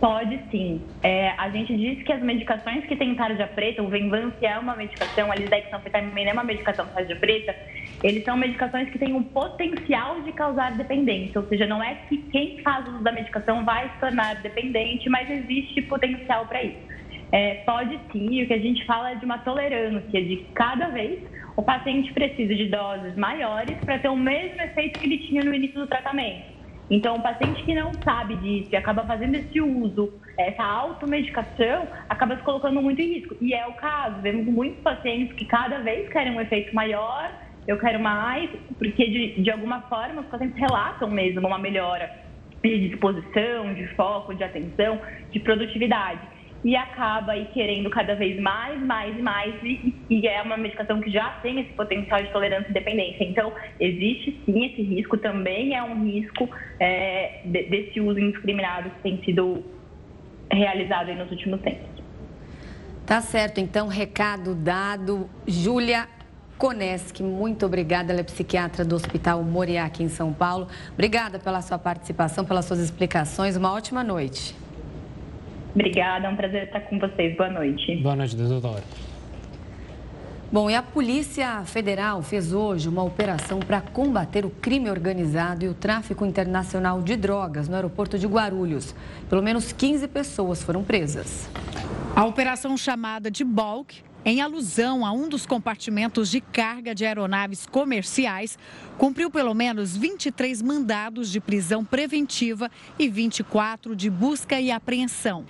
Pode 0.00 0.38
sim. 0.50 0.86
É, 1.02 1.30
a 1.38 1.48
gente 1.50 1.74
diz 1.76 2.02
que 2.04 2.12
as 2.12 2.22
medicações 2.22 2.84
que 2.86 2.96
têm 2.96 3.14
tarja 3.14 3.46
preta, 3.46 3.82
o 3.82 3.88
Venvance 3.88 4.44
é 4.44 4.58
uma 4.58 4.76
medicação, 4.76 5.32
a 5.32 5.34
lisdexanfetamina 5.34 6.30
é 6.30 6.32
uma 6.32 6.44
medicação 6.44 6.86
tarja 6.88 7.16
preta, 7.16 7.54
eles 8.02 8.22
são 8.24 8.36
medicações 8.36 8.90
que 8.90 8.98
têm 8.98 9.14
um 9.14 9.22
potencial 9.22 10.20
de 10.22 10.32
causar 10.32 10.76
dependência, 10.76 11.40
ou 11.40 11.48
seja, 11.48 11.66
não 11.66 11.82
é 11.82 11.94
que 12.08 12.18
quem 12.30 12.60
faz 12.62 12.86
uso 12.86 13.02
da 13.02 13.12
medicação 13.12 13.64
vai 13.64 13.88
se 13.88 13.98
tornar 13.98 14.42
dependente, 14.42 15.08
mas 15.08 15.30
existe 15.30 15.80
potencial 15.82 16.46
para 16.46 16.62
isso. 16.62 16.94
É, 17.32 17.54
pode 17.66 17.98
sim, 18.12 18.42
o 18.42 18.46
que 18.46 18.52
a 18.52 18.58
gente 18.58 18.84
fala 18.84 19.12
é 19.12 19.14
de 19.14 19.24
uma 19.24 19.38
tolerância, 19.38 20.22
de 20.22 20.36
cada 20.54 20.88
vez 20.88 21.18
o 21.56 21.62
paciente 21.62 22.12
precisa 22.12 22.54
de 22.54 22.66
doses 22.66 23.16
maiores 23.16 23.76
para 23.84 23.98
ter 23.98 24.08
o 24.08 24.16
mesmo 24.16 24.60
efeito 24.60 24.98
que 24.98 25.06
ele 25.06 25.18
tinha 25.18 25.42
no 25.42 25.54
início 25.54 25.80
do 25.80 25.86
tratamento. 25.86 26.53
Então, 26.94 27.16
o 27.16 27.20
paciente 27.20 27.60
que 27.64 27.74
não 27.74 27.90
sabe 28.04 28.36
disso 28.36 28.68
e 28.70 28.76
acaba 28.76 29.02
fazendo 29.02 29.34
esse 29.34 29.60
uso, 29.60 30.14
essa 30.38 30.62
automedicação, 30.62 31.88
acaba 32.08 32.36
se 32.36 32.42
colocando 32.44 32.80
muito 32.80 33.02
em 33.02 33.14
risco. 33.14 33.36
E 33.40 33.52
é 33.52 33.66
o 33.66 33.72
caso, 33.72 34.20
vemos 34.20 34.46
muitos 34.46 34.80
pacientes 34.80 35.34
que 35.34 35.44
cada 35.44 35.80
vez 35.80 36.08
querem 36.08 36.32
um 36.32 36.40
efeito 36.40 36.72
maior, 36.72 37.32
eu 37.66 37.76
quero 37.80 37.98
mais, 37.98 38.48
porque 38.78 39.08
de, 39.08 39.42
de 39.42 39.50
alguma 39.50 39.80
forma 39.82 40.20
os 40.20 40.28
pacientes 40.28 40.56
relatam 40.56 41.10
mesmo 41.10 41.44
uma 41.44 41.58
melhora 41.58 42.08
de 42.62 42.88
disposição, 42.88 43.74
de 43.74 43.88
foco, 43.96 44.32
de 44.32 44.44
atenção, 44.44 45.00
de 45.32 45.40
produtividade 45.40 46.20
e 46.64 46.74
acaba 46.74 47.32
aí 47.32 47.46
querendo 47.52 47.90
cada 47.90 48.14
vez 48.14 48.40
mais, 48.40 48.80
mais 48.80 49.16
mais, 49.20 49.54
e, 49.62 49.94
e, 50.08 50.26
é 50.26 50.40
uma 50.40 50.56
medicação 50.56 50.98
que 51.00 51.10
já 51.10 51.28
tem 51.42 51.60
esse 51.60 51.70
potencial 51.74 52.22
de 52.22 52.32
tolerância 52.32 52.70
e 52.70 52.72
dependência. 52.72 53.22
Então, 53.22 53.52
existe 53.78 54.40
sim 54.46 54.64
esse 54.64 54.82
risco, 54.82 55.18
também 55.18 55.76
é 55.76 55.82
um 55.82 56.04
risco 56.04 56.48
é, 56.80 57.42
de, 57.44 57.64
desse 57.64 58.00
uso 58.00 58.18
indiscriminado 58.18 58.88
que 58.88 59.02
tem 59.02 59.22
sido 59.24 59.62
realizado 60.50 61.12
nos 61.14 61.30
últimos 61.30 61.60
tempos. 61.60 62.02
Tá 63.04 63.20
certo, 63.20 63.60
então, 63.60 63.86
recado 63.86 64.54
dado. 64.54 65.28
Júlia 65.46 66.08
Koneski, 66.56 67.22
muito 67.22 67.66
obrigada. 67.66 68.10
Ela 68.10 68.20
é 68.20 68.24
psiquiatra 68.24 68.82
do 68.82 68.96
Hospital 68.96 69.42
Moriá, 69.42 69.84
aqui 69.84 70.02
em 70.02 70.08
São 70.08 70.32
Paulo. 70.32 70.66
Obrigada 70.94 71.38
pela 71.38 71.60
sua 71.60 71.78
participação, 71.78 72.46
pelas 72.46 72.64
suas 72.64 72.80
explicações. 72.80 73.54
Uma 73.56 73.74
ótima 73.74 74.02
noite. 74.02 74.63
Obrigada, 75.74 76.28
é 76.28 76.30
um 76.30 76.36
prazer 76.36 76.64
estar 76.64 76.80
com 76.82 76.98
vocês. 76.98 77.36
Boa 77.36 77.50
noite. 77.50 77.96
Boa 77.96 78.14
noite, 78.14 78.36
doutora. 78.36 78.82
Bom, 80.52 80.70
e 80.70 80.74
a 80.76 80.82
Polícia 80.82 81.64
Federal 81.64 82.22
fez 82.22 82.52
hoje 82.52 82.88
uma 82.88 83.02
operação 83.02 83.58
para 83.58 83.80
combater 83.80 84.46
o 84.46 84.50
crime 84.50 84.88
organizado 84.88 85.64
e 85.64 85.68
o 85.68 85.74
tráfico 85.74 86.24
internacional 86.24 87.02
de 87.02 87.16
drogas 87.16 87.68
no 87.68 87.74
aeroporto 87.74 88.16
de 88.16 88.26
Guarulhos. 88.28 88.94
Pelo 89.28 89.42
menos 89.42 89.72
15 89.72 90.06
pessoas 90.06 90.62
foram 90.62 90.84
presas. 90.84 91.50
A 92.14 92.24
operação 92.24 92.76
chamada 92.76 93.28
de 93.28 93.42
Bulk, 93.42 93.96
em 94.24 94.40
alusão 94.40 95.04
a 95.04 95.10
um 95.10 95.28
dos 95.28 95.44
compartimentos 95.44 96.30
de 96.30 96.40
carga 96.40 96.94
de 96.94 97.04
aeronaves 97.04 97.66
comerciais, 97.66 98.56
cumpriu 98.96 99.32
pelo 99.32 99.54
menos 99.54 99.96
23 99.96 100.62
mandados 100.62 101.32
de 101.32 101.40
prisão 101.40 101.84
preventiva 101.84 102.70
e 102.96 103.08
24 103.08 103.96
de 103.96 104.08
busca 104.08 104.60
e 104.60 104.70
apreensão. 104.70 105.44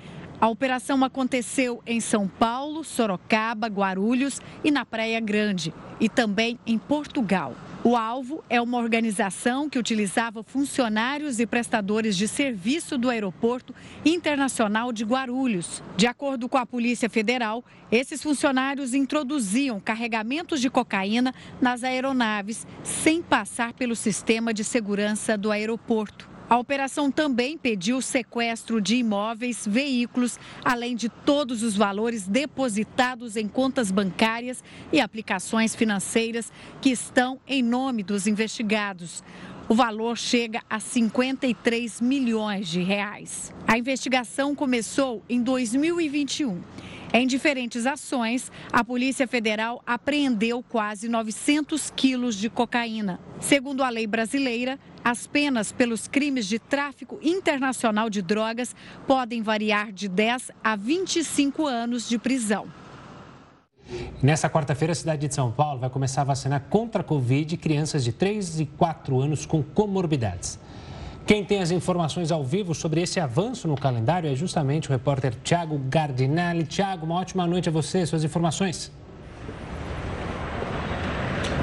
A 0.45 0.49
operação 0.49 1.03
aconteceu 1.03 1.82
em 1.86 2.01
São 2.01 2.28
Paulo, 2.28 2.84
Sorocaba, 2.84 3.66
Guarulhos 3.66 4.42
e 4.62 4.70
na 4.70 4.84
Praia 4.84 5.18
Grande, 5.18 5.72
e 5.99 6.07
também 6.07 6.59
em 6.66 6.76
Portugal. 6.76 7.57
O 7.82 7.97
alvo 7.97 8.45
é 8.51 8.61
uma 8.61 8.76
organização 8.76 9.70
que 9.70 9.78
utilizava 9.78 10.42
funcionários 10.42 11.40
e 11.40 11.47
prestadores 11.47 12.14
de 12.14 12.28
serviço 12.28 12.99
do 12.99 13.09
Aeroporto 13.09 13.74
Internacional 14.05 14.92
de 14.92 15.03
Guarulhos. 15.03 15.82
De 15.97 16.07
acordo 16.07 16.47
com 16.47 16.59
a 16.59 16.66
Polícia 16.66 17.09
Federal, 17.09 17.64
esses 17.90 18.22
funcionários 18.22 18.92
introduziam 18.92 19.80
carregamentos 19.80 20.61
de 20.61 20.68
cocaína 20.68 21.34
nas 21.59 21.82
aeronaves 21.82 22.66
sem 22.82 23.22
passar 23.22 23.72
pelo 23.72 23.97
sistema 23.97 24.53
de 24.53 24.62
segurança 24.62 25.38
do 25.38 25.51
aeroporto. 25.51 26.34
A 26.49 26.59
operação 26.59 27.11
também 27.11 27.57
pediu 27.57 28.03
sequestro 28.03 28.80
de 28.80 28.97
imóveis, 28.97 29.66
veículos, 29.66 30.38
além 30.62 30.95
de 30.95 31.09
todos 31.09 31.62
os 31.62 31.74
valores 31.74 32.28
depositados 32.28 33.36
em 33.36 33.49
contas 33.49 33.90
bancárias 33.90 34.62
e 34.92 35.01
aplicações 35.01 35.74
financeiras 35.74 36.53
que 36.82 36.90
estão 36.90 37.40
em 37.47 37.62
nome 37.62 38.03
dos 38.03 38.26
investigados. 38.26 39.24
O 39.66 39.74
valor 39.74 40.18
chega 40.18 40.62
a 40.68 40.78
53 40.78 42.03
milhões 42.03 42.68
de 42.68 42.82
reais. 42.82 43.51
A 43.66 43.78
investigação 43.78 44.55
começou 44.55 45.22
em 45.26 45.40
2021. 45.40 46.61
Em 47.14 47.26
diferentes 47.26 47.86
ações, 47.86 48.53
a 48.70 48.84
Polícia 48.84 49.26
Federal 49.26 49.80
apreendeu 49.86 50.62
quase 50.62 51.09
900 51.09 51.90
quilos 51.97 52.34
de 52.34 52.51
cocaína. 52.51 53.18
Segundo 53.40 53.82
a 53.82 53.88
lei 53.88 54.07
brasileira, 54.07 54.78
as 55.05 55.27
penas 55.27 55.71
pelos 55.71 56.09
crimes 56.09 56.47
de 56.47 56.59
tráfico 56.59 57.19
internacional 57.23 58.09
de 58.09 58.23
drogas 58.23 58.75
podem 59.07 59.43
variar 59.43 59.93
de 59.93 60.09
10 60.09 60.51
a 60.65 60.75
25 60.75 61.67
anos 61.67 62.09
de 62.09 62.19
prisão. 62.19 62.67
Nessa 64.23 64.49
quarta-feira, 64.49 64.93
a 64.93 64.95
cidade 64.95 65.29
de 65.29 65.35
São 65.35 65.53
Paulo 65.53 65.79
vai 65.81 65.91
começar 65.91 66.23
a 66.23 66.25
vacinar 66.25 66.63
contra 66.71 67.03
a 67.03 67.05
Covid 67.05 67.55
crianças 67.59 68.03
de 68.03 68.13
3 68.13 68.61
e 68.61 68.67
4 68.67 69.21
anos 69.21 69.45
com 69.45 69.63
comorbidades. 69.63 70.59
Quem 71.27 71.45
tem 71.45 71.61
as 71.61 71.71
informações 71.71 72.33
ao 72.33 72.43
vivo 72.43 72.75
sobre 72.75 73.03
esse 73.03 73.21
avanço 73.21 73.69
no 73.69 73.77
calendário 73.77 74.31
é 74.31 74.35
justamente 74.35 74.89
o 74.89 74.93
repórter 74.93 75.35
Tiago 75.43 75.79
Gardinelli. 75.89 76.65
Tiago, 76.65 77.05
uma 77.05 77.17
ótima 77.17 77.47
noite 77.47 77.69
a 77.69 77.73
você, 77.73 78.07
suas 78.07 78.25
informações. 78.25 78.91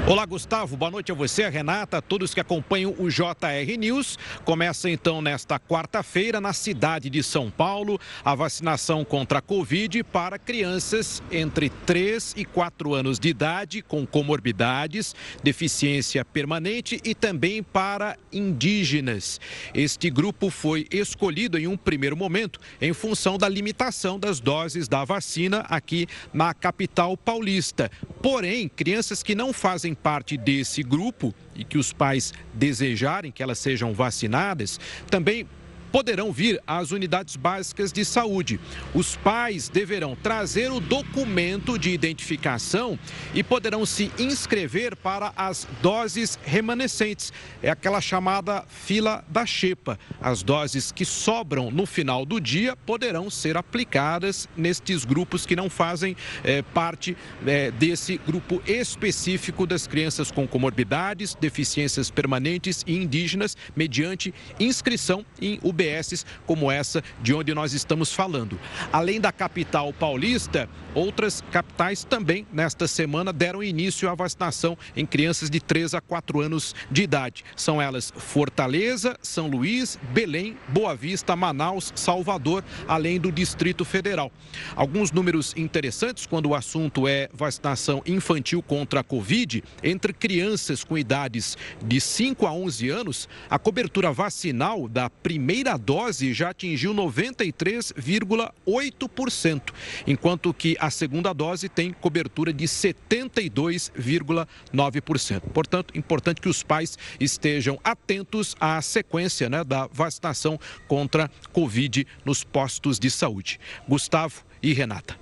Olá, 0.04 0.26
Gustavo. 0.26 0.76
Boa 0.76 0.90
noite 0.90 1.12
a 1.12 1.14
você, 1.14 1.44
a 1.44 1.48
Renata, 1.48 1.98
a 1.98 2.02
todos 2.02 2.34
que 2.34 2.40
acompanham 2.40 2.92
o 2.98 3.08
JR 3.08 3.78
News. 3.78 4.18
Começa 4.44 4.90
então 4.90 5.22
nesta 5.22 5.60
quarta-feira, 5.60 6.40
na 6.40 6.52
cidade 6.52 7.08
de 7.08 7.22
São 7.22 7.48
Paulo, 7.48 8.00
a 8.24 8.34
vacinação 8.34 9.04
contra 9.04 9.38
a 9.38 9.40
Covid 9.40 10.02
para 10.02 10.40
crianças 10.40 11.22
entre 11.30 11.70
3 11.86 12.34
e 12.36 12.44
4 12.44 12.92
anos 12.94 13.20
de 13.20 13.28
idade 13.28 13.80
com 13.80 14.04
comorbidades, 14.04 15.14
deficiência 15.40 16.24
permanente 16.24 17.00
e 17.04 17.14
também 17.14 17.62
para 17.62 18.18
indígenas. 18.32 19.40
Este 19.72 20.10
grupo 20.10 20.50
foi 20.50 20.84
escolhido 20.90 21.56
em 21.56 21.68
um 21.68 21.76
primeiro 21.76 22.16
momento 22.16 22.58
em 22.80 22.92
função 22.92 23.38
da 23.38 23.48
limitação 23.48 24.18
das 24.18 24.40
doses 24.40 24.88
da 24.88 25.04
vacina 25.04 25.60
aqui 25.68 26.08
na 26.34 26.52
capital 26.52 27.16
paulista. 27.16 27.88
Porém, 28.20 28.68
crianças 28.68 29.22
que 29.22 29.36
não 29.36 29.52
fazem 29.52 29.91
parte 29.94 30.36
desse 30.36 30.82
grupo 30.82 31.34
e 31.54 31.64
que 31.64 31.78
os 31.78 31.92
pais 31.92 32.32
desejarem 32.54 33.30
que 33.30 33.42
elas 33.42 33.58
sejam 33.58 33.92
vacinadas, 33.92 34.78
também 35.10 35.46
poderão 35.92 36.32
vir 36.32 36.60
às 36.66 36.90
unidades 36.90 37.36
básicas 37.36 37.92
de 37.92 38.02
saúde. 38.04 38.58
Os 38.94 39.14
pais 39.14 39.68
deverão 39.68 40.16
trazer 40.16 40.72
o 40.72 40.80
documento 40.80 41.78
de 41.78 41.90
identificação 41.90 42.98
e 43.34 43.42
poderão 43.42 43.84
se 43.84 44.10
inscrever 44.18 44.96
para 44.96 45.32
as 45.36 45.68
doses 45.82 46.38
remanescentes. 46.42 47.30
É 47.62 47.70
aquela 47.70 48.00
chamada 48.00 48.64
fila 48.66 49.22
da 49.28 49.44
xepa. 49.44 49.98
As 50.20 50.42
doses 50.42 50.90
que 50.90 51.04
sobram 51.04 51.70
no 51.70 51.84
final 51.84 52.24
do 52.24 52.40
dia 52.40 52.74
poderão 52.74 53.28
ser 53.28 53.58
aplicadas 53.58 54.48
nestes 54.56 55.04
grupos 55.04 55.44
que 55.44 55.54
não 55.54 55.68
fazem 55.68 56.16
é, 56.42 56.62
parte 56.62 57.14
é, 57.46 57.70
desse 57.70 58.16
grupo 58.16 58.62
específico 58.66 59.66
das 59.66 59.86
crianças 59.86 60.30
com 60.30 60.48
comorbidades, 60.48 61.34
deficiências 61.34 62.10
permanentes 62.10 62.82
e 62.86 62.96
indígenas, 62.96 63.56
mediante 63.76 64.32
inscrição 64.58 65.26
em 65.40 65.58
UBS 65.62 65.81
UBSs 65.82 66.24
como 66.46 66.70
essa 66.70 67.02
de 67.20 67.34
onde 67.34 67.54
nós 67.54 67.72
estamos 67.72 68.12
falando. 68.12 68.58
Além 68.92 69.20
da 69.20 69.32
capital 69.32 69.92
paulista, 69.92 70.68
outras 70.94 71.42
capitais 71.50 72.04
também 72.04 72.46
nesta 72.52 72.86
semana 72.86 73.32
deram 73.32 73.62
início 73.62 74.08
à 74.08 74.14
vacinação 74.14 74.76
em 74.96 75.04
crianças 75.06 75.50
de 75.50 75.60
3 75.60 75.94
a 75.94 76.00
4 76.00 76.40
anos 76.40 76.74
de 76.90 77.02
idade. 77.02 77.44
São 77.56 77.80
elas 77.80 78.12
Fortaleza, 78.16 79.16
São 79.22 79.46
Luís, 79.48 79.98
Belém, 80.12 80.56
Boa 80.68 80.94
Vista, 80.94 81.34
Manaus, 81.36 81.92
Salvador, 81.94 82.62
além 82.86 83.18
do 83.20 83.32
Distrito 83.32 83.84
Federal. 83.84 84.32
Alguns 84.74 85.12
números 85.12 85.54
interessantes 85.56 86.26
quando 86.26 86.50
o 86.50 86.54
assunto 86.54 87.08
é 87.08 87.28
vacinação 87.32 88.02
infantil 88.06 88.62
contra 88.62 89.00
a 89.00 89.04
Covid, 89.04 89.64
entre 89.82 90.12
crianças 90.12 90.84
com 90.84 90.98
idades 90.98 91.56
de 91.82 92.00
5 92.00 92.46
a 92.46 92.52
11 92.52 92.90
anos, 92.90 93.28
a 93.48 93.58
cobertura 93.58 94.12
vacinal 94.12 94.88
da 94.88 95.10
primeira 95.10 95.76
dose 95.76 96.32
já 96.32 96.50
atingiu 96.50 96.94
93,8%, 96.94 99.62
enquanto 100.06 100.52
que 100.52 100.76
a 100.82 100.90
segunda 100.90 101.32
dose 101.32 101.68
tem 101.68 101.92
cobertura 101.92 102.52
de 102.52 102.64
72,9%. 102.64 105.42
Portanto, 105.54 105.96
importante 105.96 106.40
que 106.40 106.48
os 106.48 106.64
pais 106.64 106.98
estejam 107.20 107.78
atentos 107.84 108.56
à 108.58 108.82
sequência 108.82 109.48
né, 109.48 109.62
da 109.62 109.86
vacinação 109.86 110.58
contra 110.88 111.30
Covid 111.52 112.04
nos 112.24 112.42
postos 112.42 112.98
de 112.98 113.12
saúde. 113.12 113.60
Gustavo 113.88 114.42
e 114.60 114.72
Renata. 114.72 115.16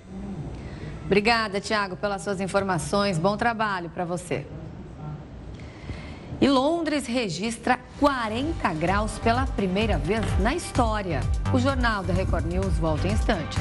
Obrigada, 1.05 1.61
Tiago, 1.61 1.95
pelas 1.95 2.23
suas 2.23 2.41
informações. 2.41 3.19
Bom 3.19 3.37
trabalho 3.37 3.91
para 3.91 4.03
você. 4.03 4.47
E 6.41 6.49
Londres 6.49 7.05
registra 7.05 7.79
40 7.99 8.73
graus 8.73 9.19
pela 9.19 9.45
primeira 9.45 9.99
vez 9.99 10.25
na 10.39 10.55
história. 10.55 11.19
O 11.53 11.59
Jornal 11.59 12.03
da 12.03 12.13
Record 12.13 12.47
News 12.47 12.79
volta 12.79 13.07
em 13.07 13.11
instantes. 13.11 13.59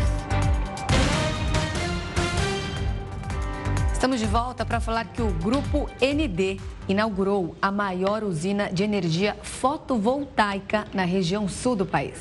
Estamos 4.00 4.18
de 4.18 4.24
volta 4.24 4.64
para 4.64 4.80
falar 4.80 5.12
que 5.12 5.20
o 5.20 5.30
Grupo 5.30 5.86
ND 6.00 6.58
inaugurou 6.88 7.54
a 7.60 7.70
maior 7.70 8.24
usina 8.24 8.72
de 8.72 8.82
energia 8.82 9.36
fotovoltaica 9.42 10.86
na 10.94 11.04
região 11.04 11.46
sul 11.46 11.76
do 11.76 11.84
país. 11.84 12.16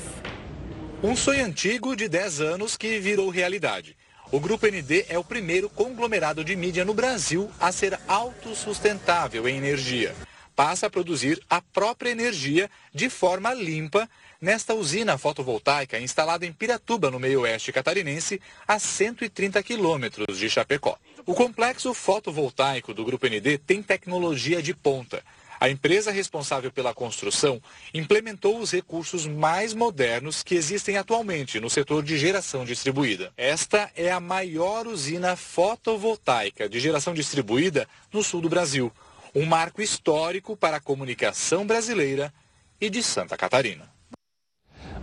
Um 1.02 1.16
sonho 1.16 1.42
antigo 1.42 1.96
de 1.96 2.06
10 2.06 2.42
anos 2.42 2.76
que 2.76 2.98
virou 2.98 3.30
realidade. 3.30 3.96
O 4.30 4.38
Grupo 4.38 4.66
ND 4.66 5.06
é 5.08 5.18
o 5.18 5.24
primeiro 5.24 5.70
conglomerado 5.70 6.44
de 6.44 6.54
mídia 6.54 6.84
no 6.84 6.92
Brasil 6.92 7.50
a 7.58 7.72
ser 7.72 7.98
autossustentável 8.06 9.48
em 9.48 9.56
energia 9.56 10.14
passa 10.60 10.88
a 10.88 10.90
produzir 10.90 11.40
a 11.48 11.62
própria 11.62 12.10
energia 12.10 12.70
de 12.92 13.08
forma 13.08 13.54
limpa 13.54 14.06
nesta 14.38 14.74
usina 14.74 15.16
fotovoltaica 15.16 15.98
instalada 15.98 16.44
em 16.44 16.52
Piratuba, 16.52 17.10
no 17.10 17.18
meio-oeste 17.18 17.72
catarinense, 17.72 18.38
a 18.68 18.78
130 18.78 19.62
quilômetros 19.62 20.36
de 20.36 20.50
Chapecó. 20.50 20.98
O 21.26 21.34
complexo 21.34 21.92
fotovoltaico 21.92 22.94
do 22.94 23.04
Grupo 23.04 23.26
ND 23.26 23.58
tem 23.58 23.82
tecnologia 23.82 24.62
de 24.62 24.74
ponta. 24.74 25.22
A 25.60 25.68
empresa 25.68 26.10
responsável 26.10 26.72
pela 26.72 26.94
construção 26.94 27.60
implementou 27.92 28.58
os 28.58 28.72
recursos 28.72 29.26
mais 29.26 29.74
modernos 29.74 30.42
que 30.42 30.54
existem 30.54 30.96
atualmente 30.96 31.60
no 31.60 31.68
setor 31.68 32.02
de 32.02 32.16
geração 32.18 32.64
distribuída. 32.64 33.30
Esta 33.36 33.90
é 33.94 34.10
a 34.10 34.20
maior 34.20 34.86
usina 34.86 35.36
fotovoltaica 35.36 36.68
de 36.68 36.80
geração 36.80 37.12
distribuída 37.12 37.86
no 38.12 38.22
sul 38.22 38.40
do 38.40 38.48
Brasil 38.48 38.90
um 39.34 39.46
marco 39.46 39.80
histórico 39.80 40.56
para 40.56 40.78
a 40.78 40.80
comunicação 40.80 41.66
brasileira 41.66 42.32
e 42.80 42.90
de 42.90 43.02
Santa 43.02 43.36
Catarina. 43.36 43.88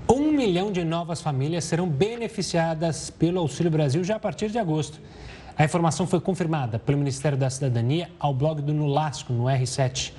Um 0.09 0.32
milhão 0.32 0.72
de 0.72 0.84
novas 0.84 1.22
famílias 1.22 1.65
serão 1.65 1.88
beneficiadas 1.88 3.09
pelo 3.09 3.39
Auxílio 3.39 3.72
Brasil 3.72 4.03
já 4.03 4.15
a 4.15 4.20
partir 4.20 4.49
de 4.49 4.57
agosto. 4.57 4.99
A 5.58 5.66
informação 5.66 6.05
foi 6.05 6.22
confirmada 6.22 6.78
pelo 6.78 6.99
Ministério 6.99 7.36
da 7.36 7.49
Cidadania 7.49 8.12
ao 8.20 8.32
blog 8.32 8.62
do 8.62 8.72
Nulasco, 8.72 9.34
no 9.34 9.45
R7. 9.45 10.14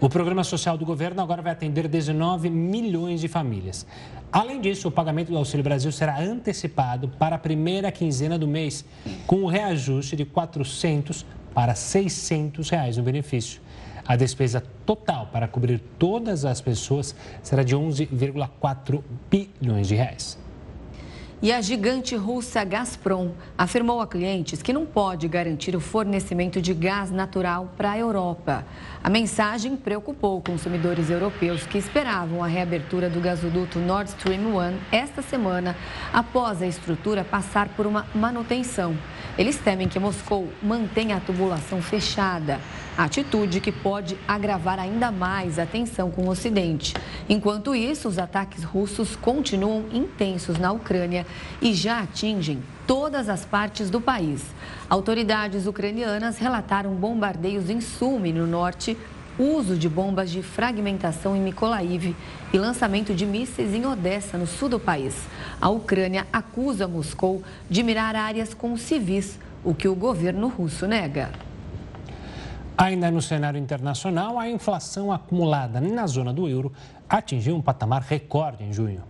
O 0.00 0.08
programa 0.08 0.44
social 0.44 0.78
do 0.78 0.86
governo 0.86 1.20
agora 1.20 1.42
vai 1.42 1.50
atender 1.50 1.88
19 1.88 2.48
milhões 2.48 3.20
de 3.20 3.26
famílias. 3.26 3.84
Além 4.30 4.60
disso, 4.60 4.86
o 4.86 4.92
pagamento 4.92 5.32
do 5.32 5.36
Auxílio 5.36 5.64
Brasil 5.64 5.90
será 5.90 6.20
antecipado 6.20 7.08
para 7.08 7.34
a 7.34 7.38
primeira 7.40 7.90
quinzena 7.90 8.38
do 8.38 8.46
mês, 8.46 8.84
com 9.26 9.38
o 9.38 9.42
um 9.44 9.46
reajuste 9.46 10.14
de 10.14 10.24
400 10.24 11.26
para 11.52 11.74
600 11.74 12.70
reais 12.70 12.96
no 12.96 13.02
benefício. 13.02 13.60
A 14.06 14.14
despesa 14.14 14.62
total 14.86 15.26
para 15.32 15.48
cobrir 15.48 15.80
todas 15.98 16.44
as 16.44 16.60
pessoas 16.60 17.16
será 17.42 17.64
de 17.64 17.74
11,4 17.74 19.02
bilhões 19.28 19.88
de 19.88 19.96
reais. 19.96 20.43
E 21.44 21.52
a 21.52 21.60
gigante 21.60 22.16
russa 22.16 22.64
Gazprom 22.64 23.32
afirmou 23.58 24.00
a 24.00 24.06
clientes 24.06 24.62
que 24.62 24.72
não 24.72 24.86
pode 24.86 25.28
garantir 25.28 25.76
o 25.76 25.80
fornecimento 25.80 26.58
de 26.58 26.72
gás 26.72 27.10
natural 27.10 27.70
para 27.76 27.90
a 27.90 27.98
Europa. 27.98 28.64
A 29.02 29.10
mensagem 29.10 29.76
preocupou 29.76 30.40
consumidores 30.40 31.10
europeus 31.10 31.66
que 31.66 31.76
esperavam 31.76 32.42
a 32.42 32.46
reabertura 32.46 33.10
do 33.10 33.20
gasoduto 33.20 33.78
Nord 33.78 34.08
Stream 34.08 34.56
1 34.56 34.78
esta 34.90 35.20
semana, 35.20 35.76
após 36.14 36.62
a 36.62 36.66
estrutura 36.66 37.22
passar 37.22 37.68
por 37.76 37.86
uma 37.86 38.06
manutenção. 38.14 38.96
Eles 39.36 39.58
temem 39.58 39.86
que 39.86 39.98
Moscou 39.98 40.48
mantenha 40.62 41.18
a 41.18 41.20
tubulação 41.20 41.82
fechada. 41.82 42.58
Atitude 42.96 43.60
que 43.60 43.72
pode 43.72 44.16
agravar 44.26 44.78
ainda 44.78 45.10
mais 45.10 45.58
a 45.58 45.66
tensão 45.66 46.12
com 46.12 46.22
o 46.22 46.30
Ocidente. 46.30 46.94
Enquanto 47.28 47.74
isso, 47.74 48.06
os 48.06 48.18
ataques 48.18 48.62
russos 48.62 49.16
continuam 49.16 49.86
intensos 49.92 50.58
na 50.58 50.70
Ucrânia 50.70 51.26
e 51.60 51.74
já 51.74 51.98
atingem 51.98 52.62
todas 52.86 53.28
as 53.28 53.44
partes 53.44 53.90
do 53.90 54.00
país. 54.00 54.42
Autoridades 54.88 55.66
ucranianas 55.66 56.38
relataram 56.38 56.94
bombardeios 56.94 57.68
em 57.68 57.80
Sumy, 57.80 58.32
no 58.32 58.46
norte, 58.46 58.96
uso 59.36 59.76
de 59.76 59.88
bombas 59.88 60.30
de 60.30 60.40
fragmentação 60.40 61.34
em 61.34 61.40
Mykolaiv 61.40 62.14
e 62.52 62.58
lançamento 62.58 63.12
de 63.12 63.26
mísseis 63.26 63.74
em 63.74 63.84
Odessa, 63.84 64.38
no 64.38 64.46
sul 64.46 64.68
do 64.68 64.78
país. 64.78 65.16
A 65.60 65.68
Ucrânia 65.68 66.28
acusa 66.32 66.86
Moscou 66.86 67.42
de 67.68 67.82
mirar 67.82 68.14
áreas 68.14 68.54
com 68.54 68.76
civis, 68.76 69.36
o 69.64 69.74
que 69.74 69.88
o 69.88 69.96
governo 69.96 70.46
russo 70.46 70.86
nega. 70.86 71.32
Ainda 72.76 73.08
no 73.08 73.22
cenário 73.22 73.58
internacional, 73.58 74.36
a 74.38 74.50
inflação 74.50 75.12
acumulada 75.12 75.80
na 75.80 76.06
zona 76.08 76.32
do 76.32 76.48
euro 76.48 76.72
atingiu 77.08 77.54
um 77.54 77.62
patamar 77.62 78.02
recorde 78.02 78.64
em 78.64 78.72
junho. 78.72 79.02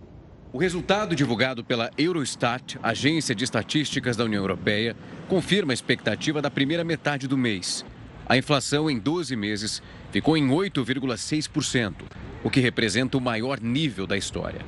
O 0.53 0.59
resultado 0.59 1.15
divulgado 1.15 1.63
pela 1.63 1.89
Eurostat, 1.97 2.77
agência 2.81 3.33
de 3.33 3.43
estatísticas 3.43 4.15
da 4.15 4.23
União 4.23 4.41
Europeia, 4.41 4.95
confirma 5.27 5.73
a 5.73 5.75
expectativa 5.75 6.41
da 6.41 6.51
primeira 6.51 6.83
metade 6.83 7.27
do 7.27 7.37
mês. 7.37 7.83
A 8.29 8.37
inflação 8.37 8.89
em 8.89 8.99
12 8.99 9.35
meses 9.35 9.81
ficou 10.11 10.37
em 10.37 10.47
8,6%, 10.47 12.03
o 12.43 12.49
que 12.49 12.59
representa 12.59 13.17
o 13.17 13.21
maior 13.21 13.59
nível 13.59 14.05
da 14.05 14.15
história. 14.15 14.61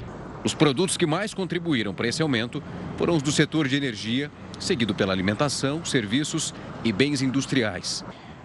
Os 0.43 0.53
produtos 0.53 0.97
que 0.97 1.05
mais 1.05 1.33
contribuíram 1.33 1.93
para 1.93 2.07
esse 2.07 2.21
aumento 2.21 2.61
foram 2.97 3.15
os 3.15 3.21
do 3.21 3.31
setor 3.31 3.67
de 3.67 3.75
energia, 3.75 4.31
seguido 4.59 4.93
pela 4.95 5.13
alimentação, 5.13 5.85
serviços 5.85 6.53
e 6.83 6.91
bens 6.91 7.21
industriais. 7.21 8.03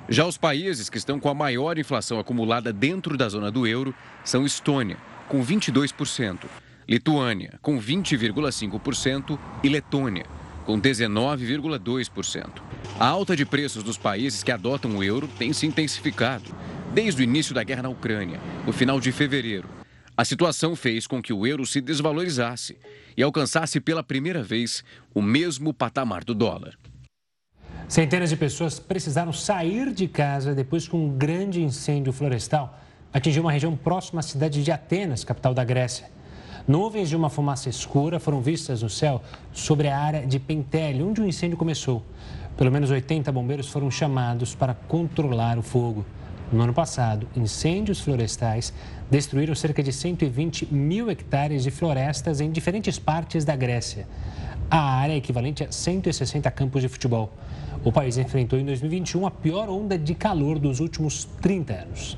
Já 0.09 0.27
os 0.27 0.37
países 0.37 0.91
que 0.91 0.99
estão 0.99 1.21
com 1.21 1.29
a 1.29 1.35
maior 1.35 1.79
inflação 1.79 2.19
acumulada 2.19 2.73
dentro 2.73 3.17
da 3.17 3.29
zona 3.29 3.51
do 3.51 3.67
euro 3.67 3.95
são 4.25 4.45
Estônia, 4.45 4.97
com 5.29 5.45
22%, 5.45 6.39
Lituânia, 6.89 7.59
com 7.63 7.81
20,5% 7.81 9.39
e 9.63 9.69
Letônia, 9.69 10.27
com 10.67 10.81
19,2%. 10.81 12.51
A 12.99 13.07
alta 13.07 13.37
de 13.37 13.47
preços 13.47 13.83
dos 13.83 13.97
países 13.97 14.43
que 14.43 14.51
adotam 14.51 14.97
o 14.97 15.05
euro 15.05 15.29
tem 15.39 15.53
se 15.53 15.67
intensificado 15.67 16.55
desde 16.93 17.23
o 17.23 17.25
início 17.25 17.55
da 17.55 17.63
guerra 17.63 17.85
na 17.85 17.89
Ucrânia, 17.89 18.41
no 18.67 18.73
final 18.73 19.01
de 19.01 19.13
fevereiro. 19.13 19.69
A 20.17 20.25
situação 20.25 20.77
fez 20.77 21.07
com 21.07 21.23
que 21.23 21.33
o 21.33 21.47
euro 21.47 21.65
se 21.65 21.81
desvalorizasse 21.81 22.77
e 23.17 23.23
alcançasse 23.23 23.81
pela 23.81 24.03
primeira 24.03 24.43
vez 24.43 24.85
o 25.15 25.23
mesmo 25.23 25.73
patamar 25.73 26.23
do 26.23 26.35
dólar. 26.35 26.77
Centenas 27.89 28.31
de 28.31 28.37
pessoas 28.37 28.79
precisaram 28.79 29.33
sair 29.33 29.93
de 29.93 30.09
casa 30.09 30.55
depois 30.55 30.89
que 30.89 30.97
um 30.97 31.11
grande 31.11 31.63
incêndio 31.63 32.13
florestal 32.13 32.79
atingiu 33.13 33.43
uma 33.43 33.53
região 33.53 33.77
próxima 33.77 34.21
à 34.21 34.23
cidade 34.23 34.65
de 34.65 34.73
Atenas, 34.73 35.25
capital 35.25 35.53
da 35.53 35.63
Grécia. 35.63 36.11
Nuvens 36.67 37.09
de 37.09 37.17
uma 37.17 37.29
fumaça 37.29 37.69
escura 37.69 38.19
foram 38.19 38.41
vistas 38.41 38.83
no 38.83 38.89
céu 38.89 39.21
sobre 39.53 39.89
a 39.89 39.99
área 39.99 40.27
de 40.27 40.39
Pentele, 40.39 41.03
onde 41.03 41.21
o 41.21 41.27
incêndio 41.27 41.59
começou. 41.59 42.03
Pelo 42.57 42.71
menos 42.71 42.91
80 42.91 43.31
bombeiros 43.33 43.69
foram 43.69 43.91
chamados 43.91 44.55
para 44.55 44.73
controlar 44.73 45.59
o 45.59 45.63
fogo. 45.63 46.07
No 46.53 46.63
ano 46.63 46.73
passado, 46.75 47.27
incêndios 47.35 48.01
florestais 48.01 48.73
destruíram 49.11 49.55
cerca 49.55 49.83
de 49.83 49.93
120 49.93 50.73
mil 50.73 51.11
hectares 51.11 51.63
de 51.63 51.71
florestas 51.71 52.41
em 52.41 52.51
diferentes 52.51 52.99
partes 52.99 53.45
da 53.45 53.57
Grécia. 53.57 54.07
A 54.75 54.81
área 54.81 55.13
é 55.13 55.17
equivalente 55.17 55.63
a 55.63 55.71
160 55.71 56.51
campos 56.51 56.81
de 56.81 56.89
futebol. 56.89 57.31
O 57.85 57.93
país 57.93 58.17
enfrentou 58.17 58.59
em 58.59 58.65
2021 58.65 59.27
a 59.27 59.31
pior 59.31 59.69
onda 59.69 59.99
de 59.99 60.15
calor 60.15 60.59
dos 60.59 60.81
últimos 60.81 61.27
30 61.43 61.75
anos. 61.75 62.17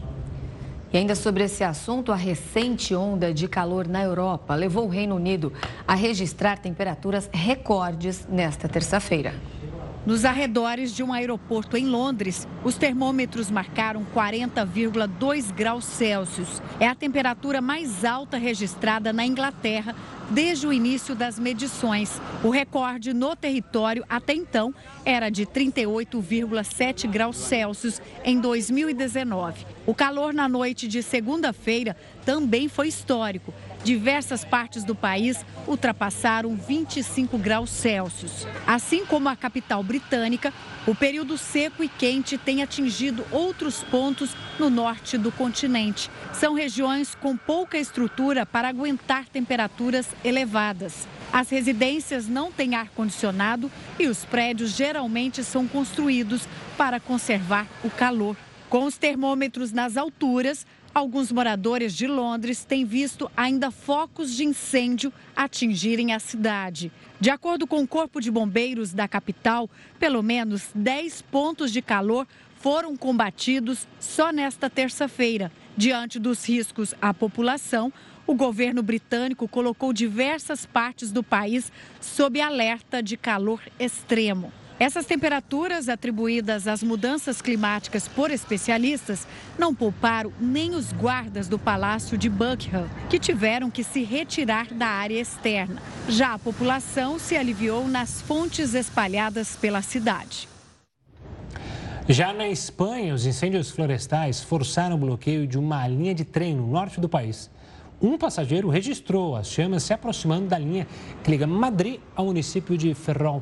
E 0.92 0.96
ainda 0.96 1.16
sobre 1.16 1.42
esse 1.42 1.64
assunto, 1.64 2.12
a 2.12 2.14
recente 2.14 2.94
onda 2.94 3.34
de 3.34 3.48
calor 3.48 3.88
na 3.88 4.04
Europa 4.04 4.54
levou 4.54 4.86
o 4.86 4.88
Reino 4.88 5.16
Unido 5.16 5.52
a 5.84 5.96
registrar 5.96 6.56
temperaturas 6.60 7.28
recordes 7.32 8.24
nesta 8.28 8.68
terça-feira. 8.68 9.34
Nos 10.06 10.26
arredores 10.26 10.94
de 10.94 11.02
um 11.02 11.14
aeroporto 11.14 11.78
em 11.78 11.86
Londres, 11.86 12.46
os 12.62 12.76
termômetros 12.76 13.50
marcaram 13.50 14.06
40,2 14.14 15.50
graus 15.50 15.86
Celsius. 15.86 16.60
É 16.78 16.86
a 16.86 16.94
temperatura 16.94 17.62
mais 17.62 18.04
alta 18.04 18.36
registrada 18.36 19.14
na 19.14 19.24
Inglaterra 19.24 19.96
desde 20.28 20.66
o 20.66 20.72
início 20.74 21.14
das 21.14 21.38
medições. 21.38 22.20
O 22.42 22.50
recorde 22.50 23.14
no 23.14 23.34
território 23.34 24.04
até 24.06 24.34
então 24.34 24.74
era 25.06 25.30
de 25.30 25.46
38,7 25.46 27.08
graus 27.08 27.36
Celsius 27.38 28.02
em 28.22 28.38
2019. 28.38 29.64
O 29.86 29.94
calor 29.94 30.34
na 30.34 30.48
noite 30.50 30.86
de 30.86 31.02
segunda-feira 31.02 31.96
também 32.26 32.68
foi 32.68 32.88
histórico. 32.88 33.54
Diversas 33.84 34.46
partes 34.46 34.82
do 34.82 34.94
país 34.94 35.44
ultrapassaram 35.66 36.56
25 36.56 37.36
graus 37.36 37.68
Celsius. 37.68 38.46
Assim 38.66 39.04
como 39.04 39.28
a 39.28 39.36
capital 39.36 39.82
britânica, 39.82 40.54
o 40.86 40.94
período 40.94 41.36
seco 41.36 41.84
e 41.84 41.88
quente 41.88 42.38
tem 42.38 42.62
atingido 42.62 43.26
outros 43.30 43.84
pontos 43.84 44.34
no 44.58 44.70
norte 44.70 45.18
do 45.18 45.30
continente. 45.30 46.10
São 46.32 46.54
regiões 46.54 47.14
com 47.14 47.36
pouca 47.36 47.76
estrutura 47.76 48.46
para 48.46 48.68
aguentar 48.68 49.28
temperaturas 49.28 50.08
elevadas. 50.24 51.06
As 51.30 51.50
residências 51.50 52.26
não 52.26 52.50
têm 52.50 52.74
ar-condicionado 52.74 53.70
e 53.98 54.06
os 54.06 54.24
prédios 54.24 54.70
geralmente 54.70 55.44
são 55.44 55.68
construídos 55.68 56.48
para 56.78 56.98
conservar 56.98 57.66
o 57.84 57.90
calor. 57.90 58.34
Com 58.70 58.86
os 58.86 58.96
termômetros 58.96 59.72
nas 59.72 59.98
alturas, 59.98 60.66
alguns 60.94 61.32
moradores 61.32 61.94
de 61.94 62.06
Londres 62.06 62.64
têm 62.64 62.84
visto 62.84 63.30
ainda 63.36 63.70
focos 63.70 64.34
de 64.34 64.44
incêndio 64.44 65.12
atingirem 65.34 66.12
a 66.12 66.20
cidade. 66.20 66.92
De 67.20 67.30
acordo 67.30 67.66
com 67.66 67.82
o 67.82 67.88
Corpo 67.88 68.20
de 68.20 68.30
Bombeiros 68.30 68.92
da 68.92 69.08
capital, 69.08 69.68
pelo 69.98 70.22
menos 70.22 70.70
10 70.74 71.22
pontos 71.22 71.72
de 71.72 71.82
calor 71.82 72.26
foram 72.54 72.96
combatidos 72.96 73.88
só 73.98 74.32
nesta 74.32 74.70
terça-feira. 74.70 75.50
Diante 75.76 76.18
dos 76.18 76.48
riscos 76.48 76.94
à 77.02 77.12
população, 77.12 77.92
o 78.26 78.34
governo 78.34 78.82
britânico 78.82 79.48
colocou 79.48 79.92
diversas 79.92 80.64
partes 80.64 81.10
do 81.10 81.22
país 81.22 81.70
sob 82.00 82.40
alerta 82.40 83.02
de 83.02 83.16
calor 83.16 83.60
extremo. 83.78 84.52
Essas 84.78 85.06
temperaturas, 85.06 85.88
atribuídas 85.88 86.66
às 86.66 86.82
mudanças 86.82 87.40
climáticas 87.40 88.08
por 88.08 88.32
especialistas, 88.32 89.24
não 89.56 89.72
pouparam 89.72 90.32
nem 90.40 90.74
os 90.74 90.92
guardas 90.92 91.46
do 91.46 91.58
Palácio 91.58 92.18
de 92.18 92.28
Buckingham, 92.28 92.88
que 93.08 93.20
tiveram 93.20 93.70
que 93.70 93.84
se 93.84 94.02
retirar 94.02 94.74
da 94.74 94.88
área 94.88 95.20
externa. 95.20 95.80
Já 96.08 96.34
a 96.34 96.38
população 96.40 97.20
se 97.20 97.36
aliviou 97.36 97.86
nas 97.86 98.20
fontes 98.20 98.74
espalhadas 98.74 99.54
pela 99.54 99.80
cidade. 99.80 100.48
Já 102.08 102.32
na 102.32 102.48
Espanha, 102.48 103.14
os 103.14 103.24
incêndios 103.24 103.70
florestais 103.70 104.42
forçaram 104.42 104.96
o 104.96 104.98
bloqueio 104.98 105.46
de 105.46 105.56
uma 105.56 105.86
linha 105.86 106.14
de 106.14 106.24
trem 106.24 106.52
no 106.52 106.66
norte 106.66 107.00
do 107.00 107.08
país. 107.08 107.48
Um 108.02 108.18
passageiro 108.18 108.68
registrou 108.68 109.36
as 109.36 109.46
chamas 109.46 109.84
se 109.84 109.94
aproximando 109.94 110.48
da 110.48 110.58
linha 110.58 110.86
que 111.22 111.30
liga 111.30 111.46
Madrid 111.46 112.00
ao 112.16 112.26
município 112.26 112.76
de 112.76 112.92
Ferrol. 112.92 113.40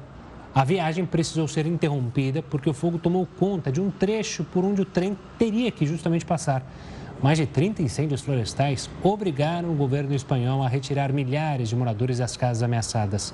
A 0.54 0.64
viagem 0.64 1.06
precisou 1.06 1.48
ser 1.48 1.64
interrompida 1.66 2.42
porque 2.42 2.68
o 2.68 2.74
fogo 2.74 2.98
tomou 2.98 3.26
conta 3.38 3.72
de 3.72 3.80
um 3.80 3.90
trecho 3.90 4.44
por 4.44 4.62
onde 4.66 4.82
o 4.82 4.84
trem 4.84 5.16
teria 5.38 5.70
que 5.70 5.86
justamente 5.86 6.26
passar. 6.26 6.62
Mais 7.22 7.38
de 7.38 7.46
30 7.46 7.80
incêndios 7.80 8.20
florestais 8.20 8.90
obrigaram 9.02 9.70
o 9.70 9.74
governo 9.74 10.14
espanhol 10.14 10.62
a 10.62 10.68
retirar 10.68 11.10
milhares 11.10 11.70
de 11.70 11.76
moradores 11.76 12.18
das 12.18 12.36
casas 12.36 12.62
ameaçadas. 12.62 13.32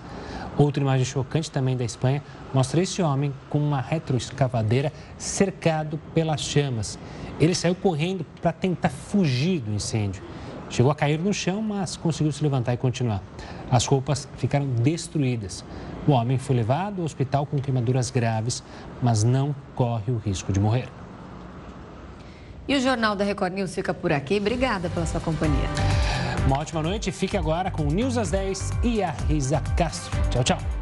Outra 0.56 0.80
imagem 0.80 1.04
chocante 1.04 1.50
também 1.50 1.76
da 1.76 1.84
Espanha 1.84 2.22
mostra 2.54 2.82
esse 2.82 3.02
homem 3.02 3.32
com 3.50 3.58
uma 3.58 3.80
retroescavadeira 3.80 4.92
cercado 5.16 5.98
pelas 6.14 6.42
chamas. 6.42 6.98
Ele 7.40 7.54
saiu 7.54 7.74
correndo 7.74 8.24
para 8.40 8.52
tentar 8.52 8.90
fugir 8.90 9.58
do 9.58 9.72
incêndio. 9.72 10.22
Chegou 10.70 10.92
a 10.92 10.94
cair 10.94 11.18
no 11.18 11.32
chão, 11.32 11.62
mas 11.62 11.96
conseguiu 11.96 12.30
se 12.30 12.42
levantar 12.42 12.74
e 12.74 12.76
continuar. 12.76 13.22
As 13.70 13.86
roupas 13.86 14.28
ficaram 14.36 14.66
destruídas. 14.66 15.64
O 16.08 16.12
homem 16.12 16.38
foi 16.38 16.56
levado 16.56 17.00
ao 17.00 17.04
hospital 17.04 17.44
com 17.44 17.58
queimaduras 17.58 18.10
graves, 18.10 18.64
mas 19.02 19.22
não 19.22 19.54
corre 19.74 20.10
o 20.10 20.16
risco 20.16 20.50
de 20.50 20.58
morrer. 20.58 20.88
E 22.66 22.74
o 22.74 22.80
Jornal 22.80 23.14
da 23.14 23.24
Record 23.24 23.52
News 23.52 23.74
fica 23.74 23.92
por 23.92 24.10
aqui. 24.10 24.38
Obrigada 24.38 24.88
pela 24.88 25.04
sua 25.04 25.20
companhia. 25.20 25.68
Uma 26.46 26.60
ótima 26.60 26.82
noite. 26.82 27.12
Fique 27.12 27.36
agora 27.36 27.70
com 27.70 27.82
o 27.82 27.92
News 27.92 28.16
às 28.16 28.30
10 28.30 28.70
e 28.82 29.02
a 29.02 29.10
Risa 29.10 29.60
Castro. 29.76 30.18
Tchau, 30.30 30.42
tchau. 30.42 30.77